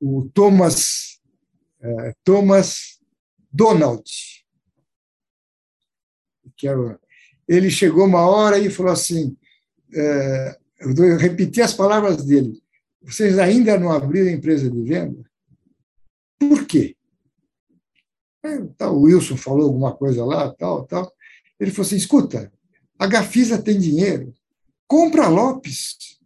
o 0.00 0.28
Thomas, 0.34 1.20
eh, 1.80 2.14
Thomas 2.24 2.98
Donald, 3.52 4.02
que 6.56 6.66
era, 6.66 6.98
ele 7.46 7.70
chegou 7.70 8.06
uma 8.06 8.26
hora 8.26 8.58
e 8.58 8.68
falou 8.68 8.92
assim, 8.92 9.36
eh, 9.94 10.58
eu 10.82 11.16
repeti 11.16 11.62
as 11.62 11.72
palavras 11.72 12.24
dele. 12.24 12.60
Vocês 13.02 13.38
ainda 13.38 13.78
não 13.78 13.90
abriram 13.90 14.28
a 14.28 14.32
empresa 14.32 14.70
de 14.70 14.82
venda? 14.82 15.22
Por 16.38 16.66
quê? 16.66 16.96
É, 18.44 18.58
tá, 18.76 18.90
o 18.90 19.02
Wilson 19.02 19.36
falou 19.36 19.66
alguma 19.66 19.94
coisa 19.94 20.24
lá, 20.24 20.52
tal, 20.54 20.84
tal. 20.84 21.12
Ele 21.58 21.70
falou 21.70 21.86
assim: 21.86 21.96
escuta, 21.96 22.52
a 22.98 23.06
Gafisa 23.06 23.62
tem 23.62 23.78
dinheiro, 23.78 24.34
compra 24.86 25.26
a 25.26 25.28
Lopes. 25.28 26.18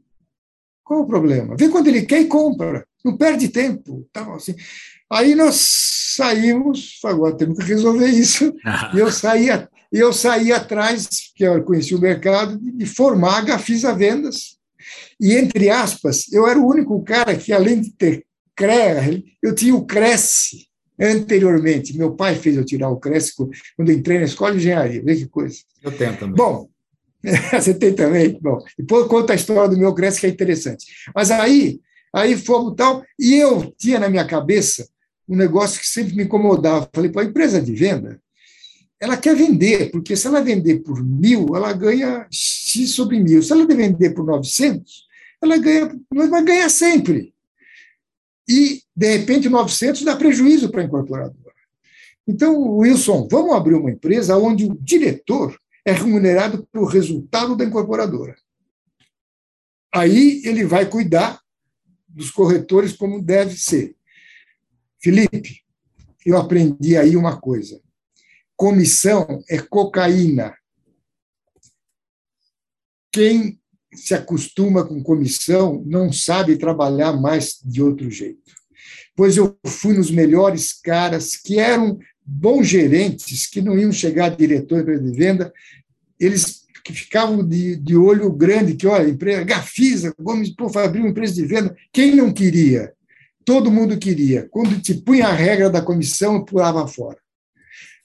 Qual 0.83 1.03
o 1.03 1.07
problema? 1.07 1.57
Vê 1.57 1.69
quando 1.69 1.89
ele 1.89 2.07
quer 2.07 2.21
e 2.21 2.27
compra, 2.27 2.87
não 3.05 3.17
perde 3.17 3.49
tempo. 3.49 4.09
Tal, 4.13 4.35
assim. 4.35 4.55
Aí 5.11 5.35
nós 5.35 5.57
saímos, 6.17 7.01
agora 7.05 7.37
temos 7.37 7.59
que 7.59 7.65
resolver 7.65 8.09
isso. 8.09 8.55
e 8.95 8.99
eu 8.99 9.11
saí, 9.11 9.49
eu 9.93 10.12
saí 10.12 10.53
atrás, 10.53 11.09
que 11.34 11.45
eu 11.45 11.62
conheci 11.62 11.95
o 11.95 12.01
mercado, 12.01 12.59
de 12.59 12.87
formar 12.87 13.39
a 13.39 13.43
Gafisa 13.43 13.95
Vendas. 13.95 14.57
E, 15.20 15.34
entre 15.34 15.70
aspas, 15.70 16.30
eu 16.32 16.47
era 16.47 16.59
o 16.59 16.68
único 16.68 17.03
cara 17.03 17.37
que, 17.37 17.53
além 17.53 17.80
de 17.80 17.93
ter 17.93 18.24
CREA, 18.55 19.22
eu 19.43 19.55
tinha 19.55 19.74
o 19.74 19.84
Cresce 19.84 20.66
anteriormente. 20.99 21.97
Meu 21.97 22.14
pai 22.14 22.34
fez 22.34 22.57
eu 22.57 22.64
tirar 22.64 22.89
o 22.89 22.99
Cresce 22.99 23.34
quando 23.76 23.93
entrei 23.93 24.18
na 24.18 24.24
escola 24.24 24.53
de 24.53 24.59
engenharia. 24.59 25.03
Vê 25.03 25.16
que 25.16 25.26
coisa. 25.26 25.57
Eu 25.82 25.93
tenho 25.93 26.16
também. 26.16 26.37
Bom, 26.37 26.68
você 27.53 27.74
tem 27.74 27.95
também? 27.95 28.39
Bom, 28.41 28.59
depois 28.78 29.07
conta 29.07 29.32
a 29.32 29.37
história 29.37 29.68
do 29.68 29.78
meu 29.78 29.95
Cresce, 29.95 30.20
que 30.20 30.26
é 30.26 30.30
interessante. 30.30 30.87
Mas 31.14 31.30
aí, 31.30 31.80
aí 32.14 32.37
fomos 32.37 32.74
tal, 32.76 33.05
e 33.18 33.34
eu 33.34 33.74
tinha 33.78 34.01
na 34.01 34.09
minha 34.09 34.26
cabeça 34.26 34.89
um 35.28 35.37
negócio 35.37 35.80
que 35.80 35.87
sempre 35.87 36.14
me 36.14 36.24
incomodava. 36.24 36.89
Falei, 36.93 37.11
para 37.11 37.22
a 37.22 37.26
empresa 37.26 37.61
de 37.61 37.74
venda, 37.74 38.20
ela 38.99 39.17
quer 39.17 39.37
vender, 39.37 39.91
porque 39.91 40.17
se 40.17 40.27
ela 40.27 40.41
vender 40.41 40.81
por 40.81 41.05
mil, 41.05 41.55
ela 41.55 41.73
ganha 41.73 42.27
X 42.31 42.91
sobre 42.91 43.21
mil. 43.21 43.43
Se 43.43 43.53
ela 43.53 43.67
vender 43.67 44.15
por 44.15 44.25
900, 44.25 45.07
ela 45.43 45.59
ganha, 45.59 45.95
vai 46.11 46.43
ganhar 46.43 46.69
sempre. 46.71 47.35
E, 48.49 48.83
de 48.95 49.17
repente, 49.17 49.49
900 49.49 50.03
dá 50.03 50.17
prejuízo 50.17 50.71
para 50.71 50.81
a 50.81 50.85
incorporadora. 50.85 51.55
Então, 52.27 52.79
Wilson, 52.79 53.29
vamos 53.31 53.55
abrir 53.55 53.75
uma 53.75 53.91
empresa 53.91 54.37
onde 54.37 54.65
o 54.65 54.79
diretor 54.81 55.57
é 55.85 55.93
remunerado 55.93 56.67
pelo 56.73 56.87
resultado 56.87 57.55
da 57.55 57.65
incorporadora. 57.65 58.35
Aí 59.95 60.43
ele 60.45 60.65
vai 60.65 60.87
cuidar 60.87 61.41
dos 62.09 62.31
corretores 62.31 62.93
como 62.93 63.23
deve 63.23 63.57
ser. 63.57 63.95
Felipe, 64.99 65.63
eu 66.25 66.37
aprendi 66.37 66.97
aí 66.97 67.17
uma 67.17 67.39
coisa. 67.39 67.81
Comissão 68.57 69.43
é 69.49 69.59
cocaína. 69.59 70.57
Quem 73.13 73.61
se 73.95 74.15
acostuma 74.15 74.85
com 74.85 75.03
comissão 75.03 75.83
não 75.87 76.13
sabe 76.13 76.57
trabalhar 76.57 77.13
mais 77.13 77.59
de 77.65 77.83
outro 77.83 78.11
jeito. 78.11 78.53
Pois 79.15 79.37
eu 79.37 79.57
fui 79.67 79.95
nos 79.95 80.11
melhores 80.11 80.73
caras 80.73 81.37
que 81.37 81.59
eram 81.59 81.99
bons 82.25 82.67
gerentes, 82.67 83.47
que 83.47 83.63
não 83.63 83.79
iam 83.79 83.93
chegar 83.93 84.37
diretor 84.37 84.85
de 84.85 85.13
venda, 85.13 85.53
eles 86.19 86.67
que 86.85 86.93
ficavam 86.93 87.47
de, 87.47 87.77
de 87.77 87.97
olho 87.97 88.31
grande, 88.33 88.75
que, 88.75 88.87
olha, 88.87 89.09
empresa, 89.09 89.43
Gafisa, 89.43 90.15
vamos 90.19 90.55
abrir 90.77 91.01
uma 91.01 91.09
empresa 91.09 91.35
de 91.35 91.45
venda. 91.45 91.77
Quem 91.93 92.15
não 92.15 92.33
queria? 92.33 92.93
Todo 93.45 93.73
mundo 93.73 93.99
queria. 93.99 94.49
Quando 94.51 94.81
te 94.81 94.95
punha 94.95 95.27
a 95.27 95.33
regra 95.33 95.69
da 95.69 95.83
comissão, 95.83 96.45
pulava 96.45 96.87
fora. 96.87 97.19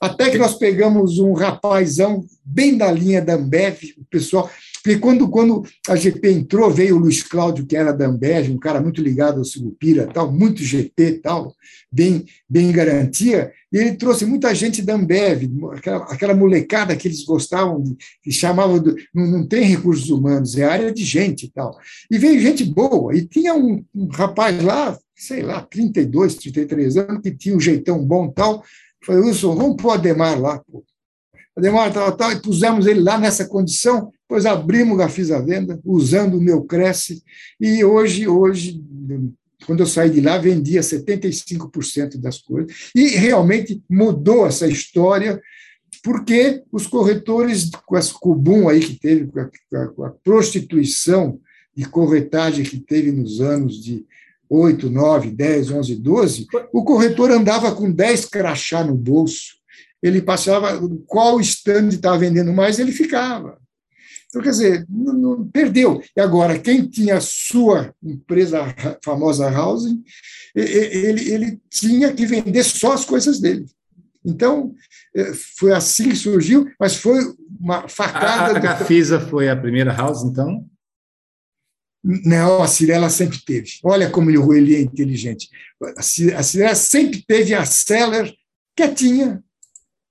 Até 0.02 0.32
que 0.32 0.38
nós 0.40 0.56
pegamos 0.56 1.20
um 1.20 1.32
rapazão 1.34 2.26
bem 2.44 2.76
da 2.76 2.92
linha 2.92 3.22
da 3.22 3.36
Ambev, 3.36 3.78
o 4.00 4.06
pessoal. 4.10 4.50
Porque 4.84 4.98
quando, 4.98 5.30
quando 5.30 5.64
a 5.88 5.96
GP 5.96 6.32
entrou, 6.32 6.72
veio 6.72 6.96
o 6.96 7.00
Luiz 7.00 7.22
Cláudio, 7.22 7.68
que 7.68 7.78
era 7.78 7.94
da 7.94 8.08
Ambev, 8.08 8.50
um 8.50 8.58
cara 8.58 8.82
muito 8.82 9.00
ligado 9.00 9.38
ao 9.38 9.46
Sucupira, 9.46 10.08
tal, 10.08 10.32
muito 10.32 10.64
GP, 10.64 11.20
tal, 11.22 11.56
bem, 11.92 12.26
bem 12.50 12.70
em 12.70 12.72
garantia, 12.72 13.52
e 13.72 13.78
ele 13.78 13.94
trouxe 13.94 14.26
muita 14.26 14.56
gente 14.56 14.82
da 14.82 14.96
Ambev, 14.96 15.44
aquela, 15.74 16.04
aquela 16.06 16.34
molecada 16.34 16.96
que 16.96 17.08
eles 17.08 17.24
gostavam, 17.24 17.80
de, 17.80 17.96
que 18.24 18.32
chamavam, 18.32 18.80
de, 18.80 18.96
não, 19.14 19.28
não 19.28 19.48
tem 19.48 19.64
recursos 19.66 20.10
humanos, 20.10 20.58
é 20.58 20.64
área 20.64 20.92
de 20.92 21.06
gente 21.06 21.46
e 21.46 21.50
tal. 21.52 21.78
E 22.10 22.18
veio 22.18 22.42
gente 22.42 22.64
boa, 22.64 23.16
e 23.16 23.24
tinha 23.24 23.54
um, 23.54 23.86
um 23.94 24.08
rapaz 24.08 24.64
lá, 24.64 24.98
sei 25.16 25.44
lá, 25.44 25.62
32, 25.62 26.36
33 26.36 26.98
anos, 26.98 27.22
que 27.22 27.30
tinha 27.30 27.56
um 27.56 27.60
jeitão 27.60 28.04
bom 28.04 28.30
tal, 28.30 28.64
Falei, 29.04 29.22
Wilson, 29.22 29.56
vamos 29.56 29.76
pôr 29.82 29.90
o 29.90 29.92
Ademar 29.92 30.40
lá. 30.40 30.60
Pô. 30.60 30.84
Ademar, 31.56 31.92
tal, 31.92 32.16
tal, 32.16 32.32
e 32.32 32.42
pusemos 32.42 32.88
ele 32.88 33.02
lá 33.02 33.18
nessa 33.18 33.46
condição, 33.46 34.12
depois 34.22 34.46
abrimos 34.46 35.00
a 35.02 35.10
Fiz 35.10 35.32
a 35.32 35.40
Venda, 35.40 35.80
usando 35.84 36.38
o 36.38 36.42
meu 36.42 36.64
Cresce, 36.64 37.22
e 37.60 37.84
hoje, 37.84 38.26
hoje, 38.26 38.82
quando 39.66 39.82
eu 39.82 39.86
saí 39.86 40.10
de 40.10 40.22
lá, 40.22 40.38
vendia 40.38 40.80
75% 40.80 42.18
das 42.18 42.40
coisas, 42.40 42.74
e 42.96 43.10
realmente 43.10 43.84
mudou 43.90 44.48
essa 44.48 44.66
história, 44.66 45.42
porque 46.02 46.64
os 46.72 46.88
corretores, 46.88 47.70
com 47.86 47.98
esse 47.98 48.14
cubum 48.14 48.70
aí 48.70 48.80
que 48.80 48.98
teve, 48.98 49.28
com 49.28 49.40
a, 49.42 49.88
com 49.90 50.06
a 50.06 50.10
prostituição 50.10 51.38
de 51.76 51.84
corretagem 51.86 52.64
que 52.64 52.80
teve 52.80 53.12
nos 53.12 53.42
anos 53.42 53.84
de 53.84 54.06
8, 54.54 54.90
9, 54.90 55.32
10, 55.32 55.72
11, 55.72 55.96
12, 55.96 56.48
o 56.74 56.84
corretor 56.84 57.32
andava 57.32 57.74
com 57.74 57.90
10 57.90 58.26
crachá 58.26 58.84
no 58.84 58.94
bolso. 58.94 59.56
Ele 60.04 60.22
passava, 60.22 60.78
qual 61.08 61.40
stand 61.40 61.88
estava 61.88 62.18
vendendo 62.18 62.52
mais, 62.52 62.78
ele 62.78 62.92
ficava. 62.92 63.58
Então, 64.28 64.42
quer 64.42 64.50
dizer, 64.50 64.86
não, 64.90 65.14
não, 65.14 65.48
perdeu. 65.48 66.02
E 66.16 66.20
agora, 66.20 66.60
quem 66.60 66.86
tinha 66.86 67.22
sua 67.22 67.94
empresa 68.04 68.60
famosa 69.02 69.50
housing, 69.50 70.04
ele, 70.54 71.30
ele 71.30 71.62
tinha 71.70 72.12
que 72.12 72.26
vender 72.26 72.64
só 72.64 72.92
as 72.92 73.06
coisas 73.06 73.40
dele. 73.40 73.66
Então, 74.24 74.74
eh, 75.16 75.32
foi 75.58 75.72
assim 75.72 76.10
que 76.10 76.16
surgiu, 76.16 76.70
mas 76.80 76.96
foi 76.96 77.20
uma 77.60 77.88
facada. 77.88 78.54
A, 78.54 78.58
a 78.58 78.60
Gafisa 78.60 79.18
do... 79.18 79.28
foi 79.28 79.50
a 79.50 79.56
primeira 79.56 79.94
house, 79.94 80.24
então? 80.24 80.66
Não, 82.04 82.64
a 82.64 82.68
Cirela 82.68 83.10
sempre 83.10 83.40
teve. 83.40 83.74
Olha 83.84 84.10
como 84.10 84.32
ele 84.54 84.76
é 84.76 84.82
inteligente. 84.82 85.50
A 85.96 86.44
Cirela 86.44 86.76
sempre 86.76 87.24
teve 87.26 87.54
a 87.54 87.66
Seller 87.66 88.34
quietinha, 88.76 89.44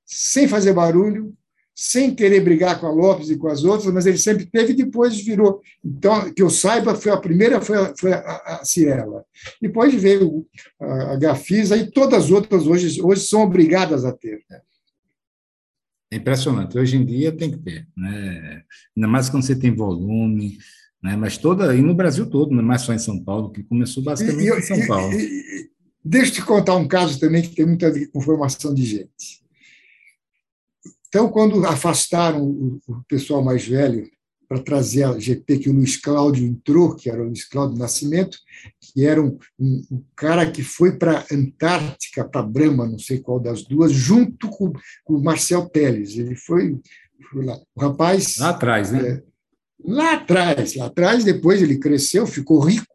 sem 0.06 0.46
fazer 0.46 0.72
barulho, 0.72 1.34
sem 1.74 2.14
querer 2.14 2.40
brigar 2.40 2.78
com 2.78 2.86
a 2.86 2.90
Lopes 2.90 3.30
e 3.30 3.38
com 3.38 3.48
as 3.48 3.64
outras, 3.64 3.92
mas 3.92 4.04
ele 4.04 4.18
sempre 4.18 4.44
teve 4.44 4.72
e 4.72 4.76
depois 4.76 5.18
virou. 5.18 5.62
Então, 5.82 6.30
que 6.32 6.42
eu 6.42 6.50
saiba, 6.50 6.94
foi 6.94 7.10
a 7.10 7.16
primeira 7.16 7.60
foi 7.60 7.78
a, 7.78 7.94
foi 7.96 8.12
a, 8.12 8.58
a 8.60 8.64
Cirela. 8.64 9.24
Depois 9.62 9.94
veio 9.94 10.46
a, 10.78 11.12
a 11.12 11.16
Gafisa 11.16 11.78
e 11.78 11.90
todas 11.90 12.24
as 12.24 12.30
outras 12.30 12.66
hoje, 12.66 13.00
hoje 13.02 13.22
são 13.22 13.42
obrigadas 13.42 14.04
a 14.04 14.12
ter. 14.12 14.44
É 16.12 16.16
impressionante. 16.16 16.76
Hoje 16.76 16.96
em 16.96 17.04
dia 17.04 17.32
tem 17.32 17.50
que 17.50 17.58
ter, 17.58 17.88
né? 17.96 18.62
ainda 18.94 19.08
mais 19.08 19.30
quando 19.30 19.44
você 19.44 19.56
tem 19.56 19.74
volume, 19.74 20.58
né? 21.02 21.16
mas 21.16 21.38
toda, 21.38 21.74
e 21.74 21.80
no 21.80 21.94
Brasil 21.94 22.26
todo, 22.26 22.52
não 22.52 22.60
é 22.60 22.64
mais 22.64 22.82
só 22.82 22.92
em 22.92 22.98
São 22.98 23.22
Paulo, 23.22 23.50
que 23.50 23.62
começou 23.62 24.02
basicamente 24.02 24.46
e, 24.46 24.58
em 24.58 24.62
São 24.62 24.86
Paulo. 24.86 25.12
E, 25.12 25.24
e, 25.24 25.70
deixa 26.04 26.30
eu 26.30 26.34
te 26.36 26.42
contar 26.42 26.76
um 26.76 26.86
caso 26.86 27.18
também 27.18 27.42
que 27.42 27.54
tem 27.54 27.66
muito 27.66 27.84
a 27.86 27.90
ver 27.90 28.10
com 28.10 28.20
formação 28.20 28.74
de 28.74 28.84
gente. 28.84 29.40
Então, 31.08 31.28
quando 31.28 31.66
afastaram 31.66 32.44
o 32.44 33.04
pessoal 33.08 33.42
mais 33.42 33.66
velho 33.66 34.08
para 34.48 34.60
trazer 34.60 35.04
a 35.04 35.16
GP, 35.16 35.58
que 35.58 35.70
o 35.70 35.72
Luiz 35.72 35.96
Cláudio 35.96 36.44
entrou, 36.44 36.96
que 36.96 37.08
era 37.08 37.22
o 37.22 37.26
Luiz 37.26 37.44
Cláudio 37.44 37.78
Nascimento, 37.78 38.36
que 38.80 39.06
era 39.06 39.22
um, 39.22 39.38
um, 39.56 39.82
um 39.90 40.04
cara 40.16 40.50
que 40.50 40.62
foi 40.62 40.98
para 40.98 41.20
a 41.20 41.26
Antártica, 41.32 42.24
para 42.24 42.42
Brahma, 42.42 42.84
não 42.84 42.98
sei 42.98 43.20
qual 43.20 43.38
das 43.38 43.62
duas, 43.62 43.92
junto 43.92 44.48
com, 44.48 44.72
com 45.04 45.14
o 45.14 45.22
Marcel 45.22 45.68
Teles. 45.68 46.16
Ele 46.16 46.34
foi, 46.34 46.76
foi 47.30 47.44
lá. 47.44 47.56
O 47.76 47.80
rapaz. 47.80 48.38
Lá 48.38 48.50
atrás, 48.50 48.90
né? 48.90 49.08
É, 49.08 49.22
lá 49.84 50.14
atrás, 50.14 50.74
lá 50.74 50.86
atrás, 50.86 51.24
depois 51.24 51.62
ele 51.62 51.78
cresceu, 51.78 52.26
ficou 52.26 52.60
rico 52.60 52.86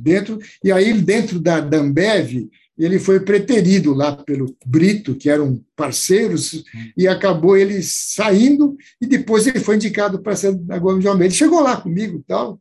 dentro, 0.00 0.38
e 0.62 0.70
aí 0.70 0.92
dentro 1.00 1.40
da, 1.40 1.58
da 1.60 1.78
Ambev, 1.78 2.50
ele 2.76 2.98
foi 2.98 3.20
preterido 3.20 3.94
lá 3.94 4.16
pelo 4.16 4.56
Brito, 4.66 5.14
que 5.14 5.30
eram 5.30 5.64
parceiros, 5.76 6.64
e 6.96 7.06
acabou 7.06 7.56
ele 7.56 7.82
saindo, 7.82 8.76
e 9.00 9.06
depois 9.06 9.46
ele 9.46 9.60
foi 9.60 9.76
indicado 9.76 10.20
para 10.20 10.34
ser 10.36 10.54
da 10.54 10.78
Gomes 10.78 11.02
de 11.02 11.08
Almeida. 11.08 11.32
Ele 11.32 11.38
chegou 11.38 11.60
lá 11.60 11.80
comigo 11.80 12.24
tal. 12.26 12.58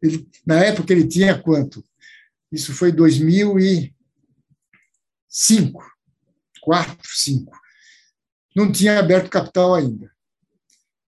Ele, 0.00 0.26
na 0.46 0.64
época 0.64 0.92
ele 0.92 1.06
tinha 1.06 1.38
quanto? 1.38 1.84
Isso 2.50 2.72
foi 2.72 2.90
2005, 2.90 3.92
4, 6.60 6.96
5. 7.02 7.52
Não 8.56 8.72
tinha 8.72 8.98
aberto 8.98 9.30
capital 9.30 9.74
ainda. 9.74 10.10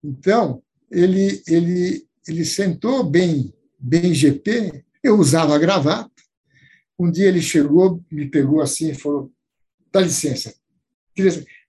Então, 0.03 0.63
ele, 0.91 1.43
ele, 1.47 2.05
ele 2.27 2.45
sentou 2.45 3.05
bem, 3.05 3.53
bem 3.79 4.13
GP, 4.13 4.85
eu 5.03 5.19
usava 5.19 5.59
gravata, 5.59 6.11
um 6.99 7.11
dia 7.11 7.29
ele 7.29 7.41
chegou, 7.41 8.03
me 8.11 8.29
pegou 8.29 8.61
assim 8.61 8.91
e 8.91 8.95
falou: 8.95 9.31
dá 9.93 10.01
licença, 10.01 10.55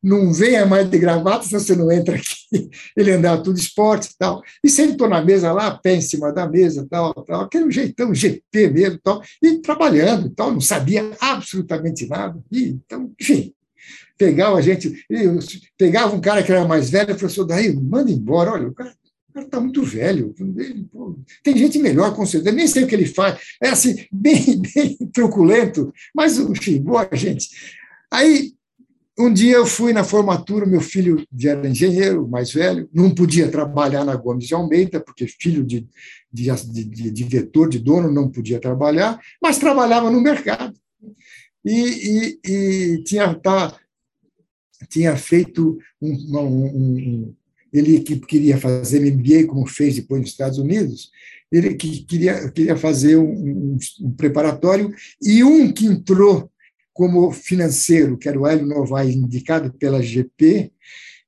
não 0.02 0.34
venha 0.34 0.66
mais 0.66 0.90
de 0.90 0.98
gravata, 0.98 1.46
senão 1.46 1.60
você 1.60 1.76
não 1.76 1.92
entra 1.92 2.16
aqui. 2.16 2.70
Ele 2.98 3.12
andava 3.12 3.44
tudo 3.44 3.60
esporte 3.60 4.10
e 4.12 4.18
tal. 4.18 4.42
E 4.64 4.70
sentou 4.70 5.08
na 5.08 5.24
mesa 5.24 5.52
lá, 5.52 5.78
pé 5.78 5.96
em 5.96 6.02
cima 6.02 6.34
da 6.34 6.48
mesa, 6.48 6.88
tal, 6.90 7.14
tal, 7.14 7.42
aquele 7.42 7.70
jeitão 7.70 8.14
GP 8.14 8.70
mesmo, 8.70 9.00
tal, 9.04 9.22
e 9.42 9.60
trabalhando, 9.60 10.30
tal, 10.32 10.52
não 10.52 10.62
sabia 10.62 11.12
absolutamente 11.20 12.08
nada. 12.08 12.40
E, 12.52 12.70
então, 12.70 13.12
enfim, 13.20 13.54
pegava 14.18 14.58
a 14.58 14.62
gente, 14.62 15.06
pegava 15.78 16.16
um 16.16 16.22
cara 16.22 16.42
que 16.42 16.52
era 16.52 16.66
mais 16.66 16.90
velho 16.90 17.12
e 17.12 17.14
falou 17.14 17.32
assim: 17.32 17.48
daí, 17.48 17.76
manda 17.76 18.12
embora, 18.12 18.54
olha, 18.54 18.68
o 18.68 18.74
cara 18.74 18.96
cara 19.32 19.46
está 19.46 19.60
muito 19.60 19.84
velho. 19.84 20.34
Tem 21.44 21.58
gente 21.58 21.80
melhor, 21.80 22.16
com 22.16 22.26
certeza. 22.26 22.56
Nem 22.56 22.68
sei 22.68 22.84
o 22.84 22.88
que 22.88 22.96
ele 22.96 23.06
faz. 23.06 23.40
É 23.62 23.70
assim, 23.70 24.06
bem, 24.12 24.62
bem 24.62 24.98
truculento, 25.14 25.94
mas, 26.14 26.38
enfim, 26.38 26.82
boa 26.82 27.08
gente. 27.14 27.50
Aí, 28.12 28.54
um 29.18 29.32
dia 29.32 29.56
eu 29.56 29.66
fui 29.66 29.94
na 29.94 30.04
formatura, 30.04 30.66
meu 30.66 30.82
filho 30.82 31.26
era 31.44 31.68
engenheiro, 31.68 32.28
mais 32.28 32.52
velho, 32.52 32.90
não 32.94 33.14
podia 33.14 33.50
trabalhar 33.50 34.04
na 34.04 34.16
Gomes 34.16 34.48
de 34.48 34.54
Almeida, 34.54 35.00
porque 35.00 35.28
filho 35.28 35.64
de, 35.64 35.88
de, 36.32 36.52
de, 36.52 36.84
de 36.84 37.12
diretor, 37.12 37.70
de 37.70 37.80
dono, 37.80 38.12
não 38.12 38.30
podia 38.30 38.60
trabalhar, 38.60 39.20
mas 39.42 39.60
trabalhava 39.60 40.10
no 40.10 40.22
mercado. 40.22 40.74
E, 41.64 42.40
e, 42.46 42.52
e 42.52 43.04
tinha, 43.04 43.34
tá, 43.36 43.78
tinha 44.90 45.16
feito 45.16 45.78
um, 46.02 46.40
um, 46.40 46.66
um 46.66 47.36
ele 47.74 48.00
que 48.02 48.20
queria 48.20 48.58
fazer 48.58 49.00
MBA, 49.00 49.48
como 49.48 49.66
fez 49.66 49.96
depois 49.96 50.22
nos 50.22 50.32
Estados 50.32 50.58
Unidos, 50.58 51.12
ele 51.52 51.74
que 51.76 52.04
queria, 52.06 52.50
queria 52.50 52.78
fazer 52.78 53.18
um, 53.18 53.78
um, 54.02 54.12
preparatório, 54.12 54.94
e 55.22 55.44
um 55.44 55.72
que 55.72 55.86
entrou 55.86 56.50
como 56.94 57.32
financeiro, 57.32 58.18
que 58.18 58.30
era 58.30 58.40
o 58.40 58.48
Hélio 58.48 58.66
Novaes, 58.66 59.16
indicado 59.16 59.74
pela 59.74 60.02
GP, 60.02 60.72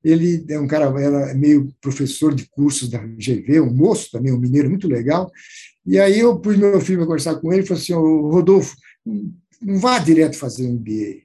ele 0.03 0.45
é 0.49 0.59
um 0.59 0.67
cara, 0.67 0.85
era 1.01 1.33
meio 1.33 1.73
professor 1.79 2.35
de 2.35 2.45
cursos 2.49 2.89
da 2.89 2.99
GV, 2.99 3.61
um 3.61 3.73
moço 3.73 4.11
também, 4.11 4.33
um 4.33 4.39
mineiro 4.39 4.69
muito 4.69 4.87
legal, 4.87 5.31
e 5.85 5.99
aí 5.99 6.19
eu 6.19 6.39
pus 6.39 6.57
meu 6.57 6.79
filho 6.79 6.99
para 6.99 7.07
conversar 7.07 7.35
com 7.35 7.51
ele 7.51 7.63
e 7.63 7.65
falei 7.65 7.81
assim, 7.81 7.93
Rodolfo, 7.93 8.75
não 9.61 9.79
vá 9.79 9.99
direto 9.99 10.37
fazer 10.37 10.67
MBA, 10.67 11.23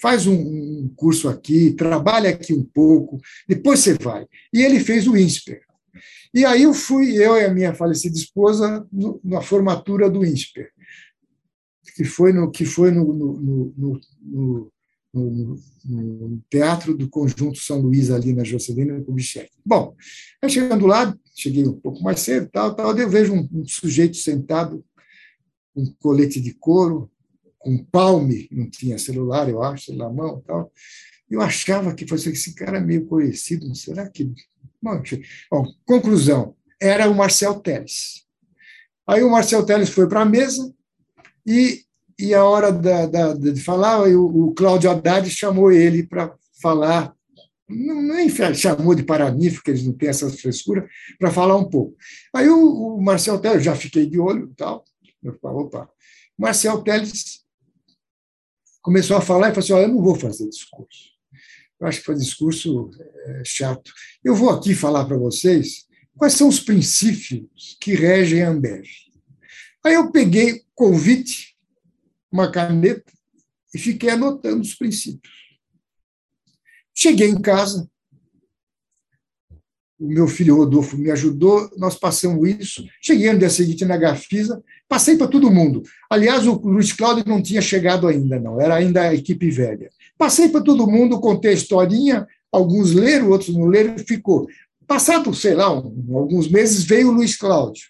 faz 0.00 0.26
um, 0.26 0.34
um, 0.34 0.92
curso 0.96 1.28
aqui, 1.28 1.72
trabalha 1.72 2.30
aqui 2.30 2.52
um 2.52 2.64
pouco, 2.64 3.20
depois 3.48 3.80
você 3.80 3.94
vai. 3.94 4.26
E 4.52 4.62
ele 4.62 4.80
fez 4.80 5.06
o 5.06 5.16
INSPER. 5.16 5.62
E 6.32 6.44
aí 6.44 6.64
eu 6.64 6.74
fui, 6.74 7.14
eu 7.16 7.36
e 7.36 7.44
a 7.44 7.54
minha 7.54 7.74
falecida 7.74 8.16
esposa, 8.16 8.86
no, 8.92 9.20
na 9.22 9.40
formatura 9.40 10.10
do 10.10 10.24
INSPER, 10.24 10.70
que 11.94 12.04
foi 12.04 12.32
no, 12.32 12.50
que 12.50 12.64
foi 12.64 12.90
no, 12.90 13.12
no, 13.12 13.72
no, 13.76 14.00
no 15.84 16.42
Teatro 16.50 16.96
do 16.96 17.08
Conjunto 17.08 17.58
São 17.58 17.80
Luís, 17.80 18.10
ali 18.10 18.32
na 18.32 18.42
Jocelina 18.42 19.00
Kubitschek. 19.00 19.50
Bom, 19.64 19.94
chegando 20.48 20.86
lá, 20.86 21.16
cheguei 21.34 21.66
um 21.66 21.78
pouco 21.78 22.02
mais 22.02 22.20
cedo, 22.20 22.48
tal, 22.52 22.74
tal, 22.74 22.96
eu 22.98 23.08
vejo 23.08 23.32
um, 23.32 23.48
um 23.52 23.64
sujeito 23.64 24.16
sentado, 24.16 24.84
um 25.76 25.86
colete 26.00 26.40
de 26.40 26.52
couro, 26.52 27.10
com 27.64 27.82
palme, 27.84 28.46
não 28.52 28.68
tinha 28.68 28.98
celular, 28.98 29.48
eu 29.48 29.62
acho, 29.62 29.86
celular 29.86 30.12
mão 30.12 30.42
tal. 30.46 30.70
Eu 31.30 31.40
achava 31.40 31.94
que 31.94 32.06
fosse 32.06 32.28
esse 32.28 32.54
cara 32.54 32.78
meio 32.78 33.06
conhecido, 33.06 33.74
será 33.74 34.08
que. 34.08 34.30
Bom, 34.80 35.02
bom, 35.50 35.66
conclusão, 35.86 36.54
era 36.80 37.08
o 37.08 37.14
Marcel 37.14 37.54
Teles. 37.60 38.26
Aí 39.06 39.22
o 39.22 39.30
Marcel 39.30 39.64
Teles 39.64 39.88
foi 39.88 40.06
para 40.06 40.20
a 40.20 40.26
mesa 40.26 40.72
e, 41.46 41.82
e 42.18 42.34
a 42.34 42.44
hora 42.44 42.70
da, 42.70 43.06
da, 43.06 43.32
de 43.32 43.60
falar, 43.62 44.06
o, 44.08 44.48
o 44.48 44.54
Cláudio 44.54 44.90
Haddad 44.90 45.28
chamou 45.30 45.72
ele 45.72 46.06
para 46.06 46.34
falar, 46.60 47.14
não, 47.66 48.02
nem 48.02 48.28
chamou 48.54 48.94
de 48.94 49.02
paranífico, 49.02 49.56
porque 49.56 49.70
eles 49.70 49.86
não 49.86 49.94
têm 49.94 50.10
essa 50.10 50.28
frescura, 50.28 50.86
para 51.18 51.30
falar 51.30 51.56
um 51.56 51.68
pouco. 51.68 51.96
Aí 52.34 52.48
o, 52.48 52.96
o 52.96 53.02
Marcel 53.02 53.38
Teles, 53.38 53.64
já 53.64 53.74
fiquei 53.74 54.06
de 54.06 54.18
olho 54.18 54.50
e 54.52 54.54
tal, 54.54 54.84
eu 55.22 55.38
falei, 55.40 55.58
opa, 55.58 55.88
Marcel 56.38 56.82
Teles 56.82 57.43
começou 58.84 59.16
a 59.16 59.20
falar 59.22 59.48
e 59.48 59.54
falou 59.54 59.64
assim: 59.64 59.72
oh, 59.72 59.78
eu 59.78 59.88
não 59.88 60.02
vou 60.02 60.14
fazer 60.14 60.48
discurso. 60.48 61.14
Eu 61.80 61.88
acho 61.88 61.98
que 62.00 62.04
foi 62.04 62.14
discurso 62.14 62.90
é, 63.00 63.42
chato. 63.44 63.92
Eu 64.22 64.36
vou 64.36 64.50
aqui 64.50 64.74
falar 64.74 65.06
para 65.06 65.16
vocês 65.16 65.86
quais 66.16 66.34
são 66.34 66.46
os 66.46 66.60
princípios 66.60 67.76
que 67.80 67.94
regem 67.94 68.42
a 68.42 68.50
Ambev. 68.50 68.86
Aí 69.84 69.94
eu 69.94 70.12
peguei 70.12 70.62
convite, 70.74 71.56
uma 72.30 72.50
caneta, 72.50 73.12
e 73.74 73.78
fiquei 73.78 74.10
anotando 74.10 74.60
os 74.60 74.74
princípios. 74.74 75.32
Cheguei 76.94 77.28
em 77.28 77.40
casa, 77.40 77.90
o 79.98 80.08
meu 80.08 80.26
filho 80.26 80.56
Rodolfo 80.56 80.96
me 80.96 81.10
ajudou, 81.10 81.70
nós 81.76 81.94
passamos 81.94 82.48
isso. 82.48 82.84
Cheguei 83.00 83.32
no 83.32 83.38
dia 83.38 83.50
seguinte 83.50 83.84
na 83.84 83.96
Gafisa, 83.96 84.62
passei 84.88 85.16
para 85.16 85.28
todo 85.28 85.50
mundo. 85.50 85.82
Aliás, 86.10 86.46
o 86.46 86.54
Luiz 86.54 86.92
Cláudio 86.92 87.24
não 87.26 87.42
tinha 87.42 87.62
chegado 87.62 88.06
ainda, 88.06 88.38
não, 88.40 88.60
era 88.60 88.74
ainda 88.74 89.02
a 89.02 89.14
equipe 89.14 89.50
velha. 89.50 89.88
Passei 90.18 90.48
para 90.48 90.62
todo 90.62 90.86
mundo, 90.86 91.20
contei 91.20 91.52
a 91.52 91.54
historinha, 91.54 92.26
alguns 92.50 92.92
leram, 92.92 93.30
outros 93.30 93.54
não 93.54 93.66
leram, 93.66 93.96
ficou. 93.98 94.46
Passado, 94.86 95.32
sei 95.34 95.54
lá, 95.54 95.72
um, 95.72 96.16
alguns 96.16 96.48
meses, 96.48 96.84
veio 96.84 97.08
o 97.08 97.12
Luiz 97.12 97.36
Cláudio. 97.36 97.84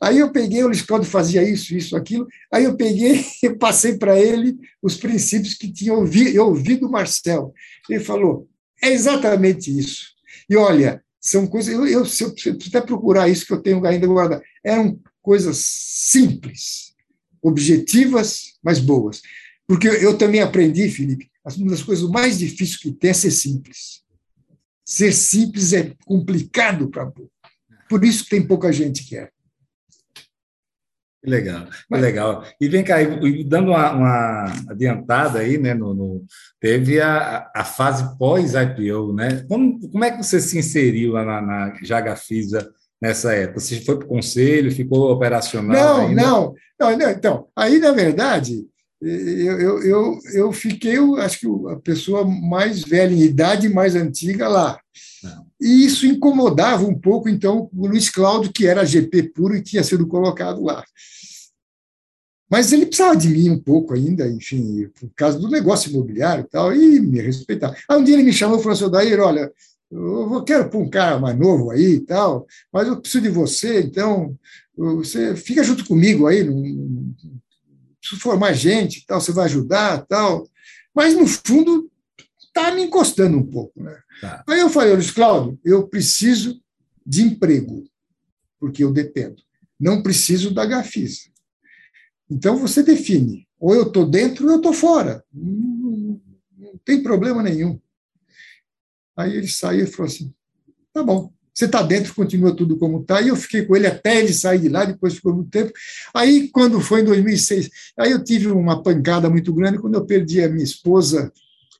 Aí 0.00 0.18
eu 0.18 0.30
peguei, 0.30 0.62
o 0.62 0.66
Luiz 0.66 0.82
Cláudio 0.82 1.08
fazia 1.08 1.42
isso, 1.42 1.74
isso, 1.74 1.96
aquilo. 1.96 2.26
Aí 2.52 2.64
eu 2.64 2.76
peguei 2.76 3.24
e 3.42 3.50
passei 3.50 3.96
para 3.96 4.20
ele 4.20 4.56
os 4.82 4.96
princípios 4.96 5.54
que 5.54 5.72
tinha 5.72 5.94
ouvido, 5.94 6.30
eu 6.30 6.48
ouvi 6.48 6.76
do 6.76 6.90
Marcel. 6.90 7.52
Ele 7.88 8.00
falou: 8.00 8.46
é 8.82 8.90
exatamente 8.90 9.76
isso. 9.76 10.08
E 10.48 10.56
olha, 10.56 11.02
são 11.28 11.46
coisas. 11.46 11.72
Eu, 11.72 11.86
eu, 11.86 12.04
se 12.04 12.22
eu 12.22 12.34
até 12.66 12.80
procurar 12.80 13.28
isso 13.28 13.46
que 13.46 13.52
eu 13.52 13.60
tenho 13.60 13.84
ainda 13.84 14.06
guardado, 14.06 14.42
eram 14.64 15.00
coisas 15.20 15.58
simples, 15.58 16.94
objetivas, 17.42 18.54
mas 18.62 18.78
boas. 18.78 19.22
Porque 19.66 19.88
eu 19.88 20.16
também 20.16 20.40
aprendi, 20.40 20.88
Felipe, 20.88 21.28
uma 21.56 21.70
das 21.70 21.82
coisas 21.82 22.08
mais 22.08 22.38
difíceis 22.38 22.76
que 22.76 22.92
tem 22.92 23.10
é 23.10 23.14
ser 23.14 23.32
simples. 23.32 24.02
Ser 24.84 25.12
simples 25.12 25.72
é 25.72 25.92
complicado 26.04 26.88
para 26.88 27.12
Por 27.88 28.04
isso 28.04 28.28
tem 28.28 28.46
pouca 28.46 28.72
gente 28.72 29.04
que 29.04 29.16
é. 29.16 29.28
Que 31.26 31.30
legal, 31.30 31.66
que 31.66 31.98
legal. 31.98 32.44
E 32.60 32.68
vem 32.68 32.84
cá, 32.84 32.98
dando 33.46 33.72
uma, 33.72 33.90
uma 33.90 34.52
adiantada 34.70 35.40
aí, 35.40 35.58
né? 35.58 35.74
No, 35.74 35.92
no 35.92 36.24
teve 36.60 37.00
a, 37.00 37.50
a 37.52 37.64
fase 37.64 38.16
pós-IPO, 38.16 39.12
né? 39.12 39.44
Como, 39.48 39.80
como 39.90 40.04
é 40.04 40.12
que 40.12 40.22
você 40.22 40.40
se 40.40 40.56
inseriu 40.56 41.14
lá 41.14 41.24
na, 41.24 41.42
na 41.42 41.74
Jagafisa 41.82 42.70
nessa 43.02 43.34
época? 43.34 43.58
Você 43.58 43.80
foi 43.80 43.98
para 43.98 44.06
o 44.06 44.08
conselho, 44.08 44.70
ficou 44.70 45.10
operacional? 45.10 46.06
Não, 46.08 46.14
não, 46.14 46.54
não, 46.78 46.96
não. 46.96 47.10
Então, 47.10 47.48
aí, 47.56 47.80
na 47.80 47.90
verdade, 47.90 48.64
eu, 49.08 49.60
eu, 49.60 49.82
eu, 49.82 50.18
eu 50.32 50.52
fiquei, 50.52 50.96
acho 51.18 51.40
que 51.40 51.46
a 51.70 51.76
pessoa 51.76 52.24
mais 52.24 52.82
velha 52.82 53.14
em 53.14 53.22
idade, 53.22 53.68
mais 53.68 53.94
antiga 53.94 54.48
lá. 54.48 54.78
Não. 55.22 55.46
E 55.60 55.84
isso 55.84 56.06
incomodava 56.06 56.84
um 56.84 56.98
pouco, 56.98 57.28
então, 57.28 57.70
o 57.72 57.86
Luiz 57.86 58.10
Cláudio, 58.10 58.52
que 58.52 58.66
era 58.66 58.84
GP 58.84 59.30
puro 59.34 59.56
e 59.56 59.62
tinha 59.62 59.82
sido 59.84 60.06
colocado 60.06 60.62
lá. 60.62 60.84
Mas 62.50 62.72
ele 62.72 62.86
precisava 62.86 63.16
de 63.16 63.28
mim 63.28 63.50
um 63.50 63.58
pouco 63.58 63.94
ainda, 63.94 64.28
enfim, 64.28 64.88
por 64.98 65.10
causa 65.16 65.38
do 65.38 65.48
negócio 65.48 65.90
imobiliário 65.90 66.44
e 66.44 66.48
tal, 66.48 66.74
e 66.74 67.00
me 67.00 67.20
respeitar. 67.20 67.76
Aí 67.88 67.98
um 67.98 68.04
dia 68.04 68.14
ele 68.14 68.22
me 68.22 68.32
chamou 68.32 68.58
e 68.58 68.62
falou 68.62 68.74
assim, 68.74 68.90
Daír, 68.90 69.20
olha, 69.20 69.52
eu 69.90 70.42
quero 70.44 70.68
pôr 70.68 70.82
um 70.82 70.90
cara 70.90 71.18
mais 71.18 71.36
novo 71.36 71.70
aí 71.70 71.94
e 71.94 72.00
tal, 72.00 72.46
mas 72.72 72.86
eu 72.86 73.00
preciso 73.00 73.22
de 73.22 73.30
você, 73.30 73.80
então 73.80 74.36
você 74.76 75.34
fica 75.34 75.64
junto 75.64 75.86
comigo 75.86 76.26
aí, 76.26 76.44
não, 76.44 77.14
formar 78.20 78.52
gente 78.52 79.04
tal, 79.06 79.20
você 79.20 79.32
vai 79.32 79.46
ajudar 79.46 80.06
tal. 80.06 80.48
Mas, 80.94 81.14
no 81.14 81.26
fundo, 81.26 81.90
está 82.38 82.72
me 82.72 82.82
encostando 82.84 83.36
um 83.36 83.46
pouco. 83.46 83.82
Né? 83.82 83.98
Tá. 84.20 84.44
Aí 84.48 84.60
eu 84.60 84.70
falei, 84.70 84.94
Luiz 84.94 85.10
Cláudio, 85.10 85.58
eu 85.64 85.88
preciso 85.88 86.60
de 87.04 87.22
emprego, 87.22 87.84
porque 88.58 88.82
eu 88.82 88.92
dependo. 88.92 89.42
Não 89.78 90.02
preciso 90.02 90.54
da 90.54 90.64
Gafisa. 90.64 91.28
Então 92.28 92.56
você 92.56 92.82
define, 92.82 93.46
ou 93.58 93.74
eu 93.74 93.84
estou 93.84 94.08
dentro 94.08 94.46
ou 94.46 94.52
eu 94.52 94.56
estou 94.56 94.72
fora. 94.72 95.24
Não, 95.32 96.20
não, 96.58 96.78
tem 96.84 97.02
problema 97.02 97.42
nenhum. 97.42 97.80
Aí 99.16 99.36
ele 99.36 99.48
saiu 99.48 99.84
e 99.84 99.86
falou 99.86 100.10
assim: 100.10 100.34
tá 100.92 101.02
bom, 101.02 101.32
você 101.56 101.64
está 101.64 101.82
dentro, 101.82 102.14
continua 102.14 102.54
tudo 102.54 102.76
como 102.76 103.00
está. 103.00 103.22
E 103.22 103.28
eu 103.28 103.36
fiquei 103.36 103.64
com 103.64 103.74
ele 103.74 103.86
até 103.86 104.18
ele 104.18 104.32
sair 104.34 104.58
de 104.58 104.68
lá, 104.68 104.84
depois 104.84 105.14
ficou 105.14 105.34
muito 105.34 105.48
tempo. 105.48 105.72
Aí, 106.12 106.48
quando 106.48 106.78
foi 106.82 107.00
em 107.00 107.04
2006, 107.04 107.70
aí 107.98 108.10
eu 108.10 108.22
tive 108.22 108.48
uma 108.48 108.82
pancada 108.82 109.30
muito 109.30 109.54
grande 109.54 109.78
quando 109.78 109.94
eu 109.94 110.04
perdi 110.04 110.42
a 110.42 110.50
minha 110.50 110.62
esposa. 110.62 111.32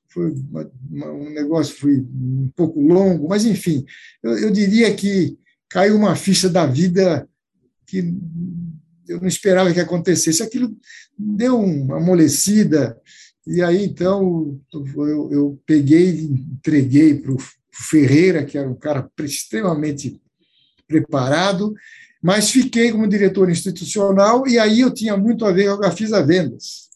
Foi 0.09 0.31
uma, 0.31 0.71
uma, 0.91 1.13
um 1.13 1.29
negócio 1.29 1.77
foi 1.77 1.99
um 1.99 2.51
pouco 2.57 2.81
longo, 2.81 3.29
mas 3.29 3.45
enfim, 3.45 3.85
eu, 4.23 4.39
eu 4.39 4.51
diria 4.51 4.95
que 4.95 5.39
caiu 5.69 5.95
uma 5.95 6.17
ficha 6.17 6.49
da 6.49 6.65
vida 6.65 7.29
que 7.87 7.99
eu 9.07 9.21
não 9.21 9.29
esperava 9.29 9.75
que 9.75 9.81
acontecesse. 9.81 10.43
Aquilo 10.43 10.75
deu 11.19 11.61
uma 11.61 11.99
amolecida, 11.99 12.99
e 13.47 13.61
aí 13.61 13.85
então 13.85 14.59
eu, 14.73 15.29
eu 15.31 15.61
peguei 15.67 16.31
entreguei 16.31 17.15
para 17.15 17.33
o 17.33 17.39
Ferreira, 17.89 18.45
que 18.45 18.57
era 18.57 18.69
um 18.69 18.75
cara 18.75 19.09
extremamente 19.21 20.21
preparado, 20.87 21.75
mas 22.23 22.51
fiquei 22.51 22.91
como 22.91 23.09
diretor 23.09 23.51
institucional, 23.51 24.47
e 24.47 24.59
aí 24.59 24.81
eu 24.81 24.93
tinha 24.93 25.17
muito 25.17 25.45
a 25.45 25.53
ver 25.53 25.67
com 25.67 25.73
a 25.73 25.81
Gafisa 25.89 26.25
Vendas, 26.25 26.89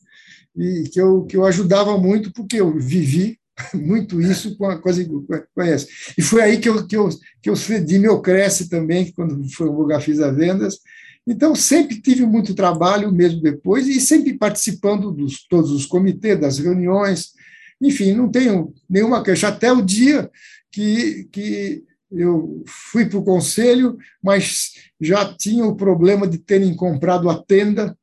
e 0.56 0.84
que 0.92 1.00
eu, 1.00 1.24
que 1.24 1.36
eu 1.36 1.44
ajudava 1.44 1.96
muito, 1.98 2.32
porque 2.32 2.56
eu 2.60 2.78
vivi 2.78 3.38
muito 3.74 4.20
isso 4.20 4.56
com 4.56 4.66
a 4.66 4.78
coisa 4.78 5.04
que 5.04 5.10
conhece. 5.54 5.88
E 6.16 6.22
foi 6.22 6.42
aí 6.42 6.58
que 6.58 6.68
eu, 6.68 6.86
que 6.86 6.96
eu, 6.96 7.08
que 7.42 7.50
eu 7.50 7.56
cedi 7.56 7.98
meu 7.98 8.20
Cresce 8.20 8.68
também, 8.68 9.12
quando 9.12 9.48
foi 9.50 9.68
o 9.68 9.86
Gafisa 9.86 10.32
Vendas, 10.32 10.78
então, 11.26 11.54
sempre 11.54 12.00
tive 12.00 12.24
muito 12.24 12.54
trabalho, 12.54 13.12
mesmo 13.12 13.40
depois, 13.40 13.86
e 13.86 14.00
sempre 14.00 14.36
participando 14.36 15.14
de 15.14 15.36
todos 15.48 15.70
os 15.70 15.86
comitês, 15.86 16.40
das 16.40 16.58
reuniões. 16.58 17.32
Enfim, 17.80 18.14
não 18.14 18.30
tenho 18.30 18.74
nenhuma 18.88 19.22
queixa. 19.22 19.48
Até 19.48 19.72
o 19.72 19.82
dia 19.82 20.30
que, 20.70 21.28
que 21.32 21.84
eu 22.10 22.62
fui 22.66 23.06
para 23.06 23.18
o 23.18 23.24
conselho, 23.24 23.96
mas 24.22 24.72
já 25.00 25.32
tinha 25.34 25.64
o 25.64 25.76
problema 25.76 26.26
de 26.26 26.38
terem 26.38 26.74
comprado 26.74 27.30
a 27.30 27.42
tenda, 27.42 27.96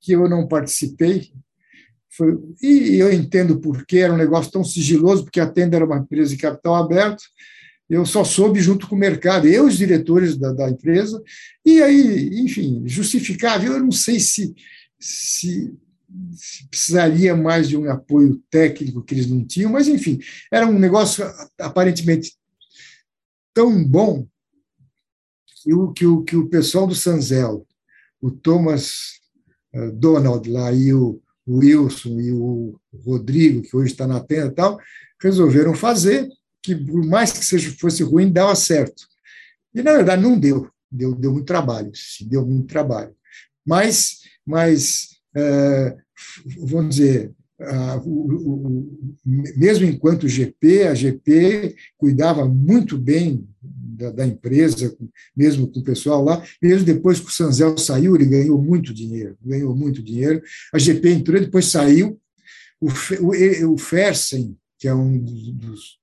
que 0.00 0.12
eu 0.12 0.28
não 0.28 0.46
participei. 0.46 1.30
Foi, 2.08 2.38
e 2.62 2.96
eu 2.96 3.12
entendo 3.12 3.60
por 3.60 3.86
que 3.86 3.98
era 3.98 4.12
um 4.12 4.16
negócio 4.16 4.50
tão 4.50 4.64
sigiloso, 4.64 5.24
porque 5.24 5.40
a 5.40 5.50
tenda 5.50 5.76
era 5.76 5.84
uma 5.84 5.98
empresa 5.98 6.30
de 6.30 6.36
capital 6.36 6.74
aberto, 6.74 7.22
eu 7.88 8.06
só 8.06 8.22
soube 8.22 8.60
junto 8.60 8.86
com 8.88 8.94
o 8.94 8.98
mercado, 8.98 9.48
eu 9.48 9.66
os 9.66 9.76
diretores 9.76 10.36
da, 10.36 10.52
da 10.52 10.70
empresa, 10.70 11.20
e 11.64 11.82
aí, 11.82 12.40
enfim, 12.40 12.82
justificável, 12.86 13.72
eu 13.72 13.80
não 13.80 13.90
sei 13.90 14.20
se, 14.20 14.54
se, 14.98 15.74
se, 15.74 15.74
precisaria 16.70 17.36
mais 17.36 17.68
de 17.68 17.76
um 17.76 17.90
apoio 17.90 18.42
técnico 18.50 19.02
que 19.02 19.14
eles 19.14 19.28
não 19.28 19.44
tinham, 19.44 19.70
mas, 19.70 19.88
enfim, 19.88 20.20
era 20.50 20.66
um 20.66 20.78
negócio 20.78 21.24
aparentemente 21.58 22.36
tão 23.54 23.82
bom 23.84 24.26
que 25.62 25.74
o, 25.74 25.92
que 25.92 26.06
o, 26.06 26.22
que 26.22 26.36
o 26.36 26.48
pessoal 26.48 26.86
do 26.86 26.94
Sanzel, 26.94 27.66
o 28.20 28.30
Thomas 28.30 29.20
uh, 29.74 29.92
Donald 29.92 30.48
lá 30.48 30.72
e 30.72 30.92
o, 30.92 31.20
Wilson 31.50 32.20
e 32.20 32.32
o 32.32 32.78
Rodrigo, 33.04 33.62
que 33.62 33.76
hoje 33.76 33.92
está 33.92 34.06
na 34.06 34.20
tenda 34.20 34.46
e 34.46 34.54
tal, 34.54 34.78
resolveram 35.20 35.74
fazer, 35.74 36.28
que 36.62 36.74
por 36.74 37.04
mais 37.04 37.32
que 37.32 37.44
seja, 37.44 37.74
fosse 37.78 38.02
ruim, 38.02 38.32
dava 38.32 38.54
certo. 38.54 39.08
E, 39.74 39.82
na 39.82 39.92
verdade, 39.92 40.22
não 40.22 40.38
deu. 40.38 40.70
Deu, 40.90 41.14
deu 41.14 41.32
muito 41.32 41.46
trabalho, 41.46 41.90
deu 42.22 42.44
muito 42.44 42.66
trabalho. 42.66 43.14
Mas, 43.64 44.22
mas 44.44 45.19
é, 45.34 45.96
vamos 46.58 46.96
dizer, 46.96 47.32
a, 47.60 47.96
o, 47.98 48.08
o, 48.08 48.98
mesmo 49.24 49.84
enquanto 49.84 50.28
GP, 50.28 50.84
a 50.84 50.94
GP 50.94 51.76
cuidava 51.98 52.48
muito 52.48 52.96
bem 52.96 53.46
da, 53.62 54.10
da, 54.10 54.26
empresa, 54.26 54.96
mesmo 55.36 55.68
com 55.68 55.80
o 55.80 55.84
pessoal 55.84 56.24
lá, 56.24 56.42
mesmo 56.60 56.86
depois 56.86 57.20
que 57.20 57.26
o 57.26 57.30
Sanzel 57.30 57.76
saiu, 57.76 58.14
ele 58.14 58.24
ganhou 58.24 58.60
muito 58.60 58.94
dinheiro, 58.94 59.36
ganhou 59.44 59.76
muito 59.76 60.02
dinheiro. 60.02 60.42
A 60.72 60.78
GP 60.78 61.10
entrou, 61.10 61.40
depois 61.40 61.66
saiu. 61.66 62.18
O, 62.80 62.88
o, 62.88 63.74
o 63.74 63.78
Fersen, 63.78 64.56
que 64.78 64.88
é 64.88 64.94
um 64.94 65.18
dos, 65.18 65.98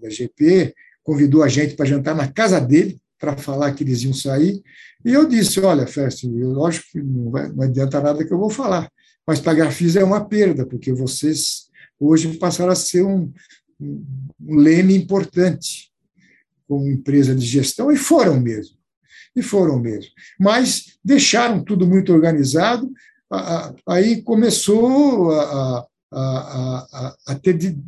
da 0.00 0.08
GP, 0.08 0.74
convidou 1.02 1.42
a 1.42 1.48
gente 1.48 1.74
para 1.74 1.84
jantar 1.84 2.14
na 2.14 2.32
casa 2.32 2.58
dele, 2.58 2.98
para 3.18 3.36
falar 3.36 3.72
que 3.72 3.82
eles 3.82 4.02
iam 4.02 4.12
sair. 4.12 4.62
E 5.04 5.12
eu 5.12 5.28
disse: 5.28 5.60
Olha, 5.60 5.86
Festa, 5.86 6.26
eu 6.26 6.50
lógico 6.50 6.86
que 6.92 7.00
não, 7.00 7.30
vai, 7.30 7.48
não 7.48 7.64
adianta 7.64 8.00
nada 8.00 8.24
que 8.24 8.32
eu 8.32 8.38
vou 8.38 8.50
falar, 8.50 8.90
mas 9.26 9.40
para 9.40 9.52
a 9.52 9.54
Grafisa 9.54 10.00
é 10.00 10.04
uma 10.04 10.24
perda, 10.24 10.66
porque 10.66 10.92
vocês 10.92 11.68
hoje 11.98 12.38
passaram 12.38 12.72
a 12.72 12.76
ser 12.76 13.02
um, 13.02 13.32
um, 13.80 14.06
um 14.40 14.56
leme 14.56 14.94
importante 14.94 15.88
como 16.66 16.86
empresa 16.86 17.34
de 17.34 17.44
gestão, 17.44 17.90
e 17.90 17.96
foram 17.96 18.38
mesmo. 18.38 18.76
E 19.34 19.42
foram 19.42 19.78
mesmo. 19.78 20.10
Mas 20.38 20.98
deixaram 21.02 21.64
tudo 21.64 21.86
muito 21.86 22.12
organizado, 22.12 22.90
aí 23.86 24.22
começou 24.22 25.32
a, 25.32 25.86
a, 26.12 26.18
a, 26.92 27.16
a 27.28 27.34
ter 27.34 27.56
de, 27.56 27.78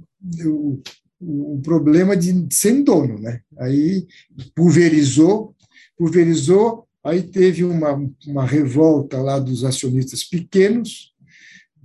o 1.20 1.60
problema 1.62 2.16
de 2.16 2.46
ser 2.50 2.82
dono, 2.82 3.18
né? 3.18 3.42
Aí 3.58 4.06
pulverizou, 4.54 5.54
pulverizou, 5.96 6.88
aí 7.04 7.22
teve 7.22 7.62
uma, 7.62 7.92
uma 8.26 8.46
revolta 8.46 9.20
lá 9.20 9.38
dos 9.38 9.64
acionistas 9.64 10.24
pequenos, 10.24 11.14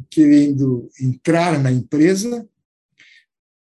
querendo 0.10 0.90
entrar 1.02 1.62
na 1.62 1.72
empresa, 1.72 2.48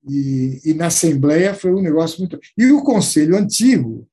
e, 0.08 0.60
e 0.66 0.74
na 0.74 0.88
Assembleia 0.88 1.54
foi 1.54 1.74
um 1.74 1.82
negócio 1.82 2.20
muito. 2.20 2.40
E 2.58 2.66
o 2.72 2.84
Conselho 2.84 3.38
Antigo, 3.38 4.08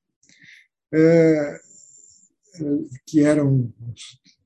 é, 0.93 1.59
que 3.05 3.21
eram 3.21 3.71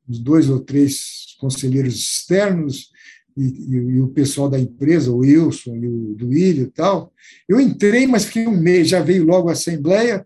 os 0.08 0.20
dois 0.20 0.50
ou 0.50 0.60
três 0.60 1.36
conselheiros 1.40 1.96
externos, 1.96 2.92
e, 3.38 3.44
e, 3.44 3.76
e, 3.76 4.02
o 4.02 4.08
pessoal 4.10 4.50
da 4.50 4.60
empresa, 4.60 5.12
o 5.12 5.18
Wilson 5.18 5.76
e 5.76 5.88
o 5.88 6.16
Duílio 6.16 6.64
e 6.66 6.72
tal. 6.72 7.12
Eu 7.48 7.60
entrei, 7.60 8.08
mas 8.08 8.26
fiquei 8.26 8.48
um 8.48 8.58
mês, 8.58 8.90
já 8.90 9.02
veio 9.02 9.26
logo 9.26 9.50
a 9.50 9.54
Assembleia, 9.54 10.24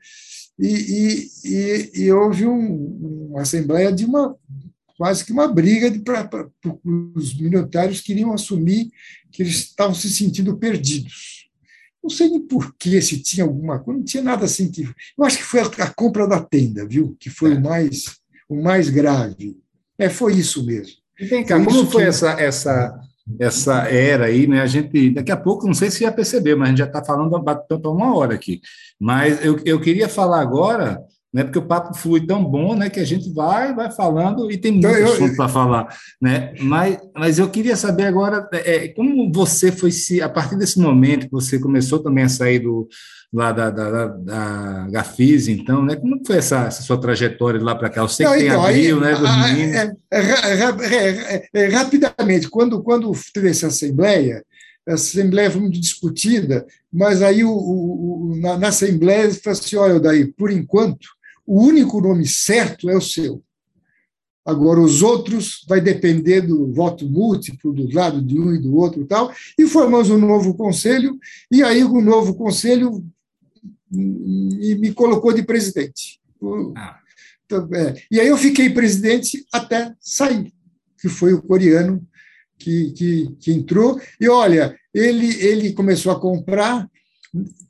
e, 0.59 1.29
e, 1.93 2.11
houve 2.11 2.47
um, 2.47 3.29
uma 3.29 3.41
Assembleia 3.41 3.91
de 3.91 4.05
uma 4.05 4.35
quase 4.97 5.23
que 5.23 5.31
uma 5.31 5.47
briga 5.47 5.91
para 6.03 6.49
os 7.15 7.39
minoritários 7.39 8.01
queriam 8.01 8.33
assumir 8.33 8.89
que 9.31 9.43
eles 9.43 9.57
estavam 9.57 9.93
se 9.93 10.09
sentindo 10.09 10.57
perdidos. 10.57 11.47
Não 12.01 12.09
sei 12.09 12.29
nem 12.29 12.39
por 12.39 12.73
que, 12.75 12.99
se 13.01 13.21
tinha 13.21 13.45
alguma 13.45 13.79
coisa, 13.79 13.99
não 13.99 14.05
tinha 14.05 14.23
nada 14.23 14.45
assim 14.45 14.71
que. 14.71 14.83
Eu 14.83 15.23
acho 15.23 15.37
que 15.37 15.43
foi 15.43 15.59
a 15.59 15.93
compra 15.93 16.27
da 16.27 16.41
tenda, 16.41 16.87
viu? 16.87 17.15
Que 17.19 17.29
foi 17.29 17.53
o 17.53 17.61
mais, 17.61 18.05
o 18.49 18.55
mais 18.61 18.89
grave. 18.89 19.57
É, 19.99 20.09
foi 20.09 20.35
isso 20.35 20.65
mesmo. 20.65 20.95
E 21.19 21.25
vem 21.25 21.43
cá, 21.43 21.63
como 21.63 21.85
foi 21.87 22.03
essa, 22.03 22.31
essa 22.31 22.99
essa 23.39 23.89
era 23.89 24.27
aí, 24.27 24.47
né? 24.47 24.61
A 24.61 24.67
gente, 24.67 25.09
daqui 25.09 25.31
a 25.31 25.37
pouco, 25.37 25.67
não 25.67 25.73
sei 25.73 25.91
se 25.91 25.99
já 25.99 26.11
percebeu, 26.11 26.57
mas 26.57 26.67
a 26.67 26.69
gente 26.69 26.77
já 26.79 26.85
está 26.85 27.03
falando 27.03 27.35
há 27.35 27.89
uma 27.89 28.15
hora 28.15 28.33
aqui. 28.33 28.61
Mas 28.97 29.43
eu, 29.43 29.59
eu 29.65 29.81
queria 29.81 30.07
falar 30.07 30.39
agora 30.39 31.03
né? 31.33 31.43
Porque 31.43 31.59
o 31.59 31.67
papo 31.67 31.93
flui 31.93 32.25
tão 32.25 32.43
bom, 32.43 32.75
né? 32.75 32.89
Que 32.89 32.99
a 32.99 33.05
gente 33.05 33.31
vai, 33.31 33.73
vai 33.73 33.91
falando 33.91 34.51
e 34.51 34.57
tem 34.57 34.71
muito 34.71 34.87
então, 34.87 35.13
assunto 35.13 35.35
para 35.35 35.49
falar, 35.49 35.95
né? 36.21 36.53
Mas, 36.59 36.97
mas 37.15 37.39
eu 37.39 37.49
queria 37.49 37.75
saber 37.75 38.05
agora, 38.05 38.47
é, 38.53 38.75
é, 38.75 38.87
como 38.87 39.31
você 39.31 39.71
foi 39.71 39.91
se, 39.91 40.21
a 40.21 40.29
partir 40.29 40.57
desse 40.57 40.79
momento 40.79 41.25
que 41.25 41.31
você 41.31 41.59
começou 41.59 41.99
também 41.99 42.23
a 42.23 42.29
sair 42.29 42.59
do 42.59 42.87
lá 43.31 43.51
da, 43.51 43.69
da, 43.69 44.07
da, 44.07 44.87
Gafis, 44.89 45.47
então, 45.47 45.83
né? 45.83 45.95
Como 45.95 46.21
foi 46.25 46.37
essa, 46.37 46.65
essa 46.65 46.81
sua 46.81 46.99
trajetória 46.99 47.61
lá 47.61 47.75
para 47.75 47.89
cá? 47.89 48.01
Eu 48.01 48.07
sei 48.07 48.25
Não, 48.25 48.33
que 48.33 48.39
tem 48.39 48.47
então, 48.47 48.63
abril, 48.63 49.03
aí, 49.03 49.67
né? 49.67 49.95
É, 50.11 50.19
é, 50.19 51.49
é, 51.53 51.67
rapidamente, 51.67 52.49
quando, 52.49 52.81
quando 52.81 53.11
teve 53.33 53.49
essa 53.49 53.67
assembleia, 53.67 54.43
a 54.87 54.93
Assembleia 54.93 55.51
foi 55.51 55.59
muito 55.59 55.79
discutida, 55.79 56.65
mas 56.91 57.21
aí 57.21 57.43
o, 57.43 57.51
o, 57.51 58.37
na, 58.37 58.57
na 58.57 58.67
Assembleia 58.69 59.29
falou 59.33 59.59
assim: 59.59 59.75
olha, 59.75 59.99
daí, 59.99 60.25
por 60.31 60.49
enquanto, 60.49 61.07
o 61.45 61.61
único 61.61 61.99
nome 61.99 62.25
certo 62.25 62.89
é 62.89 62.95
o 62.95 63.01
seu. 63.01 63.43
Agora, 64.45 64.79
os 64.79 65.01
outros 65.01 65.65
vai 65.67 65.81
depender 65.81 66.39
do 66.39 66.71
voto 66.71 67.05
múltiplo, 67.05 67.73
do 67.73 67.93
lado 67.93 68.21
de 68.21 68.39
um 68.39 68.55
e 68.55 68.57
do 68.57 68.77
outro 68.77 69.01
e 69.01 69.05
tal. 69.05 69.29
E 69.59 69.67
formamos 69.67 70.09
um 70.09 70.17
novo 70.17 70.53
conselho, 70.53 71.19
e 71.51 71.61
aí 71.61 71.83
o 71.83 71.99
novo 71.99 72.33
conselho 72.33 73.05
me 73.91 74.93
colocou 74.93 75.33
de 75.33 75.43
presidente. 75.43 76.19
Ah. 76.75 76.99
Então, 77.45 77.69
é, 77.73 77.95
e 78.11 78.19
aí 78.19 78.27
eu 78.27 78.37
fiquei 78.37 78.69
presidente 78.69 79.45
até 79.53 79.93
sair, 80.01 80.53
que 80.99 81.07
foi 81.07 81.33
o 81.33 81.41
coreano 81.41 82.05
que, 82.57 82.91
que, 82.91 83.35
que 83.39 83.51
entrou. 83.53 83.99
E 84.19 84.27
olha, 84.27 84.77
ele, 84.93 85.33
ele 85.41 85.73
começou 85.73 86.11
a 86.11 86.19
comprar, 86.19 86.89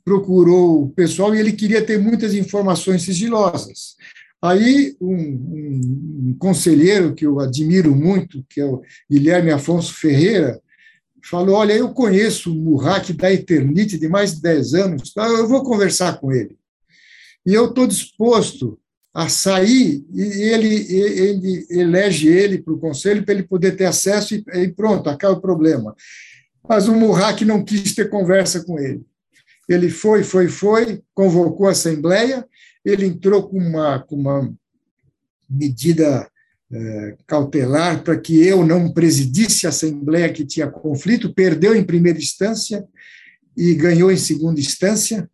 procurou 0.04 0.84
o 0.84 0.90
pessoal 0.90 1.34
e 1.34 1.38
ele 1.38 1.52
queria 1.52 1.84
ter 1.84 1.98
muitas 1.98 2.34
informações 2.34 3.02
sigilosas. 3.02 3.96
Aí, 4.40 4.96
um, 5.00 5.14
um, 5.14 5.80
um, 6.28 6.36
conselheiro 6.38 7.14
que 7.14 7.26
eu 7.26 7.40
admiro 7.40 7.94
muito, 7.94 8.44
que 8.48 8.60
é 8.60 8.64
o 8.64 8.82
Guilherme 9.10 9.50
Afonso 9.50 9.94
Ferreira, 9.94 10.60
falou: 11.28 11.56
Olha, 11.56 11.72
eu 11.72 11.90
conheço 11.90 12.52
o 12.52 12.54
Murrak 12.54 13.12
da 13.12 13.32
Eternite 13.32 13.98
de 13.98 14.08
mais 14.08 14.34
de 14.34 14.42
10 14.42 14.74
anos, 14.74 15.12
tá? 15.12 15.26
eu 15.26 15.46
vou 15.46 15.62
conversar 15.62 16.18
com 16.18 16.32
ele. 16.32 16.56
E 17.46 17.54
eu 17.54 17.66
estou 17.66 17.86
disposto 17.86 18.78
a 19.14 19.28
sair 19.28 20.04
e 20.12 20.22
ele, 20.22 20.86
ele 20.94 21.66
elege 21.70 22.28
ele 22.28 22.58
para 22.58 22.74
o 22.74 22.78
conselho 22.78 23.24
para 23.24 23.34
ele 23.34 23.42
poder 23.42 23.76
ter 23.76 23.86
acesso 23.86 24.34
e, 24.34 24.68
pronto, 24.68 25.08
acaba 25.08 25.34
o 25.34 25.40
problema. 25.40 25.96
Mas 26.68 26.88
o 26.88 26.94
Murrak 26.94 27.44
não 27.44 27.64
quis 27.64 27.94
ter 27.94 28.10
conversa 28.10 28.62
com 28.64 28.78
ele. 28.78 29.02
Ele 29.68 29.90
foi, 29.90 30.22
foi, 30.22 30.48
foi, 30.48 31.02
convocou 31.14 31.66
a 31.66 31.72
Assembleia, 31.72 32.46
ele 32.84 33.06
entrou 33.06 33.48
com 33.48 33.58
uma, 33.58 33.98
com 34.00 34.16
uma 34.16 34.54
medida 35.48 36.04
é, 36.14 36.37
cautelar 37.26 38.02
para 38.02 38.18
que 38.18 38.44
eu 38.44 38.64
não 38.64 38.92
presidisse 38.92 39.66
a 39.66 39.70
Assembleia 39.70 40.32
que 40.32 40.44
tinha 40.44 40.66
conflito, 40.66 41.32
perdeu 41.32 41.74
em 41.74 41.84
primeira 41.84 42.18
instância 42.18 42.86
e 43.56 43.74
ganhou 43.74 44.12
em 44.12 44.16
segunda 44.16 44.60
instância, 44.60 45.28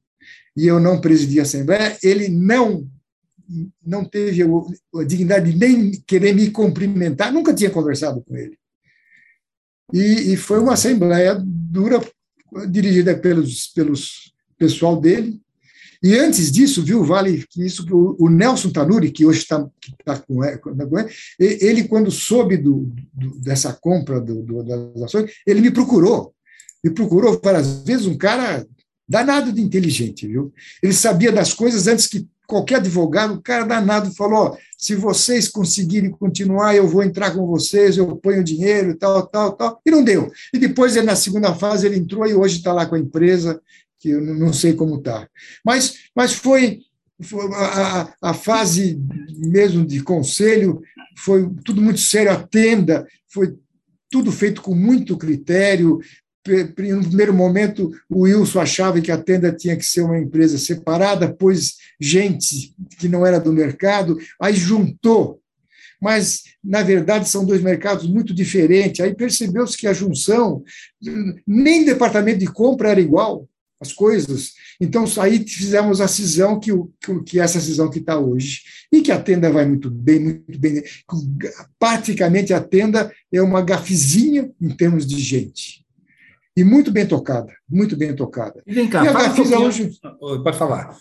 e 0.57 0.67
eu 0.67 0.79
não 0.79 1.01
presidi 1.01 1.41
a 1.41 1.43
Assembleia. 1.43 1.97
Ele 2.03 2.29
não 2.29 2.89
não 3.85 4.05
teve 4.05 4.43
a 4.43 5.05
dignidade 5.05 5.53
de 5.53 5.59
nem 5.59 5.91
querer 6.07 6.35
me 6.35 6.51
cumprimentar, 6.51 7.31
nunca 7.31 7.53
tinha 7.53 7.69
conversado 7.71 8.23
com 8.23 8.35
ele. 8.35 8.59
E, 9.93 10.33
e 10.33 10.37
foi 10.37 10.59
uma 10.61 10.73
Assembleia 10.73 11.39
dura, 11.45 12.01
dirigida 12.71 13.15
pelos, 13.15 13.67
pelos 13.69 14.33
pessoal 14.57 14.99
dele. 14.99 15.41
E 16.05 16.19
antes 16.19 16.53
disso, 16.53 16.85
viu, 16.85 17.03
vale 17.03 17.47
que 17.49 17.65
isso 17.65 17.87
o 17.91 18.29
Nelson 18.29 18.69
Tanuri, 18.69 19.11
que 19.11 19.25
hoje 19.25 19.39
está 19.39 19.67
tá 20.05 20.19
com 20.19 20.45
ele, 21.41 21.85
quando 21.85 22.11
soube 22.11 22.59
do, 22.59 22.93
do, 23.11 23.39
dessa 23.41 23.73
compra 23.73 24.21
do, 24.21 24.63
das 24.63 25.03
ações, 25.05 25.31
ele 25.47 25.63
me 25.63 25.71
procurou. 25.71 26.35
Me 26.85 26.91
procurou 26.91 27.41
várias 27.43 27.83
vezes, 27.85 28.05
um 28.05 28.19
cara 28.19 28.67
danado 29.09 29.51
de 29.51 29.63
inteligente, 29.63 30.27
viu? 30.27 30.53
Ele 30.83 30.93
sabia 30.93 31.33
das 31.33 31.55
coisas 31.55 31.87
antes 31.87 32.07
que 32.07 32.29
qualquer 32.47 32.77
advogado, 32.77 33.33
um 33.33 33.41
cara 33.41 33.65
danado 33.65 34.15
falou: 34.15 34.59
se 34.77 34.95
vocês 34.95 35.49
conseguirem 35.49 36.11
continuar, 36.11 36.75
eu 36.75 36.87
vou 36.87 37.03
entrar 37.03 37.31
com 37.31 37.47
vocês, 37.47 37.97
eu 37.97 38.15
ponho 38.17 38.45
dinheiro, 38.45 38.95
tal, 38.97 39.27
tal, 39.27 39.53
tal. 39.53 39.81
E 39.87 39.91
não 39.91 40.05
deu. 40.05 40.31
E 40.53 40.59
depois, 40.59 40.95
na 41.03 41.17
segunda 41.17 41.55
fase, 41.55 41.87
ele 41.87 41.97
entrou 41.97 42.27
e 42.27 42.35
hoje 42.35 42.59
está 42.59 42.73
lá 42.75 42.85
com 42.85 42.95
a 42.95 42.99
empresa, 42.99 43.59
que 44.05 44.11
eu 44.11 44.21
não 44.21 44.53
sei 44.53 44.75
como 44.75 44.97
está. 44.97 45.27
Mas, 45.65 46.11
mas 46.15 46.35
foi, 46.35 46.81
foi 47.23 47.51
a, 47.55 48.15
a, 48.21 48.35
fase 48.35 49.01
mesmo 49.31 49.87
de 49.87 50.03
conselho, 50.03 50.83
foi 51.17 51.49
tudo 51.65 51.81
muito 51.81 52.01
sério, 52.01 52.31
a 52.31 52.37
tenda, 52.37 53.07
foi 53.33 53.57
tudo 54.11 54.31
feito 54.31 54.61
com 54.61 54.75
muito 54.75 55.17
critério, 55.17 56.01
no 56.47 57.05
primeiro 57.09 57.33
momento, 57.33 57.91
o 58.11 58.25
Wilson 58.25 58.61
achava 58.61 59.01
que 59.01 59.11
a 59.11 59.17
tenda 59.17 59.51
tinha 59.51 59.75
que 59.75 59.87
ser 59.87 60.03
uma 60.03 60.19
empresa 60.19 60.59
separada, 60.59 61.33
pôs 61.33 61.77
gente 61.99 62.75
que 62.99 63.09
não 63.09 63.25
era 63.25 63.41
do 63.41 63.55
mercado, 63.55 64.19
aí 64.39 64.53
juntou. 64.55 65.41
Mas, 65.99 66.43
na 66.63 66.83
verdade, 66.83 67.27
são 67.27 67.47
dois 67.47 67.63
mercados 67.63 68.07
muito 68.07 68.35
diferentes. 68.35 69.01
Aí 69.01 69.15
percebeu-se 69.15 69.79
que 69.79 69.87
a 69.87 69.95
junção, 69.95 70.63
nem 71.47 71.87
departamento 71.87 72.41
de 72.41 72.47
compra 72.47 72.91
era 72.91 73.01
igual, 73.01 73.49
as 73.85 73.93
coisas. 73.93 74.53
Então, 74.81 75.05
aí 75.21 75.47
fizemos 75.47 76.01
a 76.01 76.09
cisão 76.09 76.59
que, 76.59 76.71
que 77.25 77.39
essa 77.39 77.61
cisão 77.61 77.89
que 77.89 78.01
está 78.01 78.19
hoje. 78.19 78.63
E 78.91 79.01
que 79.01 79.13
a 79.13 79.21
tenda 79.21 79.51
vai 79.51 79.67
muito 79.67 79.91
bem, 79.91 80.21
muito 80.21 80.59
bem. 80.59 80.83
Praticamente 81.79 82.53
a 82.53 82.61
tenda 82.61 83.13
é 83.33 83.41
uma 83.41 83.63
gafezinha 83.63 84.51
em 84.61 84.71
termos 84.71 85.07
de 85.07 85.19
gente 85.21 85.85
e 86.57 86.63
muito 86.63 86.93
bem 86.93 87.07
tocada, 87.07 87.53
muito 87.69 87.97
bem 87.97 88.15
tocada. 88.15 88.63
E 88.67 88.73
vem 88.73 88.89
cá, 88.89 89.05
e 89.05 89.09
a 89.09 89.59
hoje... 89.59 89.91
Pode 90.43 90.57
falar. 90.57 90.97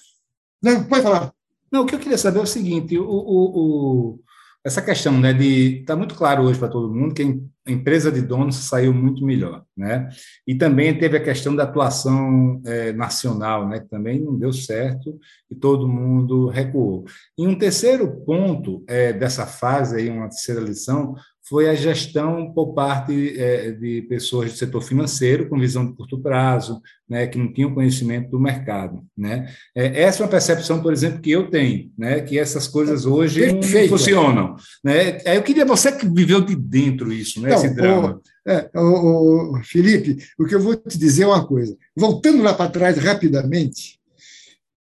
Não, 0.62 0.84
pode 0.84 1.04
falar. 1.04 1.34
Não, 1.72 1.82
o 1.84 1.86
que 1.86 1.96
eu 1.96 2.00
queria 2.00 2.18
saber 2.18 2.40
é 2.40 2.42
o 2.42 2.48
seguinte, 2.48 2.98
o, 2.98 3.04
o, 3.04 4.14
o 4.14 4.20
essa 4.64 4.82
questão 4.82 5.20
né, 5.20 5.34
de... 5.34 5.80
Está 5.82 5.96
muito 5.96 6.16
claro 6.16 6.44
hoje 6.44 6.58
para 6.58 6.70
todo 6.70 6.94
mundo 6.94 7.14
que 7.14 7.22
a 7.66 7.72
empresa 7.72 8.12
de 8.12 8.22
donos 8.22 8.56
saiu 8.56 8.94
muito 8.94 9.26
melhor. 9.26 9.64
Né? 9.76 10.10
E 10.48 10.56
também 10.56 10.98
teve 10.98 11.18
a 11.18 11.24
questão 11.24 11.56
da 11.56 11.64
atuação 11.64 12.62
é, 12.66 12.94
nacional, 12.94 13.68
né, 13.68 13.80
que 13.80 13.90
também 13.90 14.22
não 14.22 14.38
deu 14.38 14.54
certo 14.54 15.20
e 15.52 15.56
todo 15.56 15.88
mundo 15.88 16.48
recuou. 16.48 17.06
E 17.38 17.46
um 17.46 17.58
terceiro 17.58 18.10
ponto 18.26 18.84
é, 18.88 19.12
dessa 19.12 19.46
fase, 19.46 19.98
aí, 19.98 20.10
uma 20.10 20.30
terceira 20.30 20.62
lição, 20.62 21.16
foi 21.54 21.70
a 21.70 21.76
gestão 21.76 22.52
por 22.52 22.74
parte 22.74 23.40
é, 23.40 23.70
de 23.74 24.02
pessoas 24.10 24.52
do 24.52 24.58
setor 24.58 24.82
financeiro 24.82 25.48
com 25.48 25.60
visão 25.60 25.86
de 25.86 25.94
curto 25.94 26.20
prazo, 26.20 26.82
né, 27.08 27.28
que 27.28 27.38
não 27.38 27.54
tinham 27.54 27.76
conhecimento 27.76 28.32
do 28.32 28.40
mercado, 28.40 29.04
né? 29.16 29.54
É, 29.76 30.02
essa 30.02 30.24
é 30.24 30.26
uma 30.26 30.32
percepção, 30.32 30.82
por 30.82 30.92
exemplo, 30.92 31.22
que 31.22 31.30
eu 31.30 31.52
tenho, 31.52 31.92
né, 31.96 32.22
que 32.22 32.40
essas 32.40 32.68
coisas 32.68 33.06
hoje 33.06 33.42
Perfeito. 33.42 33.92
não 33.92 34.00
funcionam, 34.00 34.56
né? 34.84 35.20
Eu 35.26 35.44
queria 35.44 35.64
você 35.64 35.92
que 35.92 36.10
viveu 36.10 36.42
de 36.42 36.56
dentro 36.56 37.14
isso, 37.14 37.40
né, 37.40 37.54
esse 37.54 37.70
drama. 37.70 38.20
O, 38.44 38.50
é, 38.50 38.72
o, 38.74 39.56
o, 39.56 39.64
Felipe, 39.64 40.18
o 40.40 40.46
que 40.46 40.56
eu 40.56 40.60
vou 40.60 40.76
te 40.76 40.98
dizer 40.98 41.22
é 41.22 41.28
uma 41.28 41.46
coisa. 41.46 41.78
Voltando 41.96 42.42
lá 42.42 42.56
para 42.56 42.72
trás 42.72 42.98
rapidamente, 42.98 44.00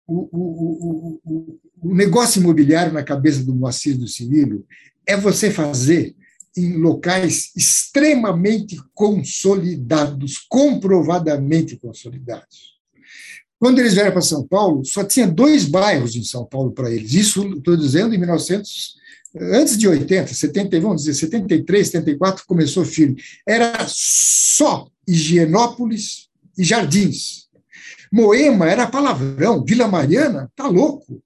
o, 0.08 1.20
o, 1.84 1.94
negócio 1.94 2.42
imobiliário 2.42 2.92
na 2.92 3.04
cabeça 3.04 3.44
do 3.44 3.54
Moacir 3.54 3.96
do 3.96 4.08
Cinílio 4.08 4.66
é 5.06 5.16
você 5.16 5.52
fazer 5.52 6.17
em 6.58 6.78
locais 6.78 7.52
extremamente 7.56 8.78
consolidados, 8.94 10.38
comprovadamente 10.50 11.78
consolidados. 11.78 12.78
Quando 13.60 13.80
eles 13.80 13.94
vieram 13.94 14.12
para 14.12 14.22
São 14.22 14.46
Paulo, 14.46 14.86
só 14.86 15.04
tinha 15.04 15.28
dois 15.28 15.66
bairros 15.66 16.16
em 16.16 16.24
São 16.24 16.46
Paulo 16.46 16.72
para 16.72 16.92
eles. 16.92 17.14
Isso 17.14 17.44
estou 17.58 17.76
dizendo 17.76 18.14
em 18.14 18.18
1900, 18.18 18.96
antes 19.40 19.78
de 19.78 19.88
80, 19.88 20.34
70, 20.34 20.80
vamos 20.80 21.04
dizer, 21.04 21.14
73, 21.16 21.88
74 21.88 22.46
começou 22.46 22.86
firme. 22.86 23.22
Era 23.48 23.86
só 23.88 24.88
Higienópolis 25.08 26.28
e 26.58 26.64
Jardins. 26.64 27.48
Moema 28.12 28.70
era 28.70 28.88
palavrão, 28.88 29.64
Vila 29.66 29.88
Mariana, 29.88 30.52
tá 30.56 30.68
louco. 30.68 31.22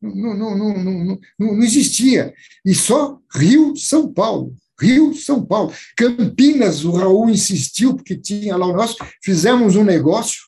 Não, 0.00 0.36
não, 0.36 0.56
não, 0.56 0.84
não, 0.84 1.18
não, 1.38 1.62
existia. 1.62 2.34
E 2.64 2.74
só 2.74 3.18
Rio, 3.34 3.76
São 3.76 4.12
Paulo. 4.12 4.54
Rio, 4.80 5.14
São 5.14 5.44
Paulo. 5.44 5.72
Campinas, 5.96 6.84
o 6.84 6.92
Raul 6.92 7.30
insistiu, 7.30 7.94
porque 7.94 8.16
tinha 8.16 8.56
lá 8.56 8.66
o 8.66 8.76
nosso, 8.76 8.96
fizemos 9.22 9.76
um 9.76 9.84
negócio, 9.84 10.42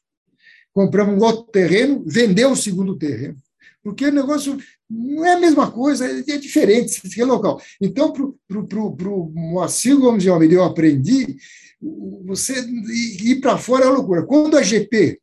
compramos 0.72 1.20
um 1.20 1.24
outro 1.24 1.44
terreno, 1.50 2.04
vendeu 2.06 2.52
o 2.52 2.56
segundo 2.56 2.96
terreno. 2.96 3.36
Porque 3.82 4.06
o 4.06 4.12
negócio 4.12 4.58
não 4.88 5.24
é 5.24 5.34
a 5.34 5.40
mesma 5.40 5.70
coisa, 5.70 6.06
é 6.06 6.36
diferente, 6.36 7.00
é 7.20 7.24
local. 7.24 7.60
Então, 7.80 8.12
para 8.12 8.78
o 8.80 9.32
Moacir 9.34 9.96
Gomes 9.96 10.22
de 10.22 10.28
Almeida, 10.28 10.54
eu 10.54 10.64
aprendi 10.64 11.36
você 12.24 12.54
ir 13.22 13.40
para 13.40 13.56
fora 13.56 13.84
é 13.84 13.88
loucura. 13.88 14.24
Quando 14.24 14.56
a 14.56 14.62
GP, 14.62 15.20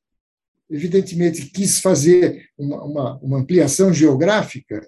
evidentemente, 0.70 1.48
quis 1.48 1.80
fazer 1.80 2.50
uma, 2.58 2.84
uma, 2.84 3.20
uma 3.20 3.38
ampliação 3.40 3.94
geográfica, 3.94 4.88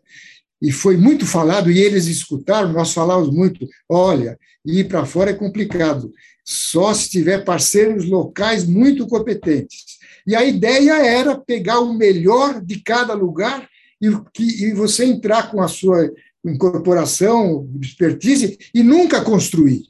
e 0.62 0.72
foi 0.72 0.98
muito 0.98 1.26
falado, 1.26 1.72
e 1.72 1.80
eles 1.80 2.08
escutaram, 2.08 2.74
nós 2.74 2.94
falávamos 2.94 3.34
muito, 3.34 3.68
olha, 3.88 4.38
ir 4.66 4.88
para 4.88 5.06
fora 5.06 5.32
é 5.32 5.34
complicado, 5.34 6.12
só 6.44 6.94
se 6.94 7.10
tiver 7.10 7.44
parceiros 7.44 8.06
locais 8.06 8.66
muito 8.66 9.06
competentes. 9.08 9.98
E 10.26 10.36
a 10.36 10.44
ideia 10.44 10.94
era 11.06 11.38
pegar 11.38 11.80
o 11.80 11.94
melhor 11.94 12.62
de 12.62 12.82
cada 12.82 13.14
lugar 13.14 13.68
e, 14.02 14.08
e 14.40 14.74
você 14.74 15.06
entrar 15.06 15.52
com 15.52 15.62
a 15.62 15.68
sua 15.68 16.12
incorporação, 16.46 17.70
expertise, 17.82 18.58
e 18.74 18.84
nunca 18.84 19.22
construir. 19.22 19.84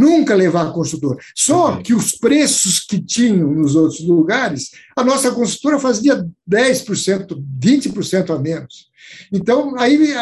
Nunca 0.00 0.34
levar 0.34 0.72
construtor. 0.72 1.18
Só 1.34 1.76
que 1.76 1.92
os 1.92 2.12
preços 2.12 2.80
que 2.80 2.98
tinham 2.98 3.52
nos 3.52 3.76
outros 3.76 4.00
lugares, 4.00 4.70
a 4.96 5.04
nossa 5.04 5.30
construtora 5.30 5.78
fazia 5.78 6.26
10%, 6.50 7.38
20% 7.62 8.34
a 8.34 8.38
menos. 8.38 8.88
Então, 9.30 9.78
aí, 9.78 10.14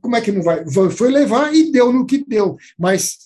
como 0.00 0.16
é 0.16 0.20
que 0.20 0.32
não 0.32 0.42
vai? 0.42 0.64
Foi 0.90 1.12
levar 1.12 1.54
e 1.54 1.70
deu 1.70 1.92
no 1.92 2.04
que 2.04 2.24
deu. 2.26 2.56
Mas, 2.76 3.18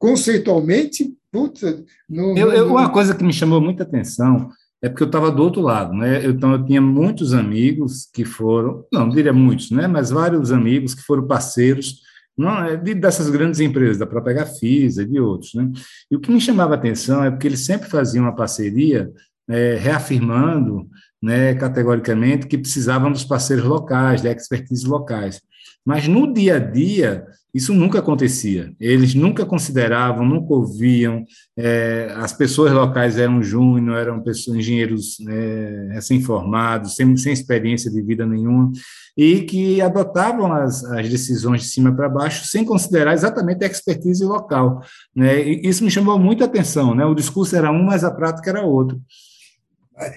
conceitualmente, 0.00 1.14
puta. 1.30 1.84
Não, 2.10 2.36
eu, 2.36 2.52
eu, 2.52 2.68
uma 2.68 2.90
coisa 2.90 3.14
que 3.14 3.22
me 3.22 3.32
chamou 3.32 3.60
muita 3.60 3.84
atenção 3.84 4.50
é 4.82 4.88
porque 4.88 5.04
eu 5.04 5.06
estava 5.06 5.30
do 5.30 5.44
outro 5.44 5.60
lado, 5.60 5.94
né? 5.94 6.26
Então, 6.26 6.50
eu 6.54 6.64
tinha 6.64 6.80
muitos 6.80 7.32
amigos 7.32 8.08
que 8.12 8.24
foram, 8.24 8.84
não, 8.92 9.06
não 9.06 9.10
diria 9.10 9.32
muitos, 9.32 9.70
né? 9.70 9.86
Mas 9.86 10.10
vários 10.10 10.50
amigos 10.50 10.92
que 10.92 11.02
foram 11.02 11.24
parceiros 11.24 12.00
não, 12.36 12.64
é 12.64 12.76
de, 12.76 12.94
dessas 12.94 13.28
grandes 13.28 13.60
empresas, 13.60 13.98
da 13.98 14.06
própria 14.06 14.34
Gafisa 14.34 15.02
e 15.02 15.06
de 15.06 15.20
outros. 15.20 15.54
Né? 15.54 15.70
E 16.10 16.16
o 16.16 16.20
que 16.20 16.30
me 16.30 16.40
chamava 16.40 16.74
a 16.74 16.76
atenção 16.76 17.24
é 17.24 17.30
porque 17.30 17.46
eles 17.46 17.64
sempre 17.64 17.88
faziam 17.88 18.24
uma 18.24 18.34
parceria 18.34 19.10
é, 19.48 19.76
reafirmando 19.76 20.88
né, 21.22 21.54
categoricamente 21.54 22.46
que 22.46 22.58
precisavam 22.58 23.12
dos 23.12 23.24
parceiros 23.24 23.64
locais, 23.64 24.22
da 24.22 24.30
expertise 24.30 24.86
locais. 24.86 25.40
Mas 25.84 26.08
no 26.08 26.32
dia 26.32 26.56
a 26.56 26.58
dia, 26.58 27.26
isso 27.54 27.74
nunca 27.74 27.98
acontecia. 27.98 28.72
Eles 28.80 29.14
nunca 29.14 29.44
consideravam, 29.44 30.24
nunca 30.24 30.54
ouviam. 30.54 31.24
É, 31.54 32.10
as 32.16 32.32
pessoas 32.32 32.72
locais 32.72 33.18
eram 33.18 33.42
júnior, 33.42 33.98
eram 33.98 34.22
pessoas, 34.22 34.56
engenheiros 34.56 35.18
é, 35.28 35.88
recém-formados, 35.92 36.96
sem, 36.96 37.14
sem 37.18 37.32
experiência 37.32 37.90
de 37.90 38.00
vida 38.00 38.24
nenhuma, 38.24 38.72
e 39.14 39.42
que 39.42 39.82
adotavam 39.82 40.50
as, 40.50 40.82
as 40.84 41.08
decisões 41.10 41.62
de 41.62 41.68
cima 41.68 41.94
para 41.94 42.08
baixo 42.08 42.46
sem 42.46 42.64
considerar 42.64 43.12
exatamente 43.12 43.62
a 43.64 43.68
expertise 43.68 44.24
local. 44.24 44.82
Né? 45.14 45.46
E 45.46 45.68
isso 45.68 45.84
me 45.84 45.90
chamou 45.90 46.18
muita 46.18 46.46
atenção. 46.46 46.94
Né? 46.94 47.04
O 47.04 47.14
discurso 47.14 47.54
era 47.54 47.70
um, 47.70 47.84
mas 47.84 48.02
a 48.02 48.10
prática 48.10 48.48
era 48.48 48.62
outro. 48.62 48.98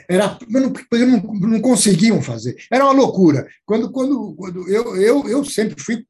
Era, 0.09 0.37
não, 0.49 0.73
não, 0.89 1.49
não 1.49 1.61
conseguiam 1.61 2.21
fazer. 2.21 2.55
Era 2.71 2.85
uma 2.85 2.93
loucura. 2.93 3.45
Quando, 3.65 3.91
quando, 3.91 4.33
quando 4.35 4.69
eu, 4.69 4.95
eu, 4.95 5.27
eu 5.27 5.43
sempre 5.43 5.75
fui 5.83 6.05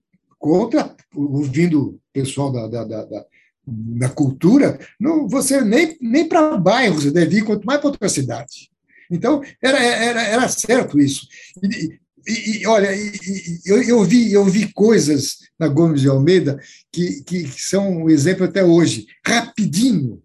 contra, 0.46 0.96
ouvindo 1.16 1.82
o 1.82 2.00
pessoal 2.14 2.52
da, 2.52 2.68
da, 2.68 2.84
da, 2.84 3.26
da, 3.66 4.10
cultura, 4.10 4.80
não, 5.00 5.28
você 5.28 5.60
nem, 5.62 5.98
nem 6.00 6.30
para 6.30 6.56
bairro 6.56 7.02
você 7.02 7.10
deve 7.10 7.38
ir, 7.40 7.44
quanto 7.44 7.66
mais 7.66 7.80
para 7.80 7.90
outra 7.90 8.08
cidade. 8.08 8.70
Então, 9.10 9.42
era, 9.60 9.80
era, 9.80 10.22
era 10.22 10.48
certo 10.48 11.00
isso. 11.00 11.28
E, 11.64 11.98
e, 12.28 12.60
e 12.60 12.68
olha, 12.68 12.96
e, 12.96 13.60
eu, 13.66 13.82
eu, 13.82 14.04
vi, 14.04 14.32
eu 14.32 14.46
vi 14.46 14.72
coisas 14.72 15.38
na 15.58 15.68
Gomes 15.68 16.02
de 16.02 16.10
Almeida 16.10 16.60
que, 16.92 17.24
que 17.24 17.48
são 17.48 18.04
um 18.04 18.10
exemplo 18.12 18.46
até 18.46 18.64
hoje. 18.64 19.08
Rapidinho, 19.26 20.22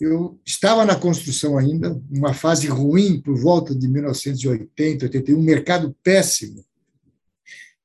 eu 0.00 0.40
estava 0.42 0.86
na 0.86 0.96
construção 0.96 1.58
ainda, 1.58 2.00
uma 2.10 2.32
fase 2.32 2.66
ruim 2.66 3.20
por 3.20 3.38
volta 3.38 3.74
de 3.74 3.88
1980, 3.88 5.04
81, 5.04 5.38
um 5.38 5.42
mercado 5.42 5.94
péssimo. 6.02 6.64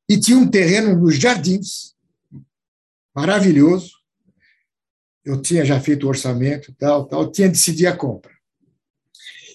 E 0.10 0.20
tinha 0.20 0.38
um 0.38 0.49
terreno 0.49 0.99
nos 0.99 1.18
jardins, 1.20 1.95
maravilhoso. 3.16 3.93
Eu 5.24 5.41
tinha 5.41 5.64
já 5.64 5.80
feito 5.80 6.05
o 6.05 6.10
orçamento, 6.10 6.74
tal, 6.74 7.05
tal, 7.05 7.32
tinha 7.32 7.47
decidido 7.47 7.89
a 7.89 7.95
compra. 7.95 8.34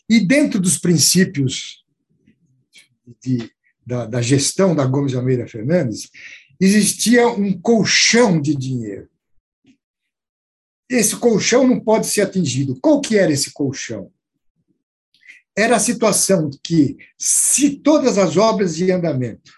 E 0.08 0.20
dentro 0.20 0.60
dos 0.60 0.78
princípios 0.78 1.84
de, 3.20 3.50
da, 3.84 4.06
da 4.06 4.22
gestão 4.22 4.74
da 4.74 4.86
Gomes 4.86 5.14
Almeida 5.14 5.48
Fernandes, 5.48 6.08
existia 6.60 7.26
um 7.26 7.58
colchão 7.60 8.40
de 8.40 8.54
dinheiro 8.54 9.08
esse 10.88 11.16
colchão 11.16 11.66
não 11.66 11.80
pode 11.80 12.06
ser 12.06 12.22
atingido. 12.22 12.78
Qual 12.80 13.00
que 13.00 13.16
era 13.16 13.32
esse 13.32 13.52
colchão? 13.52 14.10
Era 15.56 15.76
a 15.76 15.80
situação 15.80 16.50
que, 16.62 16.96
se 17.18 17.76
todas 17.76 18.18
as 18.18 18.36
obras 18.36 18.76
de 18.76 18.90
andamento 18.90 19.52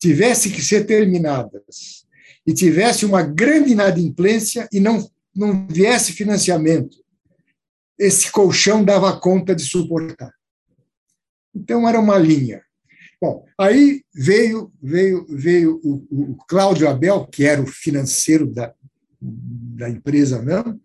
tivessem 0.00 0.52
que 0.52 0.62
ser 0.62 0.84
terminadas 0.86 2.06
e 2.46 2.52
tivesse 2.52 3.04
uma 3.04 3.22
grande 3.22 3.72
inadimplência 3.72 4.68
e 4.72 4.78
não, 4.78 5.08
não 5.34 5.66
viesse 5.66 6.12
financiamento, 6.12 6.96
esse 7.98 8.30
colchão 8.30 8.84
dava 8.84 9.18
conta 9.18 9.54
de 9.54 9.64
suportar. 9.64 10.32
Então, 11.54 11.88
era 11.88 11.98
uma 11.98 12.18
linha. 12.18 12.62
Bom, 13.20 13.46
aí 13.58 14.02
veio, 14.14 14.70
veio, 14.82 15.26
veio 15.30 15.80
o, 15.82 16.32
o 16.32 16.36
Cláudio 16.46 16.88
Abel, 16.88 17.26
que 17.26 17.44
era 17.44 17.62
o 17.62 17.66
financeiro 17.66 18.46
da, 18.46 18.74
da 19.20 19.88
empresa 19.88 20.42
mesmo. 20.42 20.80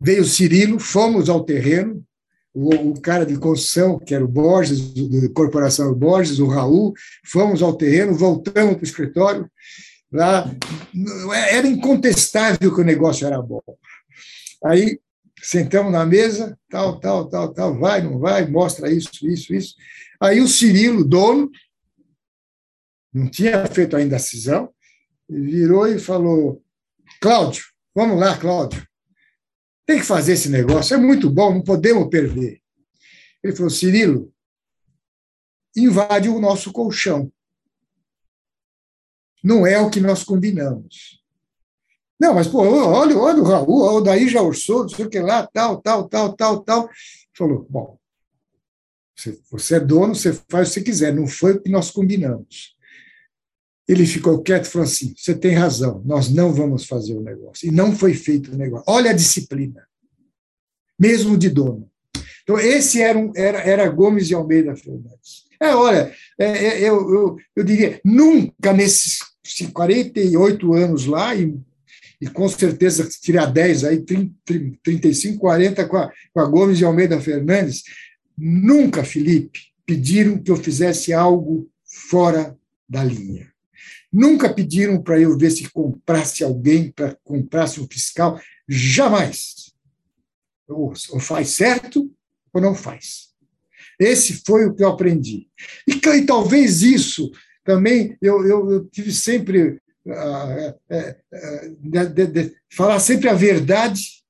Veio 0.00 0.22
o 0.22 0.26
Cirilo, 0.26 0.78
fomos 0.78 1.28
ao 1.28 1.44
terreno, 1.44 2.04
o, 2.54 2.90
o, 2.90 3.00
cara 3.00 3.24
de 3.24 3.36
construção, 3.38 3.98
que 3.98 4.14
era 4.14 4.24
o 4.24 4.28
Borges, 4.28 4.92
da 4.94 5.28
Corporação 5.30 5.94
Borges, 5.94 6.38
o 6.38 6.46
Raul, 6.46 6.92
fomos 7.24 7.62
ao 7.62 7.74
terreno, 7.74 8.14
voltamos 8.14 8.74
para 8.74 8.82
o 8.82 8.84
escritório. 8.84 9.50
Lá, 10.12 10.50
era 11.48 11.66
incontestável 11.66 12.74
que 12.74 12.80
o 12.80 12.84
negócio 12.84 13.26
era 13.26 13.40
bom. 13.40 13.62
Aí 14.64 15.00
sentamos 15.42 15.90
na 15.90 16.04
mesa, 16.04 16.56
tal, 16.68 17.00
tal, 17.00 17.28
tal, 17.28 17.52
tal, 17.52 17.78
vai, 17.78 18.02
não 18.02 18.18
vai, 18.18 18.46
mostra 18.46 18.92
isso, 18.92 19.10
isso, 19.26 19.54
isso. 19.54 19.74
Aí 20.20 20.40
o 20.40 20.46
Cirilo, 20.46 21.04
dono, 21.04 21.50
não 23.12 23.28
tinha 23.28 23.66
feito 23.66 23.96
ainda 23.96 24.16
a 24.16 24.20
cisão, 24.20 24.70
virou 25.28 25.86
e 25.88 25.98
falou: 25.98 26.62
Cláudio, 27.20 27.64
vamos 27.94 28.20
lá, 28.20 28.36
Cláudio. 28.36 28.86
Tem 29.92 30.00
que 30.00 30.06
fazer 30.06 30.32
esse 30.32 30.48
negócio, 30.48 30.94
é 30.94 30.96
muito 30.96 31.28
bom, 31.28 31.52
não 31.52 31.60
podemos 31.60 32.08
perder. 32.08 32.62
Ele 33.44 33.54
falou: 33.54 33.68
Cirilo, 33.68 34.32
invade 35.76 36.30
o 36.30 36.40
nosso 36.40 36.72
colchão. 36.72 37.30
Não 39.44 39.66
é 39.66 39.78
o 39.78 39.90
que 39.90 40.00
nós 40.00 40.24
combinamos. 40.24 41.22
Não, 42.18 42.32
mas, 42.32 42.48
pô, 42.48 42.60
olha, 42.60 43.18
olha 43.18 43.42
o 43.42 43.44
Raul, 43.44 43.96
o 43.96 44.00
daí 44.00 44.30
já 44.30 44.40
orçou, 44.40 44.84
não 44.84 44.88
sei 44.88 45.04
o 45.04 45.10
que 45.10 45.20
lá, 45.20 45.46
tal, 45.46 45.82
tal, 45.82 46.08
tal, 46.08 46.32
tal, 46.32 46.60
tal. 46.62 46.90
Falou: 47.36 47.66
bom, 47.68 47.98
você 49.50 49.74
é 49.74 49.80
dono, 49.80 50.14
você 50.14 50.32
faz 50.48 50.68
o 50.68 50.70
que 50.70 50.74
você 50.80 50.82
quiser, 50.84 51.14
não 51.14 51.26
foi 51.26 51.52
o 51.52 51.60
que 51.60 51.70
nós 51.70 51.90
combinamos. 51.90 52.74
Ele 53.92 54.06
ficou 54.06 54.42
quieto 54.42 54.64
e 54.64 54.68
falou 54.70 54.86
assim: 54.86 55.14
você 55.14 55.34
tem 55.34 55.52
razão, 55.52 56.02
nós 56.06 56.32
não 56.32 56.50
vamos 56.50 56.86
fazer 56.86 57.14
o 57.14 57.20
negócio. 57.20 57.68
E 57.68 57.70
não 57.70 57.94
foi 57.94 58.14
feito 58.14 58.50
o 58.50 58.56
negócio. 58.56 58.84
Olha 58.88 59.10
a 59.10 59.14
disciplina, 59.14 59.86
mesmo 60.98 61.36
de 61.36 61.50
dono. 61.50 61.90
Então, 62.42 62.58
esse 62.58 63.02
era, 63.02 63.18
um, 63.18 63.30
era, 63.36 63.58
era 63.58 63.88
Gomes 63.90 64.26
de 64.26 64.34
Almeida 64.34 64.74
Fernandes. 64.74 65.44
É, 65.60 65.74
olha, 65.74 66.12
é, 66.38 66.46
é, 66.46 66.80
eu, 66.80 67.14
eu, 67.14 67.36
eu 67.54 67.62
diria, 67.62 68.00
nunca 68.02 68.72
nesses 68.72 69.18
48 69.72 70.72
anos 70.72 71.04
lá, 71.04 71.36
e, 71.36 71.54
e 72.18 72.26
com 72.26 72.48
certeza 72.48 73.06
tirar 73.20 73.46
10 73.46 73.84
aí, 73.84 74.00
30, 74.00 74.34
35, 74.82 75.38
40 75.38 75.86
com 75.86 75.98
a, 75.98 76.10
com 76.32 76.40
a 76.40 76.46
Gomes 76.46 76.78
de 76.78 76.84
Almeida 76.84 77.20
Fernandes, 77.20 77.82
nunca, 78.36 79.04
Felipe, 79.04 79.60
pediram 79.84 80.38
que 80.38 80.50
eu 80.50 80.56
fizesse 80.56 81.12
algo 81.12 81.68
fora 81.84 82.56
da 82.88 83.04
linha. 83.04 83.51
Nunca 84.12 84.52
pediram 84.52 85.00
para 85.00 85.18
eu 85.18 85.36
ver 85.38 85.50
se 85.50 85.70
comprasse 85.70 86.44
alguém, 86.44 86.90
para 86.90 87.16
comprasse 87.24 87.80
um 87.80 87.88
fiscal. 87.88 88.40
Jamais. 88.68 89.72
Ou, 90.68 90.92
ou 91.10 91.20
faz 91.20 91.50
certo 91.50 92.10
ou 92.52 92.60
não 92.60 92.74
faz. 92.74 93.32
Esse 93.98 94.42
foi 94.44 94.66
o 94.66 94.74
que 94.74 94.82
eu 94.82 94.88
aprendi. 94.88 95.48
E, 95.86 95.92
e 95.92 96.26
talvez 96.26 96.82
isso 96.82 97.30
também 97.64 98.16
eu, 98.20 98.46
eu, 98.46 98.70
eu 98.70 98.84
tive 98.86 99.12
sempre 99.12 99.80
uh, 100.06 100.70
uh, 100.90 101.76
de, 101.80 102.26
de, 102.26 102.56
falar 102.70 102.98
sempre 103.00 103.28
a 103.28 103.34
verdade 103.34 104.22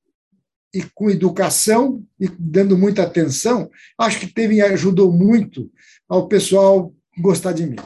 e 0.75 0.83
com 0.95 1.11
educação 1.11 2.05
e 2.19 2.29
dando 2.39 2.79
muita 2.79 3.03
atenção, 3.03 3.71
acho 3.99 4.21
que 4.21 4.27
teve 4.27 4.61
ajudou 4.61 5.13
muito 5.13 5.71
ao 6.09 6.29
pessoal 6.29 6.95
gostar 7.19 7.53
de 7.53 7.67
mim. 7.67 7.77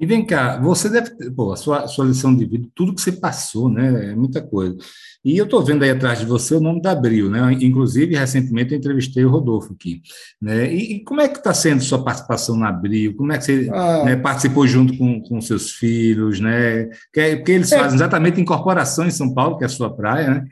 E 0.00 0.06
vem 0.06 0.24
cá, 0.24 0.58
você 0.58 0.88
deve 0.88 1.10
ter, 1.10 1.30
pô, 1.30 1.52
a 1.52 1.56
sua, 1.56 1.86
sua 1.86 2.06
lição 2.06 2.34
de 2.34 2.46
vida, 2.46 2.66
tudo 2.74 2.94
que 2.94 3.02
você 3.02 3.12
passou, 3.12 3.68
né? 3.68 4.12
É 4.12 4.14
muita 4.14 4.40
coisa. 4.40 4.74
E 5.22 5.36
eu 5.36 5.44
estou 5.44 5.62
vendo 5.62 5.82
aí 5.82 5.90
atrás 5.90 6.18
de 6.18 6.24
você 6.24 6.54
o 6.54 6.60
nome 6.60 6.80
da 6.80 6.92
Abril, 6.92 7.28
né? 7.28 7.52
Inclusive, 7.60 8.16
recentemente 8.16 8.72
eu 8.72 8.78
entrevistei 8.78 9.22
o 9.26 9.28
Rodolfo 9.28 9.74
aqui. 9.74 10.00
Né? 10.40 10.72
E, 10.72 10.94
e 10.94 11.04
como 11.04 11.20
é 11.20 11.28
que 11.28 11.36
está 11.36 11.52
sendo 11.52 11.82
sua 11.82 12.02
participação 12.02 12.56
na 12.56 12.70
Abril? 12.70 13.14
Como 13.14 13.30
é 13.30 13.36
que 13.36 13.44
você 13.44 13.68
ah. 13.70 14.04
né, 14.06 14.16
participou 14.16 14.66
junto 14.66 14.96
com, 14.96 15.20
com 15.20 15.38
seus 15.42 15.72
filhos, 15.72 16.40
né? 16.40 16.84
Porque, 17.12 17.36
porque 17.36 17.52
eles 17.52 17.70
é. 17.70 17.78
fazem 17.78 17.96
exatamente 17.96 18.40
incorporação 18.40 19.06
em 19.06 19.10
São 19.10 19.34
Paulo, 19.34 19.58
que 19.58 19.64
é 19.64 19.66
a 19.66 19.70
sua 19.70 19.94
praia, 19.94 20.30
né? 20.30 20.44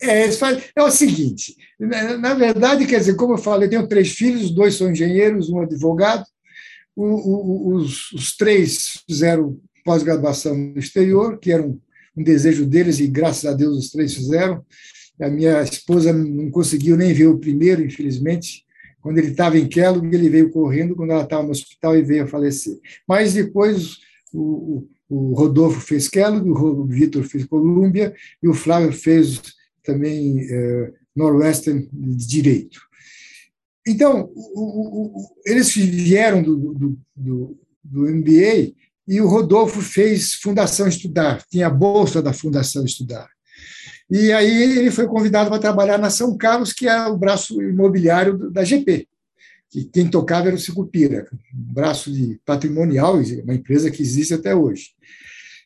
É, 0.00 0.28
é 0.76 0.82
o 0.82 0.90
seguinte, 0.90 1.54
na, 1.78 2.18
na, 2.18 2.34
verdade, 2.34 2.86
quer 2.86 2.98
dizer, 2.98 3.14
como 3.14 3.34
eu 3.34 3.38
falei, 3.38 3.66
eu 3.66 3.70
tenho 3.70 3.86
três 3.86 4.10
filhos, 4.10 4.50
dois 4.50 4.74
são 4.74 4.90
engenheiros, 4.90 5.48
um 5.48 5.60
advogado, 5.60 6.24
o, 6.94 7.04
o, 7.04 7.74
os, 7.74 8.12
os 8.12 8.36
três 8.36 9.02
fizeram 9.06 9.58
pós-graduação 9.84 10.56
no 10.56 10.78
exterior, 10.78 11.38
que 11.38 11.50
era 11.50 11.62
um, 11.62 11.78
um, 12.16 12.22
desejo 12.22 12.66
deles, 12.66 13.00
e 13.00 13.06
graças 13.06 13.44
a 13.44 13.54
Deus 13.54 13.78
os 13.78 13.90
três 13.90 14.14
fizeram. 14.14 14.64
A 15.20 15.28
minha 15.28 15.62
esposa 15.62 16.12
não 16.12 16.50
conseguiu 16.50 16.96
nem 16.96 17.12
ver 17.12 17.26
o 17.26 17.38
primeiro, 17.38 17.84
infelizmente. 17.84 18.64
Quando 19.00 19.18
ele 19.18 19.28
estava 19.28 19.58
em 19.58 19.68
Kellogg, 19.68 20.14
ele 20.14 20.28
veio 20.28 20.50
correndo, 20.50 20.94
quando 20.94 21.10
ela 21.10 21.24
estava 21.24 21.42
no 21.42 21.50
hospital, 21.50 21.96
e 21.96 22.02
veio 22.02 22.24
a 22.24 22.28
falecer. 22.28 22.78
Mas 23.06 23.34
depois 23.34 23.96
o, 24.32 24.86
o 25.08 25.34
Rodolfo 25.34 25.80
fez 25.80 26.08
Kellogg, 26.08 26.48
o 26.48 26.86
Vitor 26.86 27.24
fez 27.24 27.44
Columbia, 27.44 28.14
e 28.42 28.48
o 28.48 28.54
Flávio 28.54 28.92
fez 28.92 29.40
também 29.82 30.40
eh, 30.48 30.92
Northwestern 31.14 31.88
de 31.92 32.26
Direito. 32.26 32.80
Então, 33.86 34.30
o, 34.34 35.18
o, 35.18 35.28
eles 35.44 35.74
vieram 35.74 36.42
do, 36.42 36.56
do, 36.56 36.98
do, 37.16 37.58
do 37.82 38.00
MBA 38.02 38.72
e 39.06 39.20
o 39.20 39.28
Rodolfo 39.28 39.80
fez 39.80 40.34
Fundação 40.34 40.86
Estudar, 40.86 41.42
tinha 41.50 41.66
a 41.66 41.70
bolsa 41.70 42.22
da 42.22 42.32
Fundação 42.32 42.84
Estudar. 42.84 43.28
E 44.10 44.30
aí 44.32 44.78
ele 44.78 44.90
foi 44.90 45.06
convidado 45.06 45.50
para 45.50 45.58
trabalhar 45.58 45.98
na 45.98 46.10
São 46.10 46.36
Carlos, 46.36 46.72
que 46.72 46.86
é 46.86 47.06
o 47.06 47.16
braço 47.16 47.60
imobiliário 47.62 48.50
da 48.50 48.62
GP, 48.62 49.08
que 49.70 49.84
quem 49.86 50.08
tocava 50.08 50.48
era 50.48 50.56
o 50.56 50.58
Sicupira, 50.58 51.26
um 51.54 51.72
braço 51.72 52.12
de 52.12 52.38
patrimonial, 52.44 53.16
uma 53.42 53.54
empresa 53.54 53.90
que 53.90 54.02
existe 54.02 54.34
até 54.34 54.54
hoje. 54.54 54.90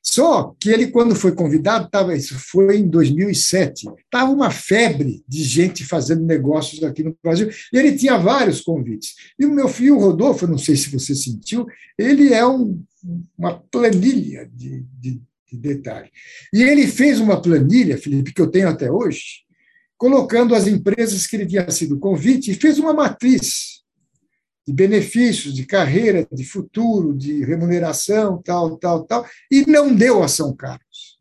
Só 0.09 0.55
que 0.61 0.71
ele, 0.71 0.87
quando 0.87 1.17
foi 1.17 1.33
convidado, 1.33 1.91
tava, 1.91 2.15
isso 2.15 2.39
foi 2.39 2.79
em 2.79 2.89
2007, 2.89 3.89
estava 4.05 4.31
uma 4.31 4.53
febre 4.53 5.25
de 5.27 5.43
gente 5.43 5.85
fazendo 5.85 6.25
negócios 6.25 6.85
aqui 6.85 7.03
no 7.03 7.17
Brasil, 7.21 7.51
e 7.73 7.77
ele 7.77 7.97
tinha 7.97 8.17
vários 8.17 8.61
convites. 8.61 9.17
E 9.37 9.45
o 9.45 9.53
meu 9.53 9.69
filho, 9.69 9.99
Rodolfo, 9.99 10.47
não 10.47 10.59
sei 10.59 10.77
se 10.77 10.91
você 10.91 11.13
sentiu, 11.13 11.67
ele 11.99 12.33
é 12.33 12.47
um, 12.47 12.81
uma 13.37 13.59
planilha 13.59 14.49
de, 14.55 14.87
de, 14.97 15.21
de 15.51 15.59
detalhe. 15.59 16.09
E 16.55 16.63
ele 16.63 16.87
fez 16.87 17.19
uma 17.19 17.43
planilha, 17.43 17.99
Felipe, 17.99 18.33
que 18.33 18.41
eu 18.41 18.47
tenho 18.47 18.69
até 18.69 18.89
hoje, 18.89 19.45
colocando 19.99 20.55
as 20.55 20.69
empresas 20.69 21.27
que 21.27 21.35
ele 21.35 21.47
tinha 21.47 21.69
sido 21.69 21.99
convite, 21.99 22.53
e 22.53 22.55
fez 22.55 22.79
uma 22.79 22.95
matriz 22.95 23.83
de 24.67 24.73
benefícios, 24.73 25.55
de 25.55 25.65
carreira, 25.65 26.27
de 26.31 26.45
futuro, 26.45 27.15
de 27.15 27.45
remuneração, 27.45 28.43
tal, 28.43 28.77
tal, 28.77 29.05
tal, 29.05 29.27
e 29.51 29.65
não 29.67 29.95
deu 29.95 30.23
a 30.23 30.29
São 30.29 30.55
Carlos. 30.55 31.17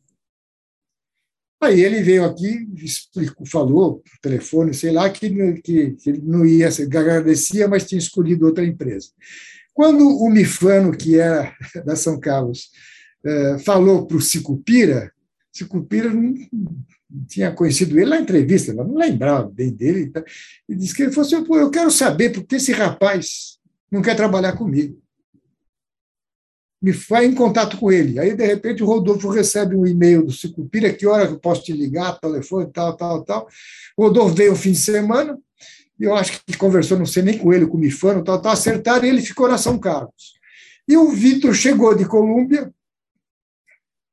Aí 1.62 1.82
ele 1.82 2.02
veio 2.02 2.26
aqui, 2.26 2.68
explicou, 2.76 3.46
falou 3.46 4.00
por 4.00 4.20
telefone, 4.22 4.74
sei 4.74 4.91
lá, 4.91 5.10
que, 5.10 5.30
que, 5.62 5.91
que 5.91 6.10
ele 6.10 6.22
não 6.24 6.46
ia, 6.46 6.68
agradecia, 6.68 7.68
mas 7.68 7.86
tinha 7.86 8.00
escolhido 8.00 8.46
outra 8.46 8.66
empresa. 8.66 9.10
Quando 9.74 10.08
o 10.08 10.30
Mifano, 10.30 10.96
que 10.96 11.20
era 11.20 11.56
da 11.86 11.96
São 11.96 12.20
Carlos, 12.20 12.70
eh, 13.26 13.58
falou 13.60 14.06
para 14.06 14.18
o 14.18 14.22
Sicupira, 14.22 15.12
Sicupira 15.52 16.12
tinha 17.28 17.51
conhecido 17.51 17.99
ele 17.99 18.10
na 18.10 18.20
entrevista, 18.20 18.74
mas 18.74 18.88
não 18.88 18.95
lembrava 18.95 19.49
bem 19.49 19.72
dele. 19.72 20.12
E 20.68 20.76
disse 20.76 20.95
que 20.95 21.03
ele 21.03 21.12
falou 21.12 21.28
assim: 21.28 21.45
eu 21.47 21.70
quero 21.70 21.91
saber 21.91 22.32
por 22.32 22.43
que 22.43 22.56
esse 22.56 22.72
rapaz 22.72 23.60
não 23.91 24.01
quer 24.01 24.16
trabalhar 24.16 24.53
comigo. 24.53 25.01
Me 26.82 26.91
vai 26.91 27.26
em 27.26 27.34
contato 27.34 27.78
com 27.78 27.91
ele. 27.91 28.20
Aí, 28.20 28.36
de 28.36 28.45
repente, 28.45 28.84
o 28.84 28.86
Rodolfo 28.86 29.30
recebe 29.30 29.76
um 29.76 29.88
e-mail 29.88 30.24
do 30.24 30.32
Sicupira, 30.32 30.93
que 30.93 31.08
hora 31.08 31.28
que 31.28 31.34
eu 31.34 31.39
posso 31.39 31.64
te 31.64 31.72
ligar, 31.72 32.20
telefone, 32.20 32.70
tal, 32.72 32.95
tal, 32.95 33.24
tal. 33.24 33.47
O 33.97 34.03
Rodolfo 34.03 34.36
veio 34.36 34.53
o 34.53 34.56
fim 34.56 34.72
de 34.72 34.80
semana, 34.80 35.38
e 35.99 36.03
eu 36.03 36.14
acho 36.14 36.43
que 36.45 36.58
conversou, 36.58 36.97
não 36.99 37.06
sei 37.06 37.24
nem 37.24 37.38
com 37.38 37.53
ele, 37.53 37.66
com 37.66 37.78
o 37.78 37.80
Mifano, 37.80 38.24
tal, 38.24 38.39
tal, 38.41 38.51
acertaram, 38.51 39.06
e 39.06 39.10
ele 39.10 39.22
ficou 39.22 39.47
na 39.47 39.58
São 39.58 39.80
Carlos. 39.80 40.36
E 40.88 40.95
o 40.95 41.10
Vitor 41.10 41.56
chegou 41.56 41.95
de 41.95 42.06
Colômbia, 42.06 42.72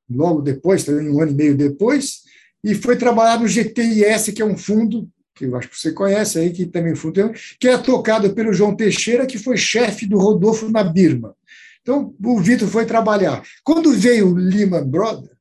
logo 0.09 0.40
depois, 0.40 0.84
também 0.84 1.11
um 1.11 1.20
ano 1.20 1.32
e 1.32 1.34
meio 1.34 1.57
depois, 1.57 2.22
e 2.62 2.74
foi 2.74 2.96
trabalhar 2.96 3.40
no 3.40 3.48
GTIS, 3.48 4.32
que 4.34 4.42
é 4.42 4.44
um 4.44 4.56
fundo 4.56 5.08
que 5.34 5.46
eu 5.46 5.56
acho 5.56 5.68
que 5.68 5.80
você 5.80 5.92
conhece 5.92 6.38
aí, 6.38 6.50
que 6.50 6.66
também 6.66 6.92
é 6.92 6.96
fundo, 6.96 7.32
que 7.58 7.68
é 7.68 7.78
tocado 7.78 8.32
pelo 8.34 8.52
João 8.52 8.76
Teixeira, 8.76 9.26
que 9.26 9.38
foi 9.38 9.56
chefe 9.56 10.06
do 10.06 10.18
Rodolfo 10.18 10.70
na 10.70 10.84
Birma. 10.84 11.34
Então, 11.80 12.14
o 12.22 12.40
Vitor 12.40 12.68
foi 12.68 12.86
trabalhar. 12.86 13.42
Quando 13.64 13.92
veio 13.92 14.28
o 14.28 14.34
Lehman 14.34 14.84
Brothers, 14.84 15.32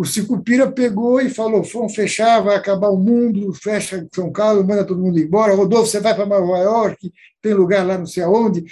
o 0.00 0.04
Sicupira 0.06 0.72
pegou 0.72 1.20
e 1.20 1.28
falou: 1.28 1.62
vamos 1.62 1.94
fechar, 1.94 2.40
vai 2.40 2.56
acabar 2.56 2.88
o 2.88 2.96
mundo, 2.96 3.52
fecha 3.52 4.08
São 4.14 4.32
Carlos, 4.32 4.66
manda 4.66 4.82
todo 4.82 5.02
mundo 5.02 5.18
embora. 5.18 5.54
Rodolfo, 5.54 5.90
você 5.90 6.00
vai 6.00 6.14
para 6.14 6.24
Nova 6.24 6.56
York, 6.56 7.12
tem 7.42 7.52
lugar 7.52 7.86
lá 7.86 7.98
não 7.98 8.06
sei 8.06 8.22
aonde. 8.22 8.64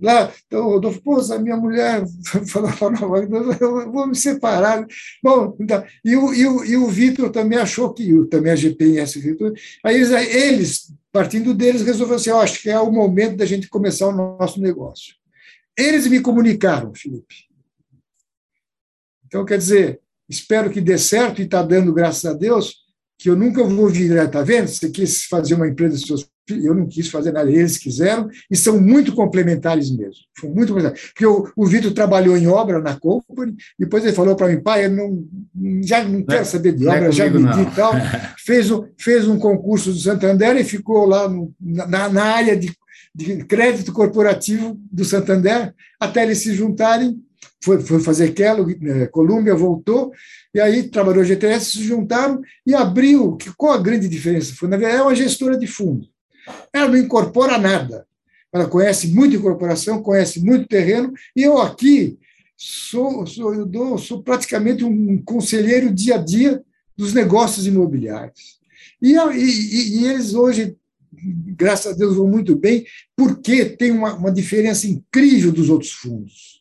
Lá. 0.00 0.32
Então, 0.46 0.64
Rodolfo, 0.64 1.02
pô, 1.02 1.20
a 1.20 1.38
minha 1.38 1.58
mulher 1.58 2.02
falou 2.48 2.72
para 2.72 2.90
Nova 2.90 3.18
York, 3.18 3.60
eu 3.60 3.92
vou 3.92 4.06
me 4.06 4.16
separar. 4.16 4.86
Bom, 5.22 5.54
então, 5.60 5.84
e 6.02 6.16
o, 6.16 6.32
e 6.32 6.46
o, 6.46 6.64
e 6.64 6.76
o 6.78 6.86
Vitor 6.86 7.28
também 7.28 7.58
achou 7.58 7.92
que, 7.92 8.24
também 8.30 8.50
a 8.50 8.56
GPS, 8.56 9.36
aí 9.84 9.94
eles, 9.96 10.10
eles, 10.10 10.94
partindo 11.12 11.52
deles, 11.52 11.82
resolveram 11.82 12.16
assim: 12.16 12.30
oh, 12.30 12.40
acho 12.40 12.62
que 12.62 12.70
é 12.70 12.80
o 12.80 12.90
momento 12.90 13.36
da 13.36 13.44
gente 13.44 13.68
começar 13.68 14.08
o 14.08 14.38
nosso 14.38 14.58
negócio. 14.58 15.16
Eles 15.76 16.06
me 16.06 16.20
comunicaram, 16.20 16.94
Felipe. 16.94 17.44
Então, 19.26 19.44
quer 19.44 19.58
dizer, 19.58 20.00
espero 20.28 20.70
que 20.70 20.80
dê 20.80 20.98
certo 20.98 21.40
e 21.40 21.44
está 21.44 21.62
dando, 21.62 21.92
graças 21.92 22.24
a 22.24 22.32
Deus, 22.32 22.86
que 23.18 23.30
eu 23.30 23.36
nunca 23.36 23.64
vou 23.64 23.88
virar, 23.88 24.24
está 24.24 24.42
vendo? 24.42 24.68
Você 24.68 24.90
quis 24.90 25.24
fazer 25.24 25.54
uma 25.54 25.68
empresa 25.68 25.96
seus 25.98 26.28
filhos, 26.46 26.64
eu 26.64 26.74
não 26.74 26.86
quis 26.86 27.08
fazer 27.08 27.32
nada, 27.32 27.50
eles 27.50 27.78
quiseram, 27.78 28.28
e 28.50 28.56
são 28.56 28.80
muito 28.80 29.14
complementares 29.14 29.90
mesmo. 29.90 30.22
São 30.38 30.50
muito 30.50 30.72
complementares. 30.72 31.08
Porque 31.08 31.26
o, 31.26 31.50
o 31.56 31.66
Vitor 31.66 31.92
trabalhou 31.92 32.36
em 32.36 32.46
obra 32.46 32.80
na 32.80 32.98
Company, 32.98 33.56
depois 33.78 34.04
ele 34.04 34.12
falou 34.12 34.36
para 34.36 34.48
mim, 34.48 34.60
pai, 34.60 34.84
eu 34.84 34.90
não, 34.90 35.24
já 35.82 36.04
não 36.04 36.22
quero 36.22 36.42
é- 36.42 36.44
saber 36.44 36.74
de 36.74 36.86
obra, 36.86 37.06
é 37.06 37.12
já 37.12 37.30
me 37.30 37.40
e 37.40 37.70
tal. 37.74 37.92
fez, 38.38 38.70
um, 38.70 38.86
fez 38.98 39.26
um 39.26 39.38
concurso 39.38 39.90
do 39.92 39.98
Santander 39.98 40.56
e 40.56 40.64
ficou 40.64 41.06
lá 41.06 41.28
no, 41.28 41.52
na, 41.60 42.08
na 42.08 42.22
área 42.22 42.56
de, 42.56 42.70
de 43.14 43.44
crédito 43.44 43.92
corporativo 43.92 44.78
do 44.92 45.04
Santander, 45.04 45.74
até 45.98 46.22
eles 46.22 46.38
se 46.38 46.54
juntarem 46.54 47.18
foi, 47.62 47.80
foi 47.80 48.00
fazer 48.00 48.32
Kellogg, 48.32 48.78
é, 48.82 49.06
Colômbia, 49.06 49.54
voltou, 49.54 50.12
e 50.54 50.60
aí 50.60 50.84
trabalhou 50.84 51.24
GTS, 51.24 51.72
se 51.72 51.82
juntaram 51.82 52.40
e 52.66 52.74
abriu. 52.74 53.36
Qual 53.56 53.72
a 53.72 53.78
grande 53.78 54.08
diferença? 54.08 54.54
Foi, 54.54 54.68
na 54.68 54.76
verdade, 54.76 55.00
é 55.00 55.02
uma 55.02 55.14
gestora 55.14 55.58
de 55.58 55.66
fundo. 55.66 56.06
Ela 56.72 56.88
não 56.88 56.96
incorpora 56.96 57.58
nada. 57.58 58.06
Ela 58.52 58.68
conhece 58.68 59.08
muito 59.08 59.36
incorporação, 59.36 60.02
conhece 60.02 60.40
muito 60.40 60.68
terreno, 60.68 61.12
e 61.34 61.42
eu 61.42 61.58
aqui 61.58 62.18
sou, 62.56 63.26
sou, 63.26 63.54
eu 63.54 63.66
dou, 63.66 63.98
sou 63.98 64.22
praticamente 64.22 64.84
um 64.84 65.20
conselheiro 65.22 65.92
dia 65.92 66.14
a 66.14 66.18
dia 66.18 66.62
dos 66.96 67.12
negócios 67.12 67.66
imobiliários. 67.66 68.56
E, 69.02 69.12
e, 69.12 69.98
e 69.98 70.06
eles 70.06 70.32
hoje, 70.32 70.74
graças 71.12 71.92
a 71.92 71.96
Deus, 71.96 72.16
vão 72.16 72.28
muito 72.28 72.56
bem, 72.56 72.86
porque 73.14 73.66
tem 73.66 73.90
uma, 73.90 74.14
uma 74.14 74.32
diferença 74.32 74.86
incrível 74.86 75.52
dos 75.52 75.68
outros 75.68 75.92
fundos 75.92 76.55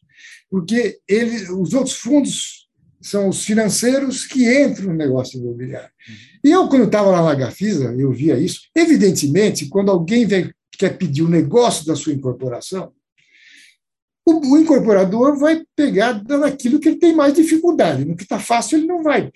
porque 0.49 0.99
ele, 1.07 1.51
os 1.51 1.73
outros 1.73 1.95
fundos 1.95 2.67
são 3.01 3.29
os 3.29 3.45
financeiros 3.45 4.25
que 4.25 4.51
entram 4.51 4.87
no 4.87 4.93
negócio 4.93 5.39
imobiliário. 5.39 5.91
E 6.43 6.51
eu, 6.51 6.67
quando 6.67 6.85
estava 6.85 7.09
lá 7.09 7.23
na 7.23 7.35
Gafisa, 7.35 7.93
eu 7.97 8.11
via 8.11 8.39
isso. 8.39 8.61
Evidentemente, 8.75 9.67
quando 9.67 9.91
alguém 9.91 10.25
vem, 10.25 10.51
quer 10.71 10.97
pedir 10.97 11.21
o 11.21 11.27
um 11.27 11.29
negócio 11.29 11.85
da 11.85 11.95
sua 11.95 12.13
incorporação, 12.13 12.91
o, 14.25 14.53
o 14.53 14.57
incorporador 14.57 15.37
vai 15.37 15.63
pegar 15.75 16.23
naquilo 16.23 16.79
que 16.79 16.89
ele 16.89 16.97
tem 16.97 17.13
mais 17.13 17.33
dificuldade. 17.33 18.05
No 18.05 18.15
que 18.15 18.23
está 18.23 18.39
fácil, 18.39 18.77
ele 18.77 18.87
não 18.87 19.03
vai 19.03 19.31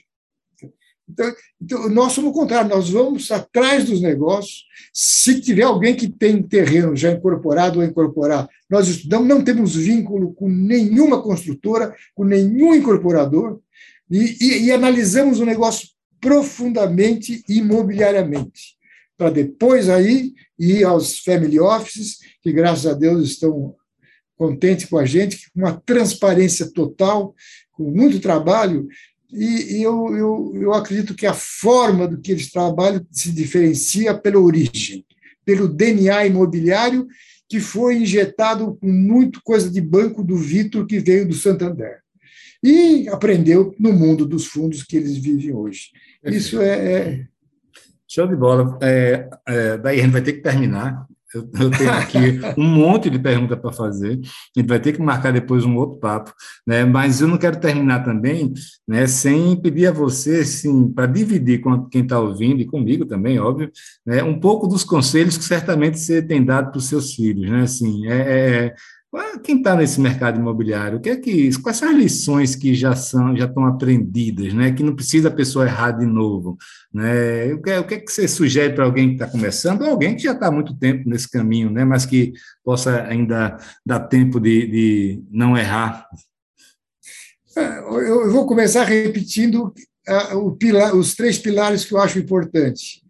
então, 1.09 1.33
então, 1.61 1.89
nós 1.89 2.13
somos 2.13 2.31
o 2.31 2.33
contrário, 2.33 2.69
nós 2.69 2.89
vamos 2.89 3.31
atrás 3.31 3.85
dos 3.85 4.01
negócios. 4.01 4.65
Se 4.93 5.41
tiver 5.41 5.63
alguém 5.63 5.95
que 5.95 6.07
tem 6.07 6.41
terreno 6.41 6.95
já 6.95 7.11
incorporado 7.11 7.79
ou 7.79 7.85
incorporar, 7.85 8.47
nós 8.69 8.87
estudamos, 8.87 9.27
não 9.27 9.43
temos 9.43 9.75
vínculo 9.75 10.33
com 10.33 10.47
nenhuma 10.47 11.21
construtora, 11.21 11.95
com 12.13 12.23
nenhum 12.23 12.75
incorporador, 12.75 13.59
e, 14.09 14.37
e, 14.39 14.65
e 14.65 14.71
analisamos 14.71 15.39
o 15.39 15.45
negócio 15.45 15.89
profundamente 16.21 17.43
imobiliariamente, 17.47 18.75
para 19.17 19.29
depois 19.29 19.89
aí 19.89 20.33
ir 20.57 20.83
aos 20.83 21.19
family 21.19 21.59
offices, 21.59 22.17
que 22.41 22.51
graças 22.51 22.85
a 22.85 22.93
Deus 22.93 23.29
estão 23.29 23.75
contente 24.37 24.87
com 24.87 24.97
a 24.97 25.05
gente, 25.05 25.49
com 25.51 25.59
uma 25.59 25.79
transparência 25.85 26.71
total, 26.71 27.35
com 27.73 27.83
muito 27.83 28.19
trabalho, 28.19 28.87
e, 29.31 29.77
e 29.77 29.83
eu, 29.83 30.15
eu, 30.15 30.51
eu 30.55 30.73
acredito 30.73 31.13
que 31.13 31.25
a 31.25 31.33
forma 31.33 32.07
do 32.07 32.19
que 32.19 32.31
eles 32.31 32.51
trabalham 32.51 33.05
se 33.11 33.31
diferencia 33.31 34.17
pela 34.17 34.39
origem, 34.39 35.05
pelo 35.45 35.67
DNA 35.67 36.27
imobiliário 36.27 37.07
que 37.49 37.59
foi 37.59 37.97
injetado 37.97 38.75
com 38.75 38.87
muito 38.87 39.41
coisa 39.43 39.69
de 39.71 39.81
banco 39.81 40.23
do 40.23 40.37
Vitor, 40.37 40.85
que 40.85 40.99
veio 40.99 41.27
do 41.27 41.33
Santander. 41.33 41.97
E 42.63 43.09
aprendeu 43.09 43.73
no 43.79 43.91
mundo 43.91 44.25
dos 44.25 44.45
fundos 44.45 44.83
que 44.83 44.95
eles 44.95 45.17
vivem 45.17 45.55
hoje. 45.55 45.89
Isso 46.23 46.61
é, 46.61 46.93
é... 46.93 47.25
Show 48.07 48.27
de 48.27 48.35
bola. 48.35 48.77
É, 48.81 49.27
é, 49.47 49.77
daí 49.77 49.99
a 49.99 50.03
gente 50.03 50.11
vai 50.11 50.21
ter 50.21 50.33
que 50.33 50.41
terminar. 50.41 51.07
Eu, 51.33 51.69
tenho 51.69 51.91
aqui 51.91 52.39
um 52.57 52.63
monte 52.63 53.09
de 53.09 53.19
perguntas 53.19 53.59
para 53.59 53.71
fazer. 53.71 54.19
A 54.19 54.59
gente 54.59 54.67
vai 54.67 54.79
ter 54.79 54.93
que 54.93 55.01
marcar 55.01 55.31
depois 55.31 55.63
um 55.63 55.75
outro 55.75 55.97
papo, 55.99 56.33
né? 56.65 56.83
Mas 56.85 57.21
eu 57.21 57.27
não 57.27 57.37
quero 57.37 57.59
terminar 57.59 58.03
também, 58.03 58.51
né? 58.87 59.05
Sem 59.05 59.55
pedir 59.55 59.87
a 59.87 59.91
você, 59.91 60.43
sim, 60.43 60.91
para 60.91 61.05
dividir 61.05 61.61
com 61.61 61.85
quem 61.85 62.01
está 62.01 62.19
ouvindo 62.19 62.61
e 62.61 62.65
comigo 62.65 63.05
também, 63.05 63.39
óbvio, 63.39 63.71
né? 64.05 64.23
Um 64.23 64.39
pouco 64.39 64.67
dos 64.67 64.83
conselhos 64.83 65.37
que 65.37 65.43
certamente 65.43 65.99
você 65.99 66.21
tem 66.21 66.43
dado 66.43 66.71
para 66.71 66.79
os 66.79 66.87
seus 66.87 67.13
filhos, 67.13 67.49
né? 67.49 67.61
Assim, 67.61 68.07
é, 68.07 68.15
é 68.65 68.75
quem 69.43 69.57
está 69.57 69.75
nesse 69.75 69.99
mercado 69.99 70.39
imobiliário, 70.39 70.99
o 70.99 71.01
que 71.01 71.09
é 71.09 71.15
que, 71.15 71.49
quais 71.61 71.77
são 71.77 71.89
as 71.89 71.95
lições 71.95 72.55
que 72.55 72.75
já 72.75 72.95
são, 72.95 73.35
já 73.35 73.45
estão 73.45 73.65
aprendidas, 73.65 74.53
né? 74.53 74.71
Que 74.71 74.83
não 74.83 74.95
precisa 74.95 75.29
a 75.29 75.33
pessoa 75.33 75.65
errar 75.65 75.91
de 75.91 76.05
novo, 76.05 76.57
né? 76.93 77.51
O 77.53 77.61
que, 77.61 77.71
é, 77.71 77.79
o 77.79 77.87
que 77.87 77.95
é 77.95 77.99
que 77.99 78.11
você 78.11 78.27
sugere 78.27 78.73
para 78.73 78.85
alguém 78.85 79.09
que 79.09 79.13
está 79.15 79.27
começando, 79.27 79.81
ou 79.81 79.89
alguém 79.89 80.15
que 80.15 80.23
já 80.23 80.33
está 80.33 80.47
há 80.47 80.51
muito 80.51 80.77
tempo 80.77 81.09
nesse 81.09 81.29
caminho, 81.29 81.71
né? 81.71 81.83
Mas 81.83 82.05
que 82.05 82.33
possa 82.63 83.03
ainda 83.03 83.57
dar 83.83 84.01
tempo 84.01 84.39
de, 84.39 84.67
de 84.67 85.23
não 85.31 85.57
errar? 85.57 86.05
É, 87.57 87.79
eu 87.79 88.31
vou 88.31 88.45
começar 88.45 88.83
repetindo 88.83 89.73
pilar, 90.59 90.95
os 90.95 91.15
três 91.15 91.39
pilares 91.39 91.83
que 91.83 91.93
eu 91.93 91.99
acho 91.99 92.19
importantes. 92.19 93.01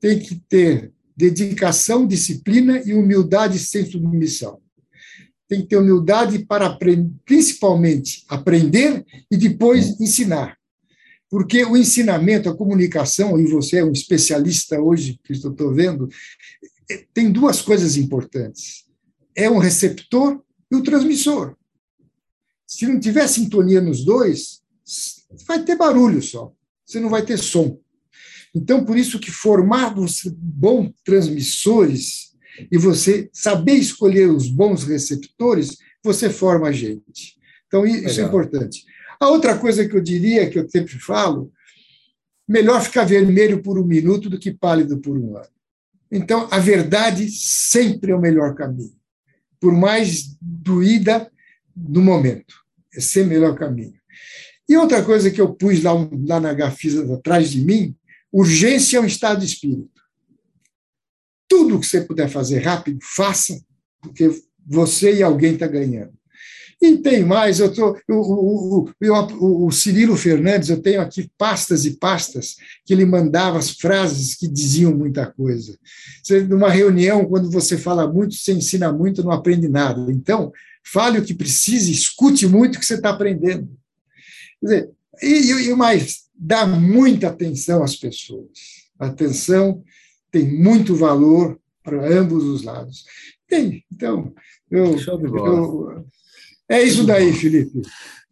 Tem 0.00 0.18
que 0.18 0.34
ter 0.48 0.92
dedicação, 1.16 2.06
disciplina 2.06 2.82
e 2.84 2.92
humildade 2.92 3.58
sem 3.60 3.86
submissão 3.86 4.63
tem 5.48 5.62
que 5.62 5.68
ter 5.68 5.76
humildade 5.76 6.40
para, 6.46 6.76
principalmente, 7.24 8.24
aprender 8.28 9.04
e 9.30 9.36
depois 9.36 10.00
ensinar. 10.00 10.56
Porque 11.30 11.64
o 11.64 11.76
ensinamento, 11.76 12.48
a 12.48 12.56
comunicação, 12.56 13.38
e 13.38 13.46
você 13.46 13.78
é 13.78 13.84
um 13.84 13.92
especialista 13.92 14.80
hoje, 14.80 15.18
que 15.24 15.32
estou 15.32 15.74
vendo, 15.74 16.08
é, 16.90 17.04
tem 17.12 17.30
duas 17.30 17.60
coisas 17.60 17.96
importantes. 17.96 18.84
É 19.34 19.50
um 19.50 19.58
receptor 19.58 20.40
e 20.70 20.76
o 20.76 20.82
transmissor. 20.82 21.56
Se 22.66 22.86
não 22.86 22.98
tiver 22.98 23.26
sintonia 23.28 23.80
nos 23.80 24.04
dois, 24.04 24.62
vai 25.46 25.62
ter 25.62 25.76
barulho 25.76 26.22
só, 26.22 26.52
você 26.84 27.00
não 27.00 27.10
vai 27.10 27.24
ter 27.24 27.38
som. 27.38 27.78
Então, 28.54 28.84
por 28.84 28.96
isso 28.96 29.18
que 29.18 29.30
formar 29.30 29.94
bons 29.94 30.92
transmissores 31.04 32.33
e 32.70 32.78
você 32.78 33.28
saber 33.32 33.74
escolher 33.74 34.30
os 34.30 34.48
bons 34.48 34.84
receptores, 34.84 35.78
você 36.02 36.30
forma 36.30 36.68
a 36.68 36.72
gente. 36.72 37.36
Então, 37.66 37.86
isso 37.86 37.96
é 37.96 38.08
Legal. 38.08 38.24
é 38.24 38.28
importante. 38.28 38.84
A 39.20 39.28
outra 39.28 39.58
coisa 39.58 39.88
que 39.88 39.96
eu 39.96 40.00
diria, 40.00 40.48
que 40.48 40.58
eu 40.58 40.68
sempre 40.68 40.98
falo, 40.98 41.52
melhor 42.46 42.82
ficar 42.82 43.04
vermelho 43.04 43.62
por 43.62 43.78
um 43.78 43.84
minuto 43.84 44.28
do 44.28 44.38
que 44.38 44.52
pálido 44.52 44.98
por 44.98 45.16
um 45.16 45.36
ano. 45.36 45.48
Então, 46.10 46.46
a 46.50 46.58
verdade 46.58 47.28
sempre 47.30 48.12
é 48.12 48.16
o 48.16 48.20
melhor 48.20 48.54
caminho, 48.54 48.94
por 49.58 49.72
mais 49.72 50.36
doída 50.40 51.30
no 51.74 52.00
momento. 52.00 52.54
É 52.94 53.00
sempre 53.00 53.36
o 53.36 53.40
melhor 53.40 53.56
caminho. 53.56 53.94
E 54.68 54.76
outra 54.76 55.02
coisa 55.02 55.30
que 55.30 55.40
eu 55.40 55.52
pus 55.54 55.82
lá, 55.82 55.92
lá 56.26 56.40
na 56.40 56.52
Gafisa, 56.54 57.12
atrás 57.12 57.50
de 57.50 57.60
mim, 57.60 57.96
urgência 58.32 58.98
é 58.98 59.00
um 59.00 59.06
estado 59.06 59.40
de 59.40 59.46
espírito 59.46 59.93
tudo 61.48 61.78
que 61.78 61.86
você 61.86 62.00
puder 62.00 62.28
fazer 62.28 62.60
rápido, 62.60 62.98
faça, 63.02 63.60
porque 64.00 64.30
você 64.66 65.16
e 65.16 65.22
alguém 65.22 65.54
está 65.54 65.66
ganhando. 65.66 66.12
E 66.82 66.98
tem 66.98 67.24
mais, 67.24 67.60
eu 67.60 67.72
tô, 67.72 67.96
o, 68.10 68.88
o, 69.00 69.66
o, 69.66 69.72
Cirilo 69.72 70.16
Fernandes, 70.16 70.68
eu 70.68 70.82
tenho 70.82 71.00
aqui 71.00 71.30
pastas 71.38 71.84
e 71.86 71.92
pastas 71.92 72.56
que 72.84 72.92
ele 72.92 73.06
mandava 73.06 73.58
as 73.58 73.70
frases 73.70 74.34
que 74.34 74.46
diziam 74.46 74.94
muita 74.94 75.24
coisa. 75.26 75.78
Você, 76.22 76.42
numa 76.42 76.68
reunião, 76.68 77.24
quando 77.24 77.50
você 77.50 77.78
fala 77.78 78.10
muito, 78.10 78.34
você 78.34 78.52
ensina 78.52 78.92
muito, 78.92 79.22
não 79.22 79.30
aprende 79.30 79.68
nada. 79.68 80.12
Então, 80.12 80.52
fale 80.84 81.18
o 81.18 81.24
que 81.24 81.32
precise, 81.32 81.90
escute 81.90 82.46
muito 82.46 82.76
o 82.76 82.80
que 82.80 82.86
você 82.86 82.94
está 82.94 83.10
aprendendo. 83.10 83.68
Dizer, 84.62 84.90
e, 85.22 85.68
e 85.68 85.74
mais, 85.74 86.24
dá 86.34 86.66
muita 86.66 87.28
atenção 87.28 87.82
às 87.82 87.96
pessoas. 87.96 88.48
Atenção 88.98 89.82
tem 90.34 90.52
muito 90.52 90.96
valor 90.96 91.56
para 91.84 92.12
ambos 92.12 92.42
os 92.42 92.64
lados. 92.64 93.04
Tem, 93.48 93.84
então, 93.92 94.34
eu, 94.68 94.96
eu, 94.96 96.04
é 96.68 96.82
isso 96.82 97.06
daí, 97.06 97.32
Felipe. 97.32 97.82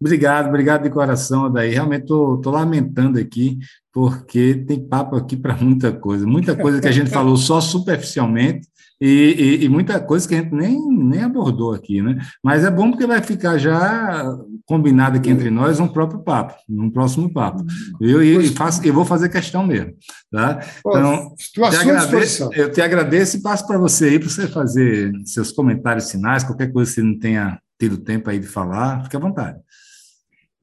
Obrigado, 0.00 0.48
obrigado 0.48 0.82
de 0.82 0.90
coração, 0.90 1.48
daí. 1.52 1.70
Realmente 1.70 2.02
estou 2.02 2.40
lamentando 2.46 3.20
aqui, 3.20 3.56
porque 3.92 4.64
tem 4.66 4.84
papo 4.84 5.14
aqui 5.14 5.36
para 5.36 5.56
muita 5.56 5.92
coisa, 5.92 6.26
muita 6.26 6.56
coisa 6.56 6.80
que 6.80 6.88
a 6.88 6.92
gente 6.92 7.10
falou 7.12 7.36
só 7.36 7.60
superficialmente, 7.60 8.66
e, 9.00 9.60
e, 9.60 9.64
e, 9.64 9.68
muita 9.68 10.00
coisa 10.00 10.28
que 10.28 10.34
a 10.34 10.38
gente 10.38 10.52
nem, 10.54 10.80
nem 10.88 11.22
abordou 11.22 11.72
aqui, 11.72 12.00
né? 12.00 12.18
Mas 12.42 12.64
é 12.64 12.70
bom 12.70 12.90
porque 12.90 13.06
vai 13.06 13.20
ficar 13.20 13.58
já 13.58 14.24
combinado 14.72 15.18
aqui 15.18 15.28
entre 15.28 15.50
nós 15.50 15.78
um 15.78 15.86
próprio 15.86 16.20
papo, 16.20 16.54
num 16.66 16.90
próximo 16.90 17.30
papo. 17.30 17.62
Eu, 18.00 18.22
eu, 18.22 18.42
faço, 18.54 18.82
eu 18.82 18.94
vou 18.94 19.04
fazer 19.04 19.28
questão 19.28 19.66
mesmo, 19.66 19.92
tá? 20.30 20.66
Então, 20.78 21.34
te 21.36 21.62
agradeço, 21.62 22.48
eu 22.54 22.72
te 22.72 22.80
agradeço 22.80 23.36
e 23.36 23.42
passo 23.42 23.66
para 23.66 23.76
você 23.76 24.06
aí, 24.06 24.18
para 24.18 24.30
você 24.30 24.48
fazer 24.48 25.12
seus 25.26 25.52
comentários 25.52 26.10
finais, 26.10 26.42
qualquer 26.42 26.72
coisa 26.72 26.90
que 26.90 26.94
você 26.94 27.02
não 27.02 27.18
tenha 27.18 27.60
tido 27.78 27.98
tempo 27.98 28.30
aí 28.30 28.38
de 28.38 28.46
falar, 28.46 29.02
fique 29.04 29.14
à 29.14 29.20
vontade. 29.20 29.60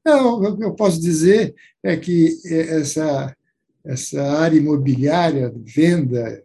Não, 0.04 0.42
o 0.42 0.56
que 0.56 0.64
eu 0.64 0.74
posso 0.74 1.00
dizer 1.00 1.54
é 1.80 1.96
que 1.96 2.36
essa, 2.44 3.32
essa 3.84 4.20
área 4.40 4.56
imobiliária, 4.56 5.54
venda, 5.56 6.42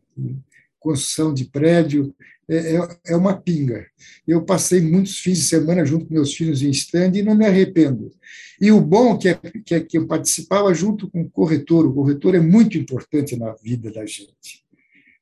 construção 0.79 1.33
de 1.33 1.45
prédio, 1.45 2.13
é, 2.49 2.76
é, 2.76 2.97
é 3.07 3.15
uma 3.15 3.35
pinga. 3.35 3.85
Eu 4.27 4.43
passei 4.43 4.81
muitos 4.81 5.19
fins 5.19 5.39
de 5.39 5.43
semana 5.45 5.85
junto 5.85 6.05
com 6.05 6.13
meus 6.13 6.34
filhos 6.34 6.61
em 6.61 6.69
stand 6.69 7.11
e 7.15 7.23
não 7.23 7.35
me 7.35 7.45
arrependo. 7.45 8.11
E 8.59 8.72
o 8.72 8.80
bom 8.80 9.17
que 9.17 9.30
é, 9.30 9.39
que 9.65 9.76
é 9.76 9.80
que 9.80 9.97
eu 9.97 10.07
participava 10.07 10.73
junto 10.73 11.09
com 11.09 11.22
o 11.22 11.30
corretor. 11.30 11.85
O 11.85 11.93
corretor 11.93 12.35
é 12.35 12.39
muito 12.39 12.77
importante 12.77 13.35
na 13.35 13.53
vida 13.53 13.91
da 13.91 14.05
gente. 14.05 14.63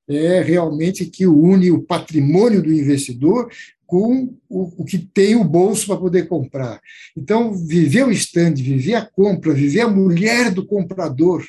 É 0.08 0.42
realmente 0.42 1.06
que 1.06 1.26
une 1.26 1.72
o 1.72 1.82
patrimônio 1.82 2.62
do 2.62 2.74
investidor 2.74 3.50
com 3.86 4.36
o, 4.50 4.82
o 4.82 4.86
que 4.86 4.98
tem 4.98 5.36
o 5.36 5.44
bolso 5.44 5.88
para 5.88 5.98
poder 5.98 6.28
comprar. 6.28 6.82
Então, 7.16 7.54
viver 7.54 8.06
o 8.06 8.12
stand, 8.12 8.56
viver 8.56 8.96
a 8.96 9.06
compra, 9.06 9.54
viver 9.54 9.82
a 9.82 9.88
mulher 9.88 10.52
do 10.52 10.66
comprador, 10.66 11.46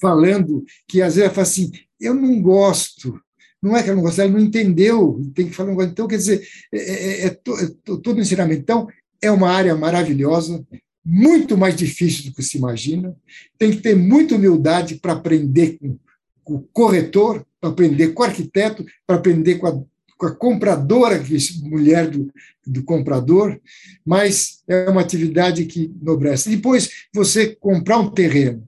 falando 0.00 0.64
que 0.86 1.02
às 1.02 1.14
vezes 1.14 1.26
ela 1.26 1.34
fala 1.34 1.46
assim: 1.46 1.72
eu 2.00 2.14
não 2.14 2.40
gosto. 2.40 3.20
Não 3.62 3.76
é 3.76 3.82
que 3.82 3.88
ela 3.88 3.96
não 3.96 4.02
gosta, 4.02 4.22
ela 4.22 4.32
não 4.32 4.40
entendeu, 4.40 5.20
tem 5.34 5.48
que 5.48 5.54
falar 5.54 5.72
um 5.72 5.82
Então, 5.82 6.08
quer 6.08 6.16
dizer, 6.16 6.42
é, 6.72 6.78
é, 6.78 7.26
é, 7.26 7.26
é 7.26 7.30
todo 7.84 8.16
o 8.16 8.20
ensinamento. 8.20 8.62
Então, 8.62 8.88
é 9.20 9.30
uma 9.30 9.50
área 9.50 9.76
maravilhosa, 9.76 10.64
muito 11.04 11.56
mais 11.56 11.76
difícil 11.76 12.30
do 12.30 12.34
que 12.34 12.42
se 12.42 12.58
imagina. 12.58 13.14
Tem 13.58 13.70
que 13.70 13.78
ter 13.78 13.94
muita 13.94 14.34
humildade 14.34 14.96
para 14.96 15.12
aprender 15.12 15.78
com, 15.78 15.98
com 16.42 16.54
o 16.54 16.68
corretor, 16.72 17.44
para 17.60 17.70
aprender 17.70 18.08
com 18.08 18.22
o 18.22 18.26
arquiteto, 18.26 18.84
para 19.06 19.16
aprender 19.16 19.56
com 19.56 19.66
a, 19.66 19.82
com 20.16 20.26
a 20.26 20.34
compradora, 20.34 21.18
que 21.18 21.34
é 21.34 21.68
mulher 21.68 22.08
do, 22.08 22.32
do 22.66 22.82
comprador, 22.82 23.60
mas 24.04 24.62
é 24.66 24.88
uma 24.88 25.00
atividade 25.00 25.64
que 25.66 25.92
nobrece. 26.00 26.48
Depois, 26.48 27.06
você 27.12 27.54
comprar 27.56 27.98
um 27.98 28.10
terreno, 28.10 28.66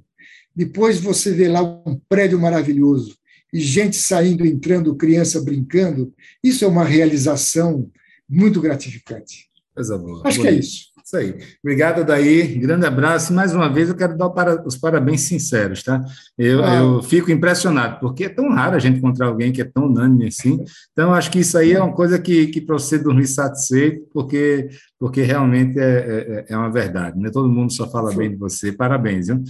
depois 0.55 1.01
você 1.01 1.33
vê 1.33 1.49
lá 1.49 1.63
um 1.63 1.99
prédio 2.09 2.39
maravilhoso, 2.39 3.17
e 3.53 3.61
gente 3.61 3.97
saindo, 3.97 4.47
entrando, 4.47 4.95
criança 4.95 5.41
brincando, 5.43 6.13
isso 6.43 6.65
é 6.65 6.69
uma 6.69 6.85
realização 6.85 7.91
muito 8.29 8.61
gratificante. 8.61 9.51
Coisa 9.75 9.99
boa. 9.99 10.23
Acho 10.25 10.41
que 10.41 10.49
é 10.49 10.53
isso. 10.53 10.93
Isso 11.05 11.17
aí. 11.17 11.37
Obrigado, 11.63 12.05
Daí. 12.05 12.59
Grande 12.59 12.87
abraço. 12.87 13.33
E 13.33 13.37
mais 13.37 13.53
uma 13.55 13.69
vez 13.69 13.89
eu 13.89 13.95
quero 13.95 14.17
dar 14.17 14.31
os 14.65 14.77
parabéns 14.77 15.23
sinceros, 15.23 15.83
tá? 15.83 16.03
Eu, 16.39 16.65
ah. 16.65 16.77
eu 16.77 17.03
fico 17.03 17.31
impressionado, 17.31 17.99
porque 18.01 18.25
é 18.25 18.29
tão 18.29 18.51
raro 18.51 18.77
a 18.77 18.79
gente 18.79 18.99
encontrar 18.99 19.27
alguém 19.27 19.53
que 19.53 19.61
é 19.61 19.65
tão 19.65 19.87
unânime 19.87 20.29
assim. 20.29 20.65
Então, 20.93 21.13
acho 21.13 21.31
que 21.31 21.41
isso 21.41 21.59
aí 21.59 21.73
é 21.73 21.83
uma 21.83 21.93
coisa 21.93 22.19
que, 22.19 22.47
que 22.47 22.61
para 22.61 22.79
você 22.79 22.99
dormir 22.99 23.27
satisfeito, 23.27 24.07
porque, 24.13 24.71
porque 24.99 25.23
realmente 25.23 25.79
é, 25.79 26.45
é, 26.49 26.53
é 26.53 26.57
uma 26.57 26.71
verdade, 26.71 27.19
né? 27.19 27.31
Todo 27.31 27.49
mundo 27.49 27.73
só 27.73 27.91
fala 27.91 28.15
bem 28.15 28.31
de 28.31 28.37
você. 28.37 28.73
Parabéns, 28.73 29.27
viu? 29.27 29.43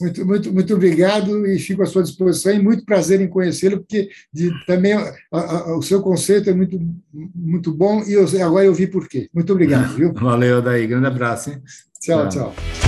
Muito, 0.00 0.26
muito, 0.26 0.52
muito 0.52 0.74
obrigado 0.74 1.46
e 1.46 1.58
fico 1.58 1.82
à 1.82 1.86
sua 1.86 2.02
disposição 2.02 2.52
e 2.52 2.62
muito 2.62 2.84
prazer 2.84 3.20
em 3.20 3.28
conhecê-lo, 3.28 3.78
porque 3.78 4.08
de, 4.32 4.50
também 4.66 4.92
a, 4.92 5.12
a, 5.32 5.76
o 5.76 5.82
seu 5.82 6.00
conceito 6.00 6.50
é 6.50 6.54
muito, 6.54 6.80
muito 7.34 7.72
bom 7.72 8.02
e 8.04 8.12
eu, 8.12 8.24
agora 8.44 8.64
eu 8.64 8.74
vi 8.74 8.86
por 8.86 9.08
quê. 9.08 9.28
Muito 9.32 9.52
obrigado. 9.52 9.94
Viu? 9.96 10.12
Valeu, 10.14 10.62
daí. 10.62 10.86
Grande 10.86 11.06
abraço. 11.06 11.50
Hein? 11.50 11.62
tchau. 12.00 12.28
tchau. 12.28 12.54
tchau. 12.54 12.87